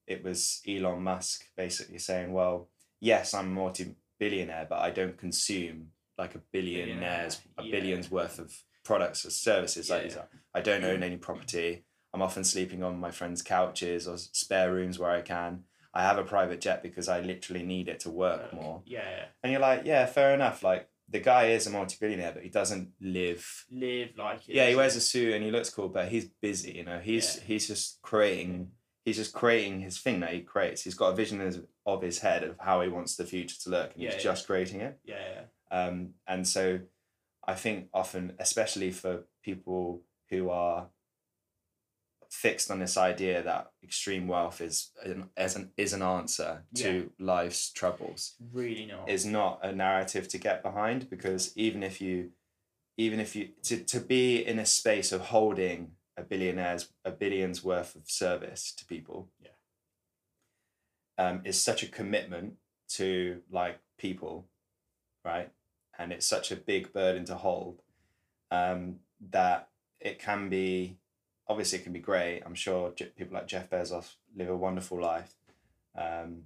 it 0.07 0.23
was 0.23 0.61
Elon 0.65 1.03
Musk 1.03 1.45
basically 1.57 1.99
saying, 1.99 2.31
"Well, 2.31 2.69
yes, 3.03 3.33
I'm 3.33 3.47
a 3.47 3.49
multi-billionaire, 3.49 4.67
but 4.69 4.79
I 4.79 4.89
don't 4.89 5.17
consume 5.17 5.89
like 6.17 6.35
a 6.35 6.41
billionaire's 6.53 7.41
a 7.57 7.63
yeah. 7.63 7.71
billion's 7.71 8.09
worth 8.09 8.39
of 8.39 8.53
products 8.85 9.25
or 9.25 9.29
services. 9.31 9.89
Yeah, 9.89 9.95
like 9.97 10.17
I 10.53 10.61
don't 10.61 10.83
own 10.83 11.03
any 11.09 11.17
property. 11.17 11.85
I'm 12.13 12.21
often 12.21 12.43
sleeping 12.43 12.83
on 12.83 12.99
my 12.99 13.11
friends' 13.11 13.41
couches 13.41 14.07
or 14.07 14.17
spare 14.17 14.71
rooms 14.73 14.99
where 14.99 15.11
I 15.11 15.21
can. 15.21 15.63
I 15.95 16.03
have 16.03 16.17
a 16.17 16.23
private 16.23 16.61
jet 16.61 16.81
because 16.81 17.07
I 17.09 17.19
literally 17.21 17.63
need 17.63 17.87
it 17.87 17.99
to 18.01 18.09
work 18.09 18.49
Uh, 18.51 18.55
more. 18.55 18.81
Yeah, 18.85 18.99
yeah. 19.09 19.25
And 19.43 19.51
you're 19.51 19.61
like, 19.61 19.81
yeah, 19.85 20.05
fair 20.05 20.33
enough. 20.33 20.63
Like 20.63 20.87
the 21.09 21.19
guy 21.19 21.47
is 21.47 21.67
a 21.67 21.69
multi-billionaire, 21.71 22.31
but 22.33 22.43
he 22.43 22.49
doesn't 22.49 22.91
live 23.01 23.65
Live 23.71 24.09
like 24.17 24.47
it. 24.47 24.55
yeah, 24.55 24.67
he 24.69 24.75
wears 24.75 24.95
a 24.95 25.01
suit 25.01 25.33
and 25.33 25.43
he 25.43 25.51
looks 25.51 25.69
cool, 25.69 25.89
but 25.89 26.07
he's 26.07 26.25
busy. 26.41 26.71
You 26.73 26.83
know, 26.85 26.99
he's 26.99 27.35
Yeah. 27.37 27.43
he's 27.47 27.67
just 27.67 28.01
creating. 28.01 28.71
He's 29.05 29.17
just 29.17 29.33
creating 29.33 29.81
his 29.81 29.99
thing 29.99 30.21
that 30.21 30.31
he 30.33 30.41
creates. 30.41 30.83
He's 30.83 30.95
got 30.95 31.11
a 31.13 31.15
vision 31.15 31.41
of- 31.41 31.65
of 31.85 32.01
his 32.01 32.19
head 32.19 32.43
of 32.43 32.55
how 32.59 32.81
he 32.81 32.89
wants 32.89 33.15
the 33.15 33.25
future 33.25 33.57
to 33.63 33.69
look, 33.69 33.93
and 33.93 34.01
Yeah, 34.03 34.09
he's 34.13 34.23
yeah. 34.23 34.31
just 34.31 34.45
creating 34.47 34.81
it. 34.81 34.99
Yeah, 35.03 35.15
yeah. 35.71 35.77
Um, 35.77 36.13
and 36.27 36.47
so, 36.47 36.79
I 37.45 37.55
think 37.55 37.89
often, 37.93 38.33
especially 38.39 38.91
for 38.91 39.23
people 39.43 40.01
who 40.29 40.49
are 40.49 40.87
fixed 42.29 42.71
on 42.71 42.79
this 42.79 42.97
idea 42.97 43.43
that 43.43 43.71
extreme 43.83 44.27
wealth 44.27 44.59
is 44.59 44.89
an, 45.03 45.29
as 45.37 45.55
an 45.55 45.71
is 45.77 45.93
an 45.93 46.01
answer 46.01 46.63
to 46.75 47.11
life's 47.19 47.69
troubles, 47.71 48.33
Really 48.51 48.85
not. 48.87 49.07
is 49.09 49.25
not 49.25 49.59
a 49.63 49.71
narrative 49.71 50.27
to 50.29 50.37
get 50.39 50.63
behind 50.63 51.09
because 51.09 51.55
even 51.55 51.83
if 51.83 52.01
you 52.01 52.31
even 52.97 53.19
if 53.19 53.35
you 53.35 53.49
to, 53.63 53.77
to 53.83 53.99
be 53.99 54.37
in 54.43 54.57
a 54.57 54.65
space 54.65 55.11
of 55.11 55.21
holding 55.21 55.91
a 56.17 56.23
billionaire's 56.23 56.89
a 57.05 57.11
billion's 57.11 57.63
worth 57.63 57.95
of 57.95 58.09
service 58.09 58.73
to 58.77 58.85
people 58.85 59.29
Yeah. 59.39 59.49
Um, 61.17 61.41
is 61.45 61.61
such 61.61 61.83
a 61.83 61.87
commitment 61.87 62.53
to 62.89 63.41
like 63.51 63.79
people 63.97 64.45
right? 65.25 65.49
And 65.97 66.11
it's 66.11 66.25
such 66.25 66.51
a 66.51 66.55
big 66.57 66.91
burden 66.91 67.23
to 67.25 67.35
hold 67.35 67.81
um, 68.51 68.97
that 69.31 69.69
it 70.01 70.19
can 70.19 70.49
be 70.49 70.97
obviously 71.47 71.79
it 71.79 71.83
can 71.83 71.93
be 71.93 71.99
great. 71.99 72.41
I'm 72.45 72.55
sure 72.55 72.91
Je- 72.95 73.05
people 73.17 73.35
like 73.35 73.47
jeff 73.47 73.69
bezos 73.69 74.15
live 74.35 74.49
a 74.49 74.55
wonderful 74.57 74.99
life. 74.99 75.33
Um, 75.95 76.43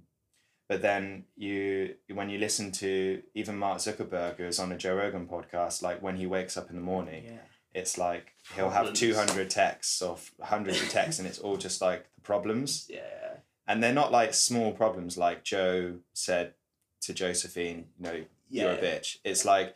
but 0.68 0.82
then 0.82 1.24
you 1.36 1.94
when 2.12 2.28
you 2.30 2.38
listen 2.38 2.70
to 2.72 3.22
even 3.34 3.56
Mark 3.58 3.78
Zuckerberg 3.78 4.36
who's 4.36 4.58
on 4.60 4.70
a 4.70 4.76
Joe 4.78 4.94
Rogan 4.96 5.26
podcast, 5.26 5.82
like 5.82 6.02
when 6.02 6.16
he 6.16 6.26
wakes 6.26 6.56
up 6.56 6.68
in 6.70 6.76
the 6.76 6.82
morning, 6.82 7.24
Yeah. 7.24 7.38
it's 7.74 7.96
like 7.98 8.34
he'll 8.54 8.70
have 8.70 8.92
two 8.92 9.14
hundred 9.14 9.48
texts 9.50 10.02
or 10.02 10.18
hundreds 10.42 10.80
of 10.82 10.90
texts, 10.90 11.18
and 11.18 11.26
it's 11.26 11.38
all 11.38 11.56
just 11.56 11.80
like 11.80 12.04
the 12.14 12.20
problems, 12.20 12.86
Yeah. 12.88 13.38
And 13.68 13.80
they're 13.82 13.92
not 13.92 14.10
like 14.10 14.34
small 14.34 14.72
problems 14.72 15.16
like 15.16 15.44
Joe 15.44 15.98
said 16.14 16.54
to 17.02 17.12
Josephine, 17.14 17.86
you 17.98 18.04
know, 18.04 18.24
Yeah. 18.50 18.62
you're 18.64 18.72
a 18.72 18.78
bitch. 18.78 19.18
It's 19.24 19.44
like. 19.44 19.74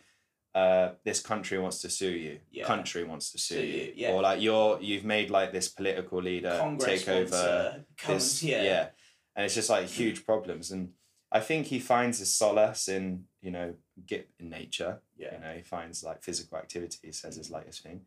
Uh, 0.54 0.92
this 1.02 1.20
country 1.22 1.58
wants 1.58 1.80
to 1.80 1.88
sue 1.88 2.10
you. 2.10 2.38
Yeah. 2.50 2.64
Country 2.66 3.04
wants 3.04 3.32
to 3.32 3.38
sue 3.38 3.54
Sue 3.54 3.62
you. 3.66 3.92
yeah. 3.96 4.10
Or 4.12 4.20
like 4.20 4.42
you're 4.42 4.78
you've 4.82 5.02
made 5.02 5.30
like 5.30 5.50
this 5.50 5.70
political 5.70 6.20
leader 6.20 6.54
Congress 6.60 7.04
take 7.06 7.08
over 7.08 7.82
comes, 7.96 8.40
this, 8.42 8.42
yeah. 8.42 8.88
and 9.34 9.46
it's 9.46 9.54
just 9.54 9.70
like 9.70 9.86
huge 9.86 10.26
problems 10.26 10.70
and 10.70 10.90
i 11.30 11.40
think 11.40 11.68
he 11.68 11.78
finds 11.78 12.18
his 12.18 12.34
solace 12.34 12.86
in 12.86 13.24
you 13.40 13.50
know 13.50 13.72
get 14.06 14.28
in 14.38 14.50
nature 14.50 15.00
Yeah. 15.16 15.36
you 15.36 15.40
know 15.40 15.52
he 15.54 15.62
finds 15.62 16.04
like 16.04 16.22
physical 16.22 16.58
activity 16.58 16.98
he 17.02 17.12
says 17.12 17.38
is 17.38 17.50
like 17.50 17.64
his 17.64 17.78
thing 17.78 18.02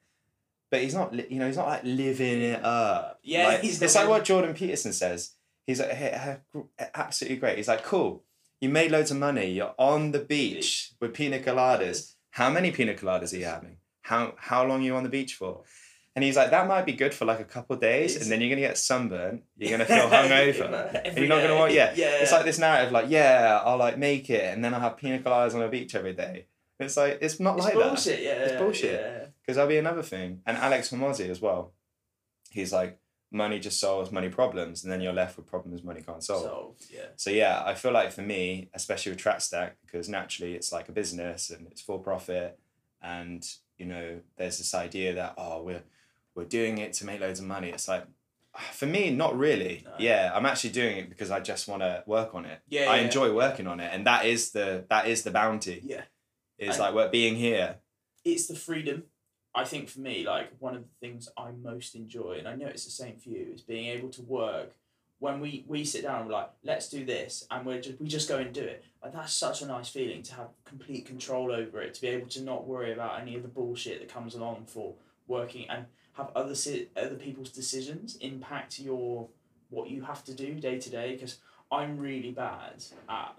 but 0.69 0.81
he's 0.83 0.93
not 0.93 1.15
you 1.31 1.39
know 1.39 1.47
he's 1.47 1.57
not 1.57 1.67
like 1.67 1.83
living 1.83 2.41
it 2.43 2.63
up 2.63 3.19
Yeah, 3.23 3.47
Like, 3.47 3.61
he's 3.61 3.81
it's 3.81 3.95
like 3.95 4.07
what 4.07 4.23
jordan 4.23 4.53
peterson 4.53 4.93
says 4.93 5.31
he's 5.65 5.79
like 5.79 5.91
hey, 5.91 6.11
uh, 6.55 6.59
hey, 6.77 6.89
absolutely 6.95 7.37
great 7.37 7.57
he's 7.57 7.67
like 7.67 7.83
cool 7.83 8.23
you 8.61 8.69
made 8.69 8.91
loads 8.91 9.11
of 9.11 9.17
money 9.17 9.51
you're 9.51 9.75
on 9.77 10.11
the 10.11 10.19
beach 10.19 10.91
with 10.99 11.13
pina 11.13 11.39
coladas 11.39 12.13
how 12.31 12.49
many 12.49 12.71
pina 12.71 12.93
coladas 12.93 13.33
are 13.33 13.37
you 13.37 13.45
having 13.45 13.77
how 14.03 14.33
how 14.37 14.65
long 14.65 14.81
are 14.81 14.85
you 14.85 14.95
on 14.95 15.03
the 15.03 15.09
beach 15.09 15.35
for 15.35 15.63
and 16.15 16.23
he's 16.23 16.37
like, 16.37 16.51
that 16.51 16.65
might 16.65 16.85
be 16.85 16.93
good 16.93 17.13
for 17.13 17.25
like 17.25 17.41
a 17.41 17.43
couple 17.43 17.73
of 17.73 17.81
days, 17.81 18.15
and 18.15 18.31
then 18.31 18.39
you're 18.39 18.49
gonna 18.49 18.61
get 18.61 18.77
sunburn. 18.77 19.43
You're 19.57 19.71
gonna 19.71 19.83
feel 19.83 19.97
hungover. 20.09 21.01
and 21.03 21.17
you're 21.17 21.27
not 21.27 21.41
gonna 21.41 21.57
want, 21.57 21.73
yeah. 21.73 21.91
Yeah. 21.93 22.21
It's 22.21 22.31
like 22.31 22.45
this 22.45 22.57
narrative, 22.57 22.93
like, 22.93 23.07
yeah, 23.09 23.59
I'll 23.65 23.75
like 23.75 23.97
make 23.97 24.29
it, 24.29 24.53
and 24.53 24.63
then 24.63 24.73
I'll 24.73 24.79
have 24.79 24.95
pina 24.95 25.19
coladas 25.19 25.53
on 25.55 25.59
the 25.59 25.67
beach 25.67 25.93
every 25.93 26.13
day. 26.13 26.45
It's 26.79 26.95
like 26.95 27.17
it's 27.21 27.41
not 27.41 27.57
It's 27.57 27.65
like 27.65 27.73
that 27.73 27.93
It's 27.93 28.05
bullshit. 28.05 28.23
Yeah. 28.23 28.31
It's 28.31 28.61
bullshit. 28.61 28.93
Yeah. 28.93 29.25
because 29.41 29.57
that'll 29.57 29.67
be 29.67 29.77
another 29.77 30.03
thing. 30.03 30.41
And 30.45 30.57
Alex 30.57 30.89
Hormozi 30.89 31.29
as 31.29 31.41
well. 31.41 31.73
He's 32.49 32.71
like, 32.71 32.97
money 33.31 33.59
just 33.59 33.79
solves 33.79 34.11
money 34.11 34.29
problems, 34.29 34.83
and 34.83 34.91
then 34.91 35.01
you're 35.01 35.13
left 35.13 35.37
with 35.37 35.45
problems 35.45 35.83
money 35.83 36.01
can't 36.01 36.23
solve. 36.23 36.43
So 36.43 36.75
yeah. 36.93 37.07
So 37.15 37.29
yeah, 37.29 37.63
I 37.65 37.73
feel 37.73 37.91
like 37.91 38.11
for 38.11 38.21
me, 38.21 38.69
especially 38.73 39.11
with 39.11 39.19
TrackStack, 39.19 39.71
because 39.85 40.07
naturally 40.09 40.53
it's 40.55 40.71
like 40.71 40.89
a 40.89 40.91
business 40.91 41.49
and 41.49 41.67
it's 41.67 41.81
for 41.81 41.99
profit, 41.99 42.59
and 43.01 43.45
you 43.77 43.85
know 43.85 44.19
there's 44.37 44.57
this 44.57 44.73
idea 44.73 45.13
that 45.15 45.35
oh 45.37 45.63
we're 45.63 45.83
we're 46.35 46.45
doing 46.45 46.77
it 46.77 46.93
to 46.93 47.05
make 47.05 47.19
loads 47.19 47.39
of 47.39 47.45
money. 47.45 47.69
It's 47.69 47.87
like 47.87 48.05
for 48.71 48.85
me, 48.85 49.09
not 49.09 49.37
really. 49.37 49.83
No. 49.85 49.91
Yeah, 49.99 50.31
I'm 50.33 50.45
actually 50.45 50.71
doing 50.71 50.97
it 50.97 51.09
because 51.09 51.31
I 51.31 51.39
just 51.39 51.67
want 51.67 51.81
to 51.81 52.03
work 52.05 52.33
on 52.35 52.45
it. 52.45 52.59
Yeah. 52.67 52.89
I 52.89 52.97
yeah. 52.97 53.03
enjoy 53.03 53.33
working 53.33 53.67
on 53.67 53.79
it, 53.79 53.89
and 53.93 54.05
that 54.07 54.25
is 54.25 54.51
the 54.51 54.85
that 54.89 55.07
is 55.07 55.23
the 55.23 55.31
bounty. 55.31 55.81
Yeah. 55.83 56.03
Is 56.57 56.75
And- 56.75 56.79
like 56.79 56.93
we're 56.95 57.09
being 57.09 57.35
here. 57.35 57.77
it's 58.23 58.47
the 58.47 58.55
freedom. 58.55 59.03
I 59.55 59.63
think 59.63 59.87
for 59.87 60.01
me, 60.01 60.25
like 60.25 60.51
one 60.59 60.75
of 60.75 60.81
the 60.81 61.07
things 61.07 61.29
I 61.37 61.51
most 61.51 61.95
enjoy, 61.95 62.35
and 62.39 62.47
I 62.47 62.55
know 62.55 62.67
it's 62.67 62.83
the 62.83 62.91
same 62.91 63.15
for 63.17 63.29
you, 63.29 63.51
is 63.53 63.61
being 63.61 63.87
able 63.87 64.09
to 64.09 64.21
work 64.21 64.75
when 65.19 65.39
we 65.39 65.63
we 65.67 65.85
sit 65.85 66.03
down 66.03 66.19
and 66.19 66.27
we're 66.27 66.33
like, 66.33 66.51
let's 66.63 66.89
do 66.89 67.05
this, 67.05 67.47
and 67.49 67.65
we're 67.65 67.79
just 67.79 67.99
we 67.99 68.07
just 68.07 68.27
go 68.27 68.37
and 68.37 68.53
do 68.53 68.63
it. 68.63 68.83
Like 69.01 69.13
that's 69.13 69.33
such 69.33 69.61
a 69.61 69.65
nice 69.65 69.87
feeling 69.87 70.23
to 70.23 70.35
have 70.35 70.49
complete 70.65 71.05
control 71.05 71.51
over 71.51 71.81
it, 71.81 71.93
to 71.93 72.01
be 72.01 72.09
able 72.09 72.27
to 72.27 72.43
not 72.43 72.67
worry 72.67 72.91
about 72.91 73.21
any 73.21 73.35
of 73.35 73.43
the 73.43 73.47
bullshit 73.47 73.99
that 73.99 74.09
comes 74.09 74.35
along 74.35 74.65
for 74.67 74.95
working 75.27 75.69
and 75.69 75.85
have 76.13 76.31
other 76.35 76.55
other 76.97 77.15
people's 77.15 77.49
decisions 77.49 78.17
impact 78.17 78.79
your 78.79 79.29
what 79.69 79.89
you 79.89 80.03
have 80.03 80.23
to 80.25 80.33
do 80.33 80.55
day 80.55 80.79
to 80.79 80.89
day. 80.89 81.13
Because 81.13 81.37
I'm 81.71 81.97
really 81.97 82.31
bad 82.31 82.83
at 83.07 83.35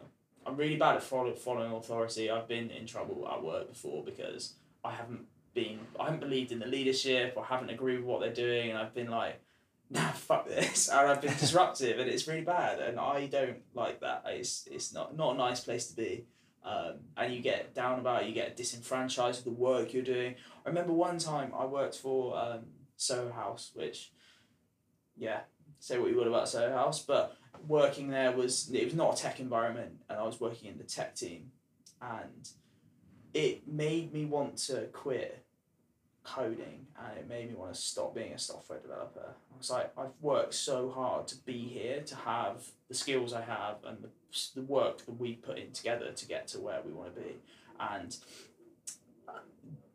I'm 0.46 0.56
really 0.56 0.76
bad 0.76 0.96
at 0.96 1.02
follow, 1.02 1.34
following 1.34 1.72
authority. 1.72 2.30
I've 2.30 2.48
been 2.48 2.70
in 2.70 2.86
trouble 2.86 3.28
at 3.30 3.42
work 3.42 3.68
before 3.68 4.02
because 4.04 4.54
I 4.84 4.92
haven't 4.92 5.26
been 5.56 5.80
I 5.98 6.04
haven't 6.04 6.20
believed 6.20 6.52
in 6.52 6.60
the 6.60 6.66
leadership 6.66 7.32
or 7.34 7.44
haven't 7.44 7.70
agreed 7.70 7.96
with 7.96 8.04
what 8.04 8.20
they're 8.20 8.32
doing 8.32 8.70
and 8.70 8.78
I've 8.78 8.94
been 8.94 9.10
like 9.10 9.40
nah 9.90 10.12
fuck 10.12 10.46
this 10.46 10.88
and 10.92 11.08
I've 11.08 11.20
been 11.20 11.34
disruptive 11.36 11.98
and 11.98 12.08
it's 12.08 12.28
really 12.28 12.42
bad 12.42 12.78
and 12.78 13.00
I 13.00 13.26
don't 13.26 13.62
like 13.74 14.00
that. 14.02 14.24
It's 14.26 14.68
it's 14.70 14.94
not 14.94 15.16
not 15.16 15.34
a 15.34 15.38
nice 15.38 15.60
place 15.60 15.88
to 15.88 15.96
be. 15.96 16.26
Um, 16.62 16.94
and 17.16 17.32
you 17.32 17.40
get 17.40 17.74
down 17.74 18.00
about 18.00 18.26
you 18.26 18.34
get 18.34 18.56
disenfranchised 18.56 19.44
with 19.44 19.44
the 19.44 19.60
work 19.60 19.92
you're 19.92 20.02
doing. 20.02 20.34
I 20.64 20.68
remember 20.68 20.92
one 20.92 21.18
time 21.18 21.52
I 21.56 21.64
worked 21.64 21.96
for 21.96 22.36
um, 22.36 22.66
Soho 22.96 23.32
House 23.32 23.70
which 23.74 24.12
yeah, 25.16 25.40
say 25.78 25.98
what 25.98 26.10
you 26.10 26.16
will 26.16 26.28
about 26.28 26.48
Soho 26.48 26.72
House, 26.72 27.02
but 27.02 27.36
working 27.66 28.10
there 28.10 28.32
was 28.32 28.70
it 28.72 28.84
was 28.84 28.94
not 28.94 29.18
a 29.18 29.22
tech 29.22 29.40
environment, 29.40 30.02
and 30.10 30.18
I 30.18 30.24
was 30.24 30.40
working 30.40 30.68
in 30.68 30.76
the 30.76 30.84
tech 30.84 31.14
team, 31.14 31.52
and 32.02 32.48
it 33.32 33.66
made 33.66 34.12
me 34.12 34.24
want 34.24 34.58
to 34.58 34.88
quit 34.92 35.45
coding, 36.26 36.86
and 36.98 37.18
it 37.18 37.28
made 37.28 37.48
me 37.48 37.54
want 37.54 37.72
to 37.74 37.80
stop 37.80 38.14
being 38.14 38.32
a 38.32 38.38
software 38.38 38.78
developer. 38.78 39.28
I 39.54 39.58
was 39.58 39.70
like, 39.70 39.92
I've 39.96 40.14
worked 40.20 40.54
so 40.54 40.90
hard 40.90 41.28
to 41.28 41.36
be 41.36 41.58
here, 41.58 42.02
to 42.02 42.16
have 42.16 42.64
the 42.88 42.94
skills 42.94 43.32
I 43.32 43.42
have, 43.42 43.76
and 43.84 44.02
the 44.02 44.08
the 44.54 44.62
work 44.62 44.98
that 45.06 45.18
we 45.18 45.34
put 45.34 45.58
in 45.58 45.72
together 45.72 46.12
to 46.12 46.26
get 46.26 46.46
to 46.48 46.60
where 46.60 46.80
we 46.84 46.92
want 46.92 47.14
to 47.14 47.20
be, 47.20 47.36
and 47.80 48.16
uh, 49.28 49.32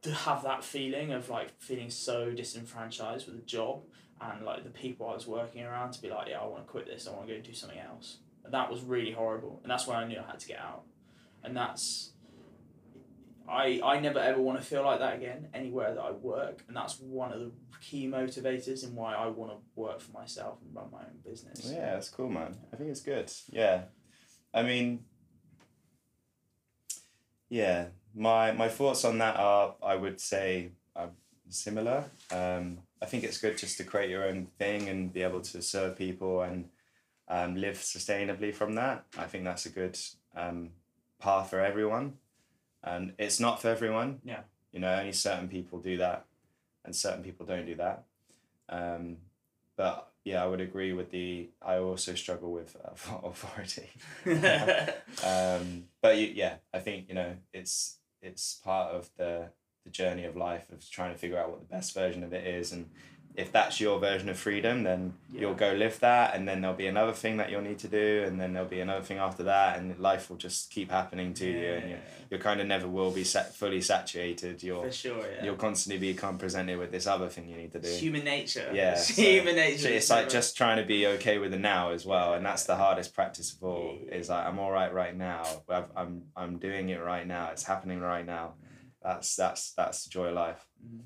to 0.01 0.11
have 0.11 0.43
that 0.43 0.63
feeling 0.63 1.11
of 1.11 1.29
like 1.29 1.49
feeling 1.59 1.89
so 1.89 2.31
disenfranchised 2.31 3.27
with 3.27 3.35
the 3.35 3.45
job 3.45 3.83
and 4.19 4.45
like 4.45 4.63
the 4.63 4.69
people 4.69 5.07
I 5.09 5.13
was 5.13 5.27
working 5.27 5.63
around 5.63 5.91
to 5.93 6.01
be 6.01 6.09
like, 6.09 6.29
yeah, 6.29 6.39
I 6.39 6.45
want 6.45 6.65
to 6.65 6.71
quit 6.71 6.85
this. 6.85 7.07
I 7.07 7.11
want 7.11 7.27
to 7.27 7.35
go 7.35 7.41
do 7.41 7.53
something 7.53 7.79
else. 7.79 8.17
And 8.43 8.53
that 8.53 8.71
was 8.71 8.81
really 8.81 9.11
horrible, 9.11 9.59
and 9.63 9.71
that's 9.71 9.85
when 9.85 9.97
I 9.97 10.07
knew 10.07 10.19
I 10.19 10.31
had 10.31 10.39
to 10.39 10.47
get 10.47 10.59
out. 10.59 10.83
And 11.43 11.55
that's 11.55 12.11
I 13.51 13.81
I 13.83 13.99
never 13.99 14.19
ever 14.19 14.41
want 14.41 14.59
to 14.59 14.65
feel 14.65 14.83
like 14.83 14.99
that 14.99 15.15
again 15.15 15.49
anywhere 15.53 15.93
that 15.93 16.01
I 16.01 16.11
work, 16.11 16.63
and 16.67 16.75
that's 16.75 16.99
one 16.99 17.33
of 17.33 17.39
the 17.39 17.51
key 17.81 18.07
motivators 18.07 18.83
in 18.83 18.95
why 18.95 19.13
I 19.13 19.27
want 19.27 19.51
to 19.51 19.57
work 19.75 19.99
for 20.01 20.11
myself 20.11 20.59
and 20.61 20.75
run 20.75 20.89
my 20.91 20.99
own 20.99 21.19
business. 21.23 21.69
Yeah, 21.71 21.93
that's 21.93 22.09
cool, 22.09 22.29
man. 22.29 22.55
I 22.71 22.75
think 22.77 22.89
it's 22.89 23.01
good. 23.01 23.31
Yeah, 23.49 23.83
I 24.53 24.63
mean, 24.63 25.03
yeah, 27.49 27.87
my 28.15 28.51
my 28.53 28.69
thoughts 28.69 29.03
on 29.03 29.17
that 29.17 29.35
are 29.37 29.75
I 29.83 29.95
would 29.95 30.21
say 30.21 30.71
are 30.95 31.09
similar. 31.49 32.05
Um, 32.31 32.79
I 33.01 33.05
think 33.05 33.23
it's 33.23 33.37
good 33.37 33.57
just 33.57 33.77
to 33.77 33.83
create 33.83 34.09
your 34.09 34.25
own 34.25 34.47
thing 34.57 34.87
and 34.87 35.11
be 35.11 35.23
able 35.23 35.41
to 35.41 35.61
serve 35.61 35.97
people 35.97 36.43
and 36.43 36.69
um, 37.27 37.55
live 37.55 37.77
sustainably 37.77 38.53
from 38.53 38.75
that. 38.75 39.05
I 39.17 39.25
think 39.25 39.43
that's 39.43 39.65
a 39.65 39.69
good 39.69 39.97
um, 40.35 40.69
path 41.19 41.49
for 41.49 41.59
everyone, 41.59 42.13
and 42.83 43.13
it's 43.17 43.39
not 43.39 43.61
for 43.61 43.69
everyone. 43.69 44.19
Yeah. 44.23 44.41
You 44.71 44.79
know, 44.79 44.93
only 44.93 45.11
certain 45.11 45.47
people 45.47 45.79
do 45.79 45.97
that, 45.97 46.25
and 46.85 46.95
certain 46.95 47.23
people 47.23 47.45
don't 47.45 47.65
do 47.65 47.75
that. 47.75 48.03
Um, 48.69 49.17
but 49.75 50.11
yeah, 50.23 50.43
I 50.43 50.47
would 50.47 50.61
agree 50.61 50.93
with 50.93 51.11
the. 51.11 51.49
I 51.61 51.77
also 51.77 52.15
struggle 52.15 52.51
with 52.51 52.75
uh, 52.83 52.91
authority. 53.27 53.89
um, 55.25 55.85
but 56.01 56.17
you, 56.17 56.31
yeah, 56.33 56.55
I 56.73 56.79
think 56.79 57.09
you 57.09 57.15
know 57.15 57.35
it's 57.53 57.97
it's 58.21 58.55
part 58.63 58.93
of 58.93 59.09
the 59.17 59.49
the 59.83 59.89
journey 59.89 60.25
of 60.25 60.37
life 60.37 60.71
of 60.71 60.87
trying 60.89 61.11
to 61.11 61.17
figure 61.17 61.39
out 61.39 61.49
what 61.49 61.59
the 61.59 61.65
best 61.65 61.93
version 61.93 62.23
of 62.23 62.33
it 62.33 62.45
is 62.45 62.71
and 62.71 62.89
if 63.35 63.49
that's 63.51 63.79
your 63.79 63.97
version 63.99 64.27
of 64.27 64.37
freedom 64.37 64.83
then 64.83 65.13
Yeah. 65.31 65.41
you'll 65.41 65.53
go 65.53 65.71
live 65.71 65.99
that 66.01 66.35
and 66.35 66.45
then 66.47 66.59
there'll 66.61 66.75
be 66.75 66.87
another 66.87 67.13
thing 67.13 67.37
that 67.37 67.49
you'll 67.49 67.61
need 67.61 67.79
to 67.79 67.87
do 67.87 68.23
and 68.27 68.39
then 68.41 68.51
there'll 68.53 68.67
be 68.67 68.81
another 68.81 69.03
thing 69.03 69.19
after 69.19 69.43
that 69.43 69.77
and 69.79 69.97
life 69.99 70.29
will 70.29 70.35
just 70.37 70.69
keep 70.69 70.91
happening 70.91 71.33
to 71.35 71.45
you 71.45 71.73
and 71.73 71.89
you 71.91 71.97
you 72.29 72.37
kind 72.37 72.59
of 72.61 72.67
never 72.67 72.87
will 72.87 73.11
be 73.11 73.23
sat, 73.23 73.53
fully 73.55 73.81
saturated 73.81 74.61
you'll 74.63 74.83
for 74.83 74.91
sure. 74.91 75.25
Yeah. 75.35 75.45
you'll 75.45 75.55
constantly 75.55 76.13
become 76.13 76.37
presented 76.37 76.77
with 76.77 76.91
this 76.91 77.07
other 77.07 77.29
thing 77.29 77.47
you 77.47 77.55
need 77.57 77.71
to 77.71 77.79
do 77.79 77.87
It's 77.87 77.99
human 77.99 78.23
nature. 78.25 78.69
Yeah, 78.73 78.91
It's 78.93 79.15
so- 79.15 79.21
human 79.21 79.55
nature. 79.55 79.77
so 79.79 79.89
it's 79.89 80.09
like 80.09 80.29
just 80.29 80.57
trying 80.57 80.77
to 80.77 80.85
be 80.85 81.07
okay 81.07 81.37
with 81.37 81.51
the 81.51 81.59
now 81.59 81.91
as 81.91 82.05
well, 82.05 82.33
and 82.33 82.45
that's 82.45 82.63
the 82.65 82.75
hardest 82.75 83.13
practice 83.13 83.53
of 83.53 83.63
all. 83.63 83.97
Yeah. 84.07 84.15
Is 84.15 84.29
like 84.29 84.45
I'm 84.45 84.59
all 84.59 84.71
right 84.71 84.93
right 84.93 85.15
now. 85.15 85.43
I've, 85.69 85.89
I'm 85.95 86.23
I'm 86.35 86.57
doing 86.57 86.89
it 86.89 87.01
right 87.01 87.25
now. 87.27 87.49
It's 87.51 87.63
happening 87.63 87.99
right 88.01 88.25
now. 88.25 88.53
That's 89.03 89.35
that's 89.35 89.73
that's 89.73 90.03
the 90.03 90.09
joy 90.09 90.27
of 90.27 90.35
life. 90.35 90.65
Mm. 90.85 91.01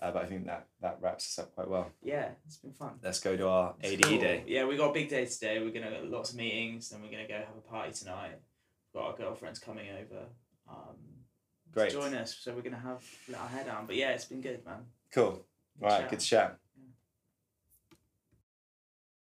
Uh, 0.00 0.10
but 0.10 0.22
I 0.22 0.26
think 0.26 0.46
that 0.46 0.66
that 0.80 0.98
wraps 1.00 1.26
us 1.38 1.44
up 1.44 1.54
quite 1.54 1.68
well. 1.68 1.90
Yeah, 2.02 2.28
it's 2.46 2.56
been 2.56 2.72
fun. 2.72 2.92
Let's 3.02 3.20
go 3.20 3.36
to 3.36 3.46
our 3.48 3.74
It's 3.80 3.92
ADE 3.92 4.02
cool. 4.02 4.18
day. 4.20 4.44
Yeah, 4.46 4.64
we 4.64 4.76
got 4.76 4.90
a 4.90 4.92
big 4.94 5.08
day 5.10 5.26
today. 5.26 5.60
We're 5.60 5.70
gonna 5.70 6.00
lots 6.04 6.30
of 6.30 6.36
meetings, 6.36 6.92
and 6.92 7.02
we're 7.02 7.10
gonna 7.10 7.28
go 7.28 7.34
have 7.34 7.56
a 7.56 7.60
party 7.68 7.92
tonight. 7.92 8.32
We've 8.94 9.02
got 9.02 9.10
our 9.10 9.16
girlfriends 9.16 9.58
coming 9.58 9.88
over. 9.90 10.24
Um, 10.68 10.96
Great. 11.72 11.90
To 11.90 11.96
join 12.00 12.14
us, 12.14 12.36
so 12.40 12.54
we're 12.54 12.62
gonna 12.62 12.78
have 12.78 13.04
let 13.28 13.40
our 13.40 13.48
hair 13.48 13.64
down. 13.64 13.86
But 13.86 13.96
yeah, 13.96 14.10
it's 14.10 14.24
been 14.24 14.40
good, 14.40 14.64
man. 14.64 14.86
Cool. 15.12 15.32
Good 15.78 15.84
Right. 15.86 16.00
chat. 16.00 16.10
Good 16.10 16.20
chat. 16.20 16.56